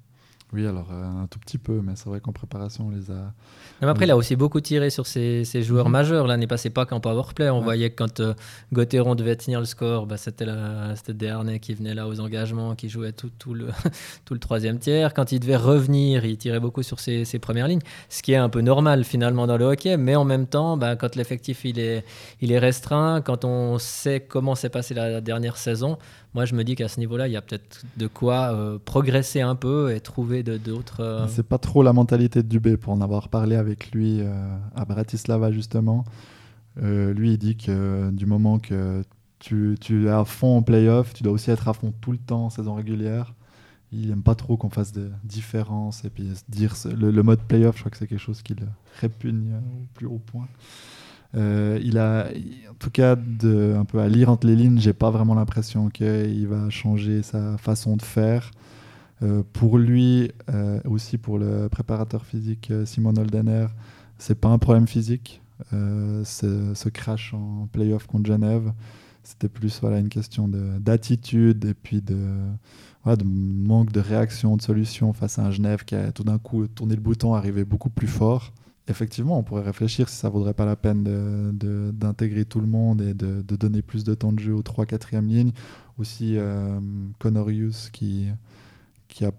Oui, 0.51 0.65
alors 0.65 0.87
euh, 0.91 1.23
un 1.23 1.27
tout 1.27 1.37
petit 1.37 1.59
peu, 1.59 1.79
mais 1.83 1.91
c'est 1.95 2.09
vrai 2.09 2.19
qu'en 2.21 2.31
préparation, 2.31 2.87
on 2.87 2.89
les 2.89 3.11
a. 3.11 3.33
Même 3.81 3.89
après, 3.89 4.05
il 4.05 4.11
a 4.11 4.17
aussi 4.17 4.35
beaucoup 4.35 4.59
tiré 4.61 4.89
sur 4.89 5.05
ses, 5.05 5.43
joueurs 5.61 5.85
mhm. 5.85 5.91
majeurs. 5.91 6.27
L'année 6.27 6.47
passée, 6.47 6.71
pas 6.71 6.87
qu'en 6.87 6.99
powerplay. 6.99 7.51
On 7.51 7.61
voyait 7.61 7.91
que 7.91 7.97
quand 7.97 8.19
euh, 8.19 8.33
Gauthieron 8.73 9.13
devait 9.13 9.35
tenir 9.35 9.59
le 9.59 9.67
score, 9.67 10.07
bah, 10.07 10.17
c'était 10.17 10.45
Dernay 11.13 11.59
qui 11.59 11.75
venait 11.75 11.93
là 11.93 12.07
aux 12.07 12.19
engagements, 12.19 12.73
qui 12.73 12.89
jouait 12.89 13.11
tout, 13.11 13.29
tout, 13.37 13.53
le, 13.53 13.67
tout 14.25 14.33
le 14.33 14.39
troisième 14.39 14.79
tiers. 14.79 15.13
Quand 15.13 15.31
il 15.31 15.39
devait 15.39 15.55
revenir, 15.55 16.25
il 16.25 16.37
tirait 16.37 16.59
beaucoup 16.59 16.81
sur 16.81 16.99
ses, 16.99 17.25
ses, 17.25 17.37
premières 17.37 17.67
lignes, 17.67 17.81
ce 18.09 18.23
qui 18.23 18.31
est 18.31 18.37
un 18.37 18.49
peu 18.49 18.61
normal 18.61 19.03
finalement 19.03 19.45
dans 19.45 19.57
le 19.57 19.65
hockey. 19.65 19.97
Mais 19.97 20.15
en 20.15 20.25
même 20.25 20.47
temps, 20.47 20.77
bah, 20.77 20.95
quand 20.95 21.15
l'effectif 21.15 21.63
il 21.63 21.77
est, 21.77 22.03
il 22.41 22.51
est 22.51 22.59
restreint, 22.59 23.21
quand 23.21 23.45
on 23.45 23.77
sait 23.77 24.19
comment 24.19 24.55
s'est 24.55 24.69
passée 24.69 24.95
la 24.95 25.21
dernière 25.21 25.57
saison, 25.57 25.99
moi 26.33 26.45
je 26.45 26.55
me 26.55 26.63
dis 26.63 26.75
qu'à 26.75 26.87
ce 26.87 26.99
niveau-là, 26.99 27.27
il 27.27 27.31
y 27.31 27.37
a 27.37 27.41
peut-être 27.41 27.83
de 27.97 28.07
quoi 28.07 28.53
euh, 28.53 28.77
progresser 28.83 29.41
un 29.41 29.55
peu 29.55 29.93
et 29.93 29.99
trouver 29.99 30.43
d'autres. 30.43 31.01
Euh... 31.01 31.27
C'est 31.27 31.47
pas 31.47 31.57
trop 31.57 31.81
la 31.81 31.93
mentalité 31.93 32.43
de 32.43 32.47
Dubé 32.47 32.77
pour 32.77 32.93
en 32.93 33.01
avoir 33.01 33.29
parlé 33.29 33.55
avec 33.55 33.91
lui 33.91 34.21
euh, 34.21 34.57
à 34.75 34.85
Bratislava 34.85 35.51
justement. 35.51 36.05
Euh, 36.81 37.13
lui, 37.13 37.33
il 37.33 37.37
dit 37.37 37.57
que 37.57 38.11
du 38.11 38.25
moment 38.25 38.59
que 38.59 39.03
tu, 39.39 39.77
es 39.89 40.09
à 40.09 40.23
fond 40.23 40.57
en 40.57 40.61
playoff, 40.61 41.13
tu 41.13 41.23
dois 41.23 41.33
aussi 41.33 41.49
être 41.49 41.67
à 41.67 41.73
fond 41.73 41.93
tout 41.99 42.11
le 42.11 42.19
temps 42.19 42.45
en 42.45 42.49
saison 42.49 42.75
régulière. 42.75 43.33
Il 43.91 44.11
aime 44.11 44.21
pas 44.21 44.35
trop 44.35 44.55
qu'on 44.55 44.69
fasse 44.69 44.91
des 44.91 45.07
différences 45.23 46.05
et 46.05 46.11
puis 46.11 46.29
dire 46.47 46.75
le, 46.95 47.09
le 47.09 47.23
mode 47.23 47.39
playoff, 47.39 47.75
je 47.75 47.81
crois 47.81 47.89
que 47.89 47.97
c'est 47.97 48.05
quelque 48.05 48.19
chose 48.19 48.43
qui 48.43 48.53
le 48.53 48.67
répugne 48.99 49.55
au 49.55 49.87
plus 49.95 50.05
haut 50.05 50.21
point. 50.23 50.47
Euh, 51.35 51.79
il 51.83 51.97
a, 51.97 52.27
en 52.69 52.73
tout 52.79 52.89
cas, 52.89 53.15
un 53.15 53.85
peu 53.85 53.99
à 53.99 54.07
lire 54.07 54.29
entre 54.29 54.47
les 54.47 54.55
lignes, 54.55 54.79
j'ai 54.79 54.93
pas 54.93 55.11
vraiment 55.11 55.35
l'impression 55.35 55.89
qu'il 55.89 56.47
va 56.47 56.69
changer 56.69 57.21
sa 57.23 57.57
façon 57.57 57.97
de 57.97 58.01
faire. 58.01 58.51
Euh, 59.21 59.43
pour 59.53 59.77
lui, 59.77 60.31
euh, 60.49 60.79
aussi 60.85 61.17
pour 61.17 61.37
le 61.37 61.67
préparateur 61.69 62.25
physique 62.25 62.71
Simon 62.85 63.15
Holdener, 63.17 63.67
c'est 64.17 64.39
pas 64.39 64.49
un 64.49 64.57
problème 64.57 64.87
physique. 64.87 65.41
ce 65.71 66.89
crash 66.89 67.33
en 67.33 67.67
playoff 67.71 68.07
contre 68.07 68.27
Genève, 68.27 68.71
c'était 69.23 69.49
plus 69.49 69.79
voilà, 69.81 69.99
une 69.99 70.09
question 70.09 70.47
d'attitude 70.47 71.65
et 71.65 71.73
puis 71.73 72.01
de 72.01 72.15
manque 73.25 73.91
de 73.91 73.99
réaction, 73.99 74.55
de 74.55 74.61
solution 74.61 75.13
face 75.13 75.39
à 75.39 75.43
un 75.43 75.51
Genève 75.51 75.83
qui 75.83 75.95
a 75.95 76.11
tout 76.11 76.23
d'un 76.23 76.37
coup 76.37 76.67
tourné 76.67 76.95
le 76.95 77.01
bouton, 77.01 77.33
arrivé 77.33 77.65
beaucoup 77.65 77.89
plus 77.89 78.07
fort 78.07 78.53
effectivement, 78.89 79.37
on 79.37 79.43
pourrait 79.43 79.63
réfléchir 79.63 80.09
si 80.09 80.15
ça 80.15 80.29
vaudrait 80.29 80.53
pas 80.53 80.65
la 80.65 80.75
peine 80.75 81.03
d'intégrer 81.93 82.45
tout 82.45 82.59
le 82.59 82.67
monde 82.67 83.01
et 83.01 83.13
de, 83.13 83.41
donner 83.41 83.81
plus 83.81 84.03
de 84.03 84.13
temps 84.13 84.33
de 84.33 84.39
jeu 84.39 84.53
aux 84.53 84.61
3-4e 84.61 85.27
lignes. 85.27 85.51
Aussi, 85.97 86.37
euh, 86.37 86.79
Conorius 87.19 87.89
qui, 87.91 88.27
qui 89.07 89.25
a 89.25 89.31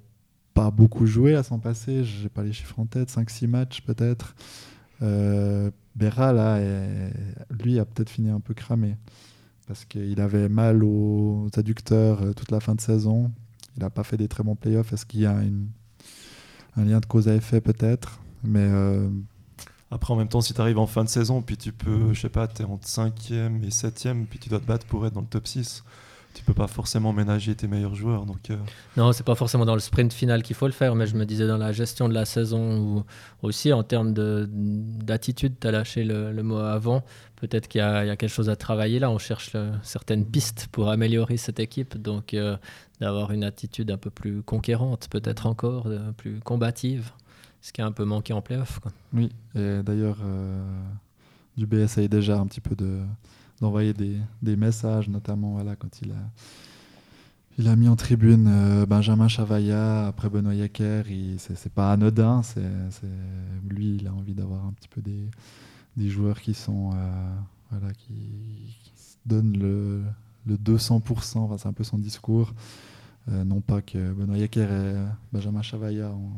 pas 0.54 0.70
beaucoup 0.70 1.06
joué 1.06 1.34
à 1.34 1.42
s'en 1.42 1.58
passer, 1.58 2.04
j'ai 2.04 2.28
pas 2.28 2.42
les 2.42 2.52
chiffres 2.52 2.78
en 2.78 2.86
tête, 2.86 3.10
5-6 3.10 3.46
matchs 3.48 3.80
peut-être. 3.82 4.34
Euh, 5.02 5.70
là, 5.98 6.60
lui, 7.50 7.78
a 7.78 7.84
peut-être 7.84 8.10
fini 8.10 8.30
un 8.30 8.40
peu 8.40 8.54
cramé 8.54 8.96
parce 9.66 9.84
qu'il 9.84 10.20
avait 10.20 10.48
mal 10.48 10.82
aux 10.82 11.48
adducteurs 11.56 12.22
euh, 12.22 12.32
toute 12.32 12.50
la 12.50 12.58
fin 12.58 12.74
de 12.74 12.80
saison. 12.80 13.30
Il 13.76 13.82
n'a 13.84 13.90
pas 13.90 14.02
fait 14.02 14.16
des 14.16 14.26
très 14.26 14.42
bons 14.42 14.56
playoffs. 14.56 14.92
Est-ce 14.92 15.06
qu'il 15.06 15.20
y 15.20 15.26
a 15.26 15.36
un 16.76 16.84
lien 16.84 16.98
de 16.98 17.06
cause 17.06 17.28
à 17.28 17.36
effet 17.36 17.60
peut-être? 17.60 18.20
Euh, 18.56 19.08
après, 19.90 20.12
en 20.12 20.16
même 20.16 20.29
temps, 20.29 20.40
si 20.40 20.55
tu 20.55 20.61
arrives 20.61 20.79
en 20.79 20.87
fin 20.87 21.03
de 21.03 21.09
saison, 21.09 21.42
puis 21.42 21.57
tu 21.57 21.72
peux, 21.72 22.12
je 22.12 22.20
sais 22.20 22.29
pas, 22.29 22.46
tu 22.46 22.62
es 22.62 22.64
entre 22.64 22.87
5e 22.87 23.64
et 23.64 23.70
7e, 23.70 24.26
puis 24.26 24.38
tu 24.38 24.48
dois 24.48 24.61
te 24.61 24.66
battre 24.66 24.87
pour 24.87 25.05
être 25.07 25.14
dans 25.14 25.20
le 25.20 25.26
top 25.26 25.48
6, 25.48 25.83
tu 26.33 26.44
peux 26.44 26.55
pas 26.55 26.68
forcément 26.68 27.12
ménager 27.12 27.57
tes 27.57 27.66
meilleurs 27.66 27.96
joueurs. 27.96 28.24
Donc, 28.24 28.50
euh... 28.50 28.57
Non, 28.96 29.12
c'est 29.12 29.24
pas 29.24 29.35
forcément 29.35 29.64
dans 29.64 29.74
le 29.74 29.81
sprint 29.81 30.12
final 30.12 30.44
qu'il 30.44 30.55
faut 30.55 30.66
le 30.66 30.72
faire, 30.72 30.94
mais 30.94 31.09
je 31.09 31.16
me 31.16 31.26
disais 31.26 31.46
dans 31.46 31.57
la 31.57 31.72
gestion 31.72 32.09
de 32.09 32.14
la 32.14 32.24
saison 32.24 32.79
ou 32.79 33.05
aussi 33.42 33.72
en 33.72 33.83
termes 33.83 34.14
d'attitude, 34.14 35.57
tu 35.61 35.66
as 35.66 35.72
lâché 35.72 36.05
le, 36.05 36.42
mot 36.42 36.59
avant. 36.59 37.03
Peut-être 37.35 37.66
qu'il 37.66 37.81
y, 37.81 37.85
y, 37.85 38.11
a 38.11 38.16
quelque 38.16 38.29
chose 38.29 38.48
à 38.48 38.55
travailler 38.55 39.00
là. 39.00 39.11
On 39.11 39.18
cherche 39.18 39.57
certaines 39.83 40.24
pistes 40.24 40.68
pour 40.70 40.88
améliorer 40.88 41.37
cette 41.37 41.59
équipe, 41.59 42.00
donc 42.00 42.35
euh, 42.35 42.57
d'avoir 43.00 43.33
une 43.33 43.42
attitude 43.42 43.90
un 43.90 43.98
peu 43.98 44.11
plus 44.11 44.42
conquérante, 44.42 45.09
peut-être 45.11 45.46
encore, 45.46 45.88
euh, 45.88 46.12
plus 46.12 46.38
combative 46.40 47.11
ce 47.60 47.72
qui 47.72 47.82
a 47.82 47.86
un 47.86 47.92
peu 47.92 48.04
manqué 48.04 48.32
en 48.32 48.42
playoff. 48.42 48.80
Oui, 49.12 49.30
et 49.54 49.82
d'ailleurs, 49.82 50.18
euh, 50.22 50.62
Dubé 51.56 51.82
essaye 51.82 52.08
déjà 52.08 52.38
un 52.38 52.46
petit 52.46 52.60
peu 52.60 52.74
de, 52.74 53.00
d'envoyer 53.60 53.92
des, 53.92 54.56
messages, 54.56 55.08
notamment 55.08 55.52
voilà, 55.52 55.76
quand 55.76 56.00
il 56.00 57.68
a, 57.68 57.76
mis 57.76 57.88
en 57.88 57.96
tribune 57.96 58.46
euh, 58.48 58.86
Benjamin 58.86 59.28
Chavaya 59.28 60.06
après 60.06 60.30
Benoît 60.30 60.54
Yaker. 60.54 61.04
C'est, 61.38 61.72
pas 61.72 61.92
anodin, 61.92 62.40
lui, 63.68 63.96
il 63.96 64.06
a 64.06 64.14
envie 64.14 64.34
d'avoir 64.34 64.64
un 64.64 64.72
petit 64.72 64.88
peu 64.88 65.02
des, 65.02 66.08
joueurs 66.08 66.40
qui 66.40 66.54
sont. 66.54 66.92
Euh, 66.94 67.34
voilà, 67.70 67.92
qui, 67.94 68.76
donnent 69.26 69.58
le, 69.58 70.02
le 70.46 70.56
200%, 70.56 71.38
enfin, 71.38 71.58
c'est 71.58 71.68
un 71.68 71.74
peu 71.74 71.84
son 71.84 71.98
discours. 71.98 72.54
Euh, 73.30 73.44
non 73.44 73.60
pas 73.60 73.80
que 73.80 74.12
Benoît 74.12 74.36
Yaker 74.38 74.70
et 74.72 74.94
Benjamin 75.32 75.62
Chavaya 75.62 76.08
n'ont 76.08 76.32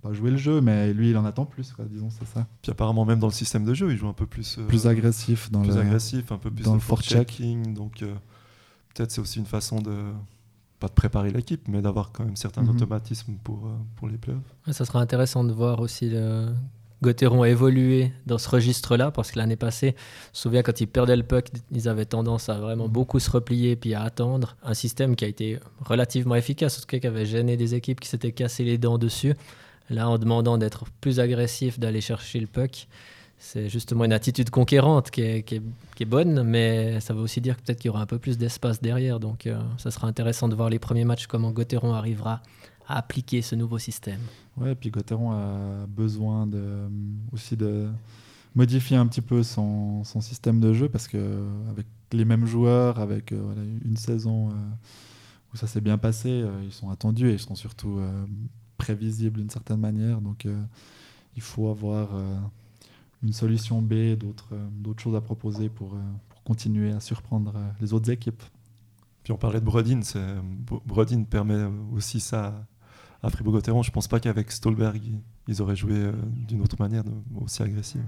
pas, 0.00 0.12
joué 0.12 0.30
le 0.30 0.36
jeu, 0.36 0.60
mais 0.60 0.92
lui, 0.92 1.10
il 1.10 1.16
en 1.16 1.24
attend 1.24 1.44
plus, 1.44 1.74
disons, 1.90 2.10
c'est 2.10 2.26
ça. 2.26 2.46
Puis 2.62 2.70
apparemment, 2.70 3.04
même 3.04 3.18
dans 3.18 3.26
le 3.26 3.32
système 3.32 3.64
de 3.64 3.74
jeu, 3.74 3.90
il 3.90 3.96
joue 3.96 4.06
un 4.08 4.12
peu 4.12 4.26
plus. 4.26 4.58
Euh, 4.58 4.66
plus 4.66 4.86
agressif 4.86 5.50
dans 5.50 5.62
plus 5.62 5.74
le. 5.74 5.80
agressif, 5.80 6.30
un 6.30 6.38
peu 6.38 6.50
plus 6.50 6.62
dans 6.64 6.74
le 6.74 6.80
forechecking. 6.80 7.74
Donc 7.74 8.02
euh, 8.02 8.14
peut-être 8.94 9.10
c'est 9.10 9.20
aussi 9.20 9.38
une 9.40 9.46
façon 9.46 9.80
de 9.80 9.94
pas 10.78 10.88
de 10.88 10.92
préparer 10.92 11.30
l'équipe, 11.30 11.68
mais 11.68 11.82
d'avoir 11.82 12.10
quand 12.12 12.24
même 12.24 12.36
certains 12.36 12.62
Mhm. 12.62 12.70
automatismes 12.70 13.34
pour, 13.44 13.66
euh, 13.66 13.76
pour 13.96 14.08
les 14.08 14.16
playoffs. 14.16 14.40
Ouais, 14.66 14.72
Ça 14.72 14.84
sera 14.84 15.00
intéressant 15.00 15.44
de 15.44 15.52
voir 15.52 15.80
aussi 15.80 16.08
le 16.08 16.54
Gauthieron 17.02 17.44
évoluer 17.44 18.12
dans 18.26 18.36
ce 18.38 18.48
registre-là, 18.48 19.10
parce 19.10 19.30
que 19.30 19.38
l'année 19.38 19.56
passée, 19.56 19.94
je 19.96 20.38
me 20.38 20.42
souviens 20.42 20.62
quand 20.62 20.80
ils 20.80 20.86
perdaient 20.86 21.16
le 21.16 21.22
puck, 21.22 21.46
ils 21.72 21.88
avaient 21.88 22.04
tendance 22.04 22.48
à 22.48 22.54
vraiment 22.58 22.88
beaucoup 22.88 23.18
se 23.18 23.30
replier 23.30 23.74
puis 23.76 23.94
à 23.94 24.02
attendre. 24.02 24.56
Un 24.62 24.74
système 24.74 25.16
qui 25.16 25.24
a 25.24 25.28
été 25.28 25.58
relativement 25.84 26.34
efficace, 26.34 26.78
en 26.78 26.80
tout 26.82 26.86
cas 26.86 26.98
qui 26.98 27.06
avait 27.06 27.26
gêné 27.26 27.56
des 27.56 27.74
équipes 27.74 28.00
qui 28.00 28.08
s'étaient 28.08 28.32
cassées 28.32 28.64
les 28.64 28.76
dents 28.78 28.98
dessus. 28.98 29.34
Là, 29.88 30.08
en 30.08 30.18
demandant 30.18 30.58
d'être 30.58 30.84
plus 31.00 31.18
agressif, 31.20 31.78
d'aller 31.80 32.00
chercher 32.00 32.38
le 32.38 32.46
puck, 32.46 32.86
c'est 33.38 33.70
justement 33.70 34.04
une 34.04 34.12
attitude 34.12 34.50
conquérante 34.50 35.10
qui 35.10 35.22
est, 35.22 35.42
qui 35.42 35.56
est- 35.56 35.62
qui 35.96 36.02
est 36.02 36.06
bonne, 36.06 36.42
mais 36.42 37.00
ça 37.00 37.14
veut 37.14 37.22
aussi 37.22 37.40
dire 37.40 37.56
que 37.56 37.62
peut-être 37.62 37.78
qu'il 37.78 37.88
y 37.88 37.90
aura 37.90 38.02
un 38.02 38.06
peu 38.06 38.18
plus 38.18 38.36
d'espace 38.36 38.82
derrière. 38.82 39.18
Donc, 39.18 39.46
euh, 39.46 39.58
ça 39.78 39.90
sera 39.90 40.06
intéressant 40.06 40.48
de 40.48 40.54
voir 40.54 40.68
les 40.68 40.78
premiers 40.78 41.04
matchs, 41.04 41.26
comment 41.26 41.50
Gauthieron 41.50 41.94
arrivera 41.94 42.42
à 42.90 42.96
appliquer 42.96 43.40
ce 43.40 43.54
nouveau 43.54 43.78
système. 43.78 44.20
Ouais, 44.56 44.74
puis 44.74 44.90
Gauthieron 44.90 45.30
a 45.30 45.86
besoin 45.86 46.46
de, 46.46 46.88
aussi 47.32 47.56
de 47.56 47.88
modifier 48.56 48.96
un 48.96 49.06
petit 49.06 49.20
peu 49.20 49.44
son, 49.44 50.02
son 50.02 50.20
système 50.20 50.60
de 50.60 50.72
jeu 50.72 50.88
parce 50.88 51.06
que 51.06 51.46
avec 51.70 51.86
les 52.12 52.24
mêmes 52.24 52.46
joueurs, 52.46 52.98
avec 52.98 53.30
euh, 53.30 53.40
voilà, 53.40 53.62
une 53.84 53.96
saison 53.96 54.50
euh, 54.50 54.52
où 55.54 55.56
ça 55.56 55.68
s'est 55.68 55.80
bien 55.80 55.98
passé, 55.98 56.28
euh, 56.30 56.64
ils 56.64 56.72
sont 56.72 56.90
attendus 56.90 57.28
et 57.28 57.34
ils 57.34 57.38
sont 57.38 57.54
surtout 57.54 57.98
euh, 57.98 58.26
prévisibles 58.76 59.38
d'une 59.38 59.50
certaine 59.50 59.78
manière. 59.78 60.20
Donc 60.20 60.44
euh, 60.46 60.60
il 61.36 61.42
faut 61.42 61.68
avoir 61.68 62.08
euh, 62.14 62.36
une 63.22 63.32
solution 63.32 63.80
B, 63.82 64.16
d'autres 64.18 64.48
euh, 64.52 64.68
d'autres 64.72 65.00
choses 65.00 65.14
à 65.14 65.20
proposer 65.20 65.68
pour, 65.68 65.94
euh, 65.94 66.00
pour 66.28 66.42
continuer 66.42 66.90
à 66.90 66.98
surprendre 66.98 67.52
euh, 67.54 67.68
les 67.80 67.92
autres 67.92 68.10
équipes. 68.10 68.42
Puis 69.22 69.32
on 69.32 69.36
parlait 69.36 69.60
de 69.60 69.64
Brodin, 69.66 70.00
Brodin 70.86 71.22
permet 71.24 71.62
aussi 71.92 72.18
ça 72.20 72.66
à 73.22 73.30
Fribourg-Gotteron. 73.30 73.82
Je 73.82 73.90
pense 73.90 74.08
pas 74.08 74.20
qu'avec 74.20 74.50
Stolberg, 74.50 75.00
ils- 75.48 75.60
auraient 75.62 75.76
joué 75.76 75.94
euh, 75.96 76.12
d'une 76.48 76.62
autre 76.62 76.76
manière, 76.78 77.02
aussi 77.40 77.62
agressive. 77.62 78.02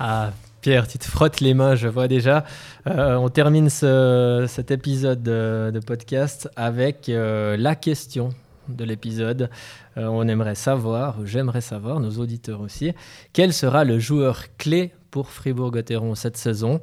Ah, 0.00 0.32
Pierre, 0.60 0.88
tu 0.88 0.98
te 0.98 1.04
frottes 1.04 1.40
les 1.40 1.54
mains, 1.54 1.74
je 1.74 1.88
vois 1.88 2.08
déjà. 2.08 2.44
Euh, 2.86 3.16
on 3.16 3.28
termine 3.28 3.68
ce- 3.70 4.46
cet 4.48 4.70
épisode 4.70 5.22
de, 5.22 5.70
de 5.72 5.80
podcast 5.80 6.48
avec 6.56 7.08
euh, 7.08 7.56
la 7.56 7.74
question 7.74 8.30
de 8.68 8.84
l'épisode. 8.84 9.50
Euh, 9.98 10.06
on 10.06 10.26
aimerait 10.26 10.54
savoir, 10.54 11.16
j'aimerais 11.26 11.60
savoir, 11.60 12.00
nos 12.00 12.12
auditeurs 12.18 12.60
aussi, 12.60 12.92
quel 13.32 13.52
sera 13.52 13.84
le 13.84 13.98
joueur 13.98 14.56
clé 14.56 14.92
pour 15.14 15.30
Fribourg-Gotteron 15.30 16.16
cette 16.16 16.36
saison 16.36 16.80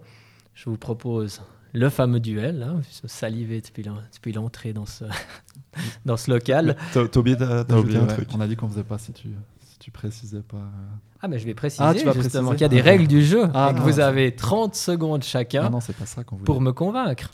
Je 0.53 0.69
vous 0.69 0.77
propose 0.77 1.41
le 1.73 1.89
fameux 1.89 2.21
duel, 2.21 2.63
hein, 2.63 2.79
je 3.03 3.05
saliver 3.09 3.59
depuis 3.59 3.83
l'en- 3.83 3.97
depuis 4.13 4.31
l'entrée 4.31 4.71
dans 4.71 4.85
ce, 4.85 5.03
dans 6.05 6.15
ce 6.15 6.31
local. 6.31 6.77
T'as 6.93 7.05
t'as 7.09 7.19
oublié, 7.19 7.35
t'as 7.35 7.77
oublié 7.77 7.97
un 7.99 8.03
Ouais, 8.07 8.13
truc. 8.13 8.29
On 8.33 8.39
a 8.39 8.47
dit 8.47 8.55
qu'on 8.55 8.69
faisait 8.69 8.83
pas 8.85 8.97
si 8.97 9.11
tu, 9.11 9.27
si 9.69 9.79
tu 9.79 9.91
précisais 9.91 10.43
pas. 10.43 10.55
euh. 10.57 10.95
Ah, 11.21 11.27
mais 11.27 11.39
je 11.39 11.45
vais 11.45 11.53
préciser 11.53 11.83
Ah, 11.85 11.93
tu 11.93 12.05
vas 12.05 12.13
justement 12.13 12.51
qu'il 12.51 12.61
y 12.61 12.63
a 12.63 12.69
des 12.69 12.79
Ah. 12.79 12.83
règles 12.83 13.07
du 13.07 13.21
jeu 13.21 13.49
Ah, 13.53 13.69
et 13.69 13.73
que 13.73 13.79
non, 13.79 13.83
vous 13.85 13.99
avez 13.99 14.33
30 14.33 14.75
secondes 14.75 15.23
chacun 15.23 15.63
Ah 15.65 15.69
non, 15.69 15.81
c'est 15.81 15.95
pas 15.95 16.05
ça 16.05 16.23
qu'on 16.23 16.37
voulait. 16.37 16.45
pour 16.45 16.61
me 16.61 16.71
convaincre. 16.71 17.31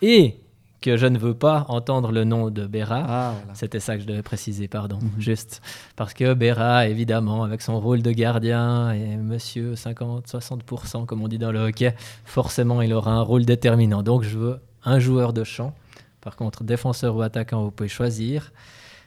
Et 0.00 0.38
que 0.86 0.96
je 0.96 1.06
ne 1.06 1.18
veux 1.18 1.34
pas 1.34 1.66
entendre 1.68 2.12
le 2.12 2.22
nom 2.22 2.48
de 2.48 2.64
Béra. 2.64 3.04
Ah, 3.08 3.34
voilà. 3.36 3.54
C'était 3.54 3.80
ça 3.80 3.96
que 3.96 4.02
je 4.02 4.06
devais 4.06 4.22
préciser, 4.22 4.68
pardon. 4.68 5.00
Mhm. 5.02 5.10
Juste. 5.18 5.60
Parce 5.96 6.14
que 6.14 6.32
Béra, 6.32 6.86
évidemment, 6.86 7.42
avec 7.42 7.60
son 7.60 7.80
rôle 7.80 8.02
de 8.02 8.12
gardien 8.12 8.92
et 8.92 9.16
monsieur 9.16 9.74
50-60%, 9.74 11.04
comme 11.04 11.22
on 11.22 11.28
dit 11.28 11.38
dans 11.38 11.50
le 11.50 11.58
hockey, 11.58 11.92
forcément, 12.24 12.82
il 12.82 12.92
aura 12.92 13.10
un 13.10 13.22
rôle 13.22 13.44
déterminant. 13.44 14.04
Donc, 14.04 14.22
je 14.22 14.38
veux 14.38 14.60
un 14.84 15.00
joueur 15.00 15.32
de 15.32 15.42
champ. 15.42 15.74
Par 16.20 16.36
contre, 16.36 16.62
défenseur 16.62 17.16
ou 17.16 17.22
attaquant, 17.22 17.64
vous 17.64 17.72
pouvez 17.72 17.88
choisir. 17.88 18.52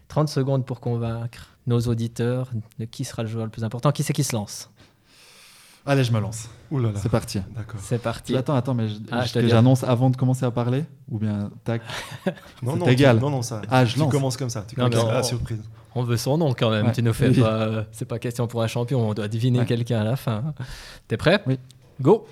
30 0.09 0.27
secondes 0.27 0.65
pour 0.65 0.81
convaincre 0.81 1.47
nos 1.65 1.79
auditeurs 1.79 2.49
de 2.77 2.83
qui 2.83 3.05
sera 3.05 3.23
le 3.23 3.29
joueur 3.29 3.45
le 3.45 3.51
plus 3.51 3.63
important. 3.63 3.93
Qui 3.93 4.03
c'est 4.03 4.11
qui 4.11 4.25
se 4.25 4.35
lance? 4.35 4.69
Allez, 5.85 6.03
je 6.03 6.11
me 6.11 6.19
lance. 6.19 6.49
Ouh 6.71 6.79
là 6.79 6.91
là. 6.91 6.99
C'est 7.01 7.09
parti. 7.09 7.39
D'accord. 7.55 7.79
C'est 7.83 8.01
parti. 8.01 8.35
Attends, 8.37 8.55
attends, 8.55 8.73
mais 8.75 8.87
je- 8.89 8.95
Ah, 9.11 9.25
je- 9.25 9.47
j'annonce 9.47 9.83
avant 9.83 10.09
de 10.09 10.15
commencer 10.17 10.45
à 10.45 10.51
parler 10.51 10.83
Ou 11.09 11.17
bien, 11.17 11.49
tac 11.63 11.81
Non, 12.61 12.73
C'est 12.73 12.79
non, 12.79 12.85
égal. 12.87 13.17
tu- 13.17 13.23
non, 13.23 13.29
non, 13.31 13.41
ça. 13.41 13.61
Ah, 13.69 13.85
je 13.85 13.93
tu 13.93 13.99
lance. 13.99 14.11
commences 14.11 14.37
comme 14.37 14.49
ça. 14.49 14.63
Tu 14.67 14.79
Non, 14.79 14.89
commences 14.89 15.05
on- 15.19 15.23
surprise. 15.23 15.61
On 15.95 16.03
veut 16.03 16.17
son 16.17 16.37
nom 16.37 16.53
quand 16.53 16.69
même. 16.69 16.85
Ouais. 16.85 16.91
Tu 16.91 17.01
nous 17.01 17.13
fais 17.13 17.29
Oui. 17.29 17.39
pas. 17.41 17.53
euh, 17.61 17.83
c'est 17.91 18.05
pas 18.05 18.19
question 18.19 18.45
pour 18.47 18.61
un 18.61 18.67
champion. 18.67 19.09
On 19.09 19.13
doit 19.15 19.27
deviner 19.27 19.59
Ouais. 19.59 19.65
quelqu'un 19.65 19.99
à 20.01 20.03
la 20.03 20.15
fin. 20.15 20.53
T'es 21.07 21.17
prêt 21.17 21.41
Oui. 21.47 21.57
Go. 21.99 22.27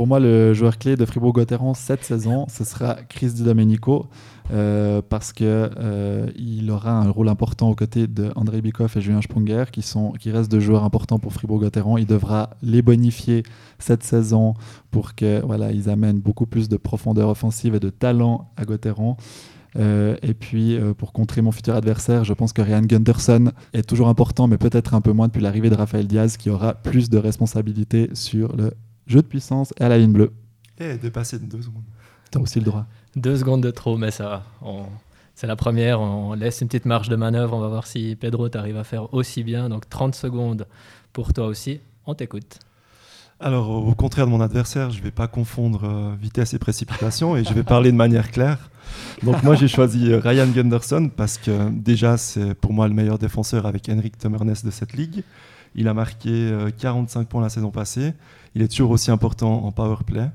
Pour 0.00 0.06
moi, 0.06 0.18
le 0.18 0.54
joueur 0.54 0.78
clé 0.78 0.96
de 0.96 1.04
Fribourg-Gotteron 1.04 1.74
cette 1.74 2.04
saison, 2.04 2.46
ce 2.48 2.64
sera 2.64 2.94
Chris 3.10 3.32
Di 3.34 3.42
Domenico, 3.42 4.06
euh, 4.50 5.02
parce 5.06 5.34
que 5.34 5.70
euh, 5.78 6.70
aura 6.70 6.92
un 6.92 7.10
rôle 7.10 7.28
important 7.28 7.68
aux 7.68 7.74
côtés 7.74 8.06
de 8.06 8.32
André 8.34 8.62
Bikoff 8.62 8.96
et 8.96 9.02
Julien 9.02 9.20
Sprunger, 9.20 9.64
qui, 9.70 9.82
sont, 9.82 10.12
qui 10.12 10.30
restent 10.30 10.50
deux 10.50 10.58
joueurs 10.58 10.84
importants 10.84 11.18
pour 11.18 11.34
Fribourg-Gotteron. 11.34 11.98
Il 11.98 12.06
devra 12.06 12.48
les 12.62 12.80
bonifier 12.80 13.42
cette 13.78 14.02
saison 14.02 14.54
pour 14.90 15.14
que 15.14 15.44
voilà, 15.44 15.68
amènent 15.90 16.20
beaucoup 16.20 16.46
plus 16.46 16.70
de 16.70 16.78
profondeur 16.78 17.28
offensive 17.28 17.74
et 17.74 17.80
de 17.80 17.90
talent 17.90 18.50
à 18.56 18.64
Gotteron. 18.64 19.18
Euh, 19.76 20.16
et 20.22 20.32
puis, 20.32 20.78
pour 20.96 21.12
contrer 21.12 21.42
mon 21.42 21.52
futur 21.52 21.74
adversaire, 21.74 22.24
je 22.24 22.32
pense 22.32 22.54
que 22.54 22.62
Ryan 22.62 22.80
Gunderson 22.80 23.52
est 23.74 23.86
toujours 23.86 24.08
important, 24.08 24.46
mais 24.46 24.56
peut-être 24.56 24.94
un 24.94 25.02
peu 25.02 25.12
moins 25.12 25.26
depuis 25.26 25.42
l'arrivée 25.42 25.68
de 25.68 25.74
Raphaël 25.74 26.06
Diaz, 26.06 26.38
qui 26.38 26.48
aura 26.48 26.72
plus 26.72 27.10
de 27.10 27.18
responsabilités 27.18 28.08
sur 28.14 28.56
le 28.56 28.72
jeu 29.10 29.22
de 29.22 29.26
puissance 29.26 29.72
et 29.78 29.84
à 29.84 29.88
la 29.88 29.98
ligne 29.98 30.12
bleue. 30.12 30.32
Eh, 30.78 30.96
dépassé 30.96 31.38
de 31.38 31.44
deux 31.44 31.62
secondes. 31.62 31.82
Tu 32.32 32.38
as 32.38 32.40
aussi 32.40 32.58
le 32.60 32.64
droit. 32.64 32.86
Deux 33.16 33.36
secondes 33.36 33.62
de 33.62 33.70
trop, 33.70 33.96
mais 33.98 34.10
ça 34.10 34.24
va. 34.28 34.42
On- 34.62 34.86
C'est 35.34 35.46
la 35.46 35.56
première. 35.56 36.00
On 36.00 36.34
laisse 36.34 36.60
une 36.60 36.68
petite 36.68 36.84
marge 36.84 37.08
de 37.08 37.16
manœuvre. 37.16 37.56
On 37.56 37.60
va 37.60 37.68
voir 37.68 37.86
si 37.86 38.14
Pedro 38.18 38.48
t'arrive 38.50 38.76
à 38.76 38.84
faire 38.84 39.12
aussi 39.14 39.42
bien. 39.42 39.68
Donc 39.70 39.88
30 39.88 40.14
secondes 40.14 40.66
pour 41.12 41.32
toi 41.32 41.46
aussi. 41.46 41.80
On 42.06 42.14
t'écoute. 42.14 42.58
Alors, 43.42 43.70
au 43.70 43.94
contraire 43.94 44.26
de 44.26 44.30
mon 44.30 44.40
adversaire, 44.42 44.90
je 44.90 44.98
ne 44.98 45.04
vais 45.04 45.10
pas 45.10 45.26
confondre 45.26 45.84
euh, 45.84 46.14
vitesse 46.20 46.52
et 46.52 46.58
précipitation 46.58 47.36
et 47.38 47.44
je 47.44 47.54
vais 47.54 47.62
parler 47.62 47.90
de 47.90 47.96
manière 47.96 48.30
claire. 48.30 48.68
Donc, 49.22 49.42
moi, 49.42 49.54
j'ai 49.54 49.66
choisi 49.68 50.12
euh, 50.12 50.18
Ryan 50.20 50.46
Gunderson 50.46 51.10
parce 51.16 51.38
que 51.38 51.70
déjà, 51.70 52.18
c'est 52.18 52.52
pour 52.54 52.74
moi 52.74 52.86
le 52.86 52.92
meilleur 52.92 53.18
défenseur 53.18 53.64
avec 53.64 53.88
Henrik 53.88 54.18
Temernes 54.18 54.54
de 54.62 54.70
cette 54.70 54.92
ligue. 54.92 55.24
Il 55.74 55.88
a 55.88 55.94
marqué 55.94 56.28
euh, 56.30 56.70
45 56.70 57.28
points 57.28 57.40
la 57.40 57.48
saison 57.48 57.70
passée. 57.70 58.12
Il 58.54 58.62
est 58.62 58.68
toujours 58.68 58.90
aussi 58.90 59.10
important 59.10 59.64
en 59.64 59.72
power 59.72 59.96
play. 60.06 60.28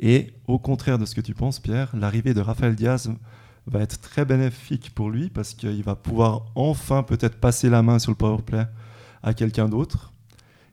Et 0.00 0.32
au 0.48 0.58
contraire 0.58 0.98
de 0.98 1.04
ce 1.04 1.14
que 1.14 1.20
tu 1.20 1.34
penses, 1.34 1.60
Pierre, 1.60 1.88
l'arrivée 1.94 2.34
de 2.34 2.40
Rafael 2.40 2.74
Diaz 2.74 3.10
va 3.66 3.80
être 3.80 4.00
très 4.00 4.24
bénéfique 4.24 4.92
pour 4.94 5.10
lui 5.10 5.28
parce 5.30 5.54
qu'il 5.54 5.82
va 5.84 5.94
pouvoir 5.94 6.46
enfin 6.56 7.04
peut-être 7.04 7.36
passer 7.36 7.70
la 7.70 7.82
main 7.82 7.98
sur 8.00 8.10
le 8.10 8.16
power 8.16 8.42
play 8.44 8.66
à 9.22 9.32
quelqu'un 9.34 9.68
d'autre. 9.68 10.12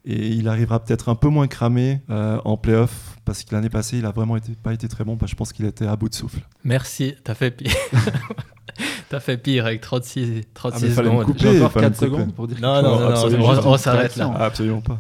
Et 0.06 0.30
il 0.30 0.48
arrivera 0.48 0.84
peut-être 0.84 1.10
un 1.10 1.16
peu 1.16 1.28
moins 1.28 1.46
cramé 1.48 2.02
euh, 2.10 2.40
en 2.46 2.58
playoff 2.58 3.18
parce 3.26 3.44
que 3.44 3.54
l'année 3.54 3.70
passée, 3.70 4.00
il 4.00 4.06
a 4.08 4.12
vraiment 4.12 4.38
été, 4.38 4.54
pas 4.54 4.74
été 4.74 4.88
très 4.88 5.04
bon. 5.04 5.18
Parce 5.18 5.30
que 5.30 5.36
je 5.36 5.38
pense 5.38 5.54
qu'il 5.54 5.66
était 5.66 5.86
à 5.86 5.96
bout 5.96 6.10
de 6.10 6.16
souffle. 6.16 6.40
Merci. 6.64 7.14
T'as 7.24 7.36
fait 7.36 7.52
pire. 7.52 7.72
T'as 9.10 9.20
fait 9.20 9.38
pire 9.38 9.66
avec 9.66 9.82
36, 9.82 10.44
36 10.54 10.78
Ah, 10.84 10.88
mais 10.88 10.94
fallait 10.94 11.10
me 11.10 11.14
secondes. 11.20 11.26
couper. 11.36 11.58
Encore 11.58 11.72
fallait 11.72 11.90
me 11.90 11.92
4 11.94 12.00
couper. 12.00 12.12
secondes 12.18 12.34
pour 12.34 12.48
dire 12.48 12.58
Non, 12.62 12.82
non, 12.82 12.90
non, 12.92 13.00
non, 13.02 13.08
absolument. 13.10 13.46
on- 13.66 13.78
s'arrête 13.78 14.16
là. 14.16 14.32
Ah, 14.36 14.46
absolument 14.46 14.82
pas. 14.82 15.00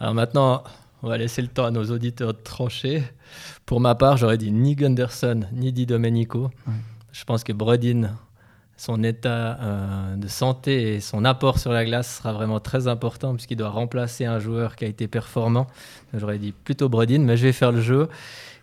Alors 0.00 0.14
maintenant, 0.14 0.64
on 1.02 1.08
va 1.08 1.18
laisser 1.18 1.42
le 1.42 1.48
temps 1.48 1.64
à 1.64 1.70
nos 1.70 1.84
auditeurs 1.90 2.32
de 2.32 2.38
trancher. 2.38 3.02
Pour 3.66 3.80
ma 3.80 3.94
part, 3.94 4.16
j'aurais 4.16 4.38
dit 4.38 4.52
ni 4.52 4.74
Gunderson 4.74 5.40
ni 5.52 5.72
Di 5.72 5.86
Domenico. 5.86 6.50
Ouais. 6.66 6.74
Je 7.12 7.24
pense 7.24 7.44
que 7.44 7.52
Brodin, 7.52 8.16
son 8.76 9.02
état 9.04 9.58
euh, 9.60 10.16
de 10.16 10.28
santé 10.28 10.94
et 10.94 11.00
son 11.00 11.24
apport 11.24 11.58
sur 11.58 11.72
la 11.72 11.84
glace 11.84 12.18
sera 12.18 12.32
vraiment 12.32 12.60
très 12.60 12.88
important 12.88 13.34
puisqu'il 13.34 13.56
doit 13.56 13.68
remplacer 13.68 14.24
un 14.24 14.38
joueur 14.38 14.76
qui 14.76 14.84
a 14.84 14.88
été 14.88 15.08
performant. 15.08 15.66
J'aurais 16.14 16.38
dit 16.38 16.52
plutôt 16.52 16.88
Brodin, 16.88 17.20
mais 17.20 17.36
je 17.36 17.44
vais 17.44 17.52
faire 17.52 17.72
le 17.72 17.80
jeu 17.80 18.08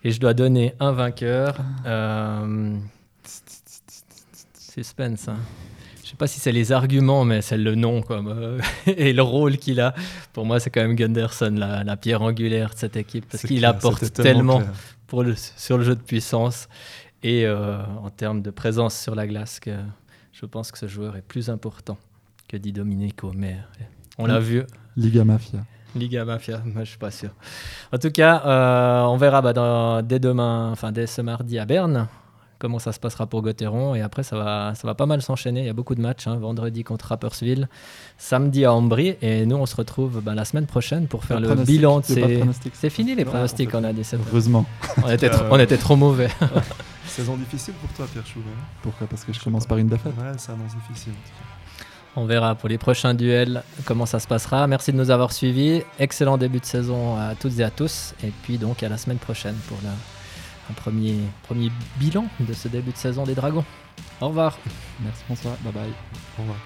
et 0.03 0.11
je 0.11 0.19
dois 0.19 0.33
donner 0.33 0.73
un 0.79 0.91
vainqueur. 0.91 1.57
Euh, 1.85 2.77
Suspense. 4.57 5.27
Hein. 5.27 5.37
Je 6.09 6.13
sais 6.13 6.17
pas 6.17 6.25
si 6.25 6.39
c'est 6.39 6.51
les 6.51 6.71
arguments, 6.71 7.23
mais 7.23 7.43
c'est 7.43 7.55
le 7.55 7.75
nom 7.75 8.01
euh, 8.09 8.59
et 8.87 9.13
le 9.13 9.21
rôle 9.21 9.57
qu'il 9.57 9.79
a. 9.79 9.93
Pour 10.33 10.43
moi, 10.43 10.59
c'est 10.59 10.71
quand 10.71 10.81
même 10.81 10.95
Gunderson, 10.95 11.53
la, 11.55 11.83
la 11.83 11.97
pierre 11.97 12.23
angulaire 12.23 12.71
de 12.71 12.77
cette 12.77 12.97
équipe, 12.97 13.27
parce 13.29 13.43
qu'il 13.43 13.63
apporte 13.63 14.11
tellement 14.13 14.57
clair. 14.57 14.71
pour 15.05 15.21
le, 15.21 15.35
sur 15.35 15.77
le 15.77 15.83
jeu 15.83 15.93
de 15.95 16.01
puissance 16.01 16.67
et 17.21 17.45
euh, 17.45 17.77
en 18.01 18.09
termes 18.09 18.41
de 18.41 18.49
présence 18.49 18.99
sur 18.99 19.13
la 19.13 19.27
glace 19.27 19.59
que 19.59 19.69
je 20.31 20.47
pense 20.47 20.71
que 20.71 20.79
ce 20.79 20.87
joueur 20.87 21.15
est 21.15 21.21
plus 21.21 21.51
important 21.51 21.99
que 22.47 22.57
Di 22.57 22.71
Domenico. 22.71 23.31
Mais 23.35 23.57
on 24.17 24.25
l'a 24.25 24.39
vu, 24.39 24.63
Liga 24.97 25.23
Mafia. 25.23 25.59
Liga 25.95 26.25
Mafia, 26.25 26.63
moi 26.65 26.85
je 26.85 26.89
suis 26.89 26.97
pas 26.97 27.11
sûr. 27.11 27.29
En 27.93 27.99
tout 27.99 28.09
cas, 28.09 28.41
euh, 28.47 29.01
on 29.03 29.17
verra 29.17 29.43
bah, 29.43 29.53
dans- 29.53 30.01
dès 30.01 30.17
demain, 30.17 30.71
enfin 30.71 30.91
dès 30.91 31.05
ce 31.05 31.21
mardi 31.21 31.59
à 31.59 31.65
Berne, 31.67 32.07
comment 32.59 32.77
ça 32.77 32.91
se 32.91 32.99
passera 32.99 33.25
pour 33.25 33.41
Gauthieron. 33.41 33.95
Et 33.95 34.01
après, 34.01 34.21
ça 34.23 34.37
va, 34.37 34.73
ça 34.75 34.85
va 34.87 34.93
pas 34.93 35.05
mal 35.05 35.21
s'enchaîner. 35.21 35.61
Il 35.61 35.65
y 35.65 35.69
a 35.69 35.73
beaucoup 35.73 35.95
de 35.95 36.01
matchs. 36.01 36.27
hein. 36.27 36.35
Vendredi 36.35 36.83
contre 36.83 37.07
Rapperswil, 37.07 37.67
samedi 38.17 38.65
à 38.65 38.73
Ambry. 38.73 39.15
Et 39.21 39.45
nous, 39.45 39.55
on 39.55 39.65
se 39.65 39.75
retrouve 39.75 40.21
ben, 40.21 40.35
la 40.35 40.45
semaine 40.45 40.65
prochaine 40.67 41.07
pour 41.07 41.23
faire 41.23 41.39
le 41.39 41.55
bilan 41.55 41.99
de 42.01 42.05
ces. 42.05 42.43
C'est 42.73 42.89
fini 42.89 43.15
les 43.15 43.23
Ouais, 43.23 43.29
pronostics, 43.29 43.73
on 43.73 43.79
on 43.79 43.81
fait 43.81 43.87
a 43.87 43.93
dit. 43.93 44.03
c'est 44.03 44.17
vrai. 44.17 44.27
Heureusement. 44.31 44.65
On 45.03 45.09
était, 45.09 45.29
trop, 45.29 45.45
Euh, 45.45 45.49
on 45.51 45.59
était 45.59 45.77
trop 45.77 45.95
mauvais. 45.95 46.29
Saison 47.07 47.35
difficile 47.37 47.73
pour 47.75 47.89
toi, 47.93 48.05
Pierre 48.11 48.25
Chouvet. 48.27 48.45
hein 48.49 48.63
Pourquoi? 48.83 49.07
Parce 49.07 49.23
que 49.23 49.33
je 49.33 49.39
commence 49.39 49.65
par 49.65 49.77
une 49.77 49.87
défaite. 49.87 50.13
Ouais, 50.17 50.37
ça 50.37 50.53
annonce 50.53 50.75
difficile. 50.87 51.13
en 51.13 51.15
tout 51.15 51.31
cas. 51.31 51.85
On 52.15 52.25
verra 52.25 52.55
pour 52.55 52.69
les 52.69 52.77
prochains 52.77 53.13
duels 53.13 53.63
comment 53.85 54.05
ça 54.05 54.19
se 54.19 54.27
passera. 54.27 54.67
Merci 54.67 54.91
de 54.91 54.97
nous 54.97 55.09
avoir 55.09 55.31
suivis. 55.31 55.81
Excellent 55.99 56.37
début 56.37 56.59
de 56.59 56.65
saison 56.65 57.15
à 57.17 57.35
toutes 57.35 57.57
et 57.59 57.63
à 57.63 57.69
tous. 57.71 58.13
Et 58.23 58.31
puis 58.43 58.57
donc 58.57 58.83
à 58.83 58.89
la 58.89 58.97
semaine 58.97 59.17
prochaine 59.19 59.55
pour 59.67 59.77
la- 59.83 59.89
un 60.69 60.73
premier, 60.73 61.15
premier 61.43 61.71
bilan 61.97 62.25
de 62.39 62.53
ce 62.53 62.67
début 62.67 62.91
de 62.91 62.97
saison 62.97 63.23
des 63.23 63.35
Dragons. 63.35 63.65
Au 64.21 64.27
revoir. 64.27 64.57
Merci 65.01 65.23
François. 65.25 65.57
Bye 65.63 65.73
bye. 65.73 65.93
Au 66.37 66.41
revoir. 66.41 66.57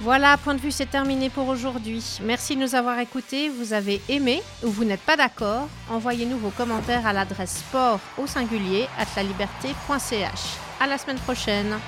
Voilà, 0.00 0.36
point 0.36 0.54
de 0.54 0.60
vue, 0.60 0.70
c'est 0.70 0.86
terminé 0.86 1.28
pour 1.28 1.48
aujourd'hui. 1.48 2.18
Merci 2.22 2.54
de 2.54 2.60
nous 2.60 2.76
avoir 2.76 3.00
écoutés. 3.00 3.48
Vous 3.48 3.72
avez 3.72 4.00
aimé 4.08 4.42
ou 4.62 4.68
vous 4.70 4.84
n'êtes 4.84 5.00
pas 5.00 5.16
d'accord 5.16 5.68
Envoyez-nous 5.90 6.38
vos 6.38 6.50
commentaires 6.50 7.04
à 7.04 7.12
l'adresse 7.12 7.58
sport 7.58 7.98
au 8.16 8.28
singulier 8.28 8.86
at 8.96 9.06
laliberté.ch. 9.16 10.40
À 10.80 10.86
la 10.86 10.98
semaine 10.98 11.18
prochaine. 11.18 11.78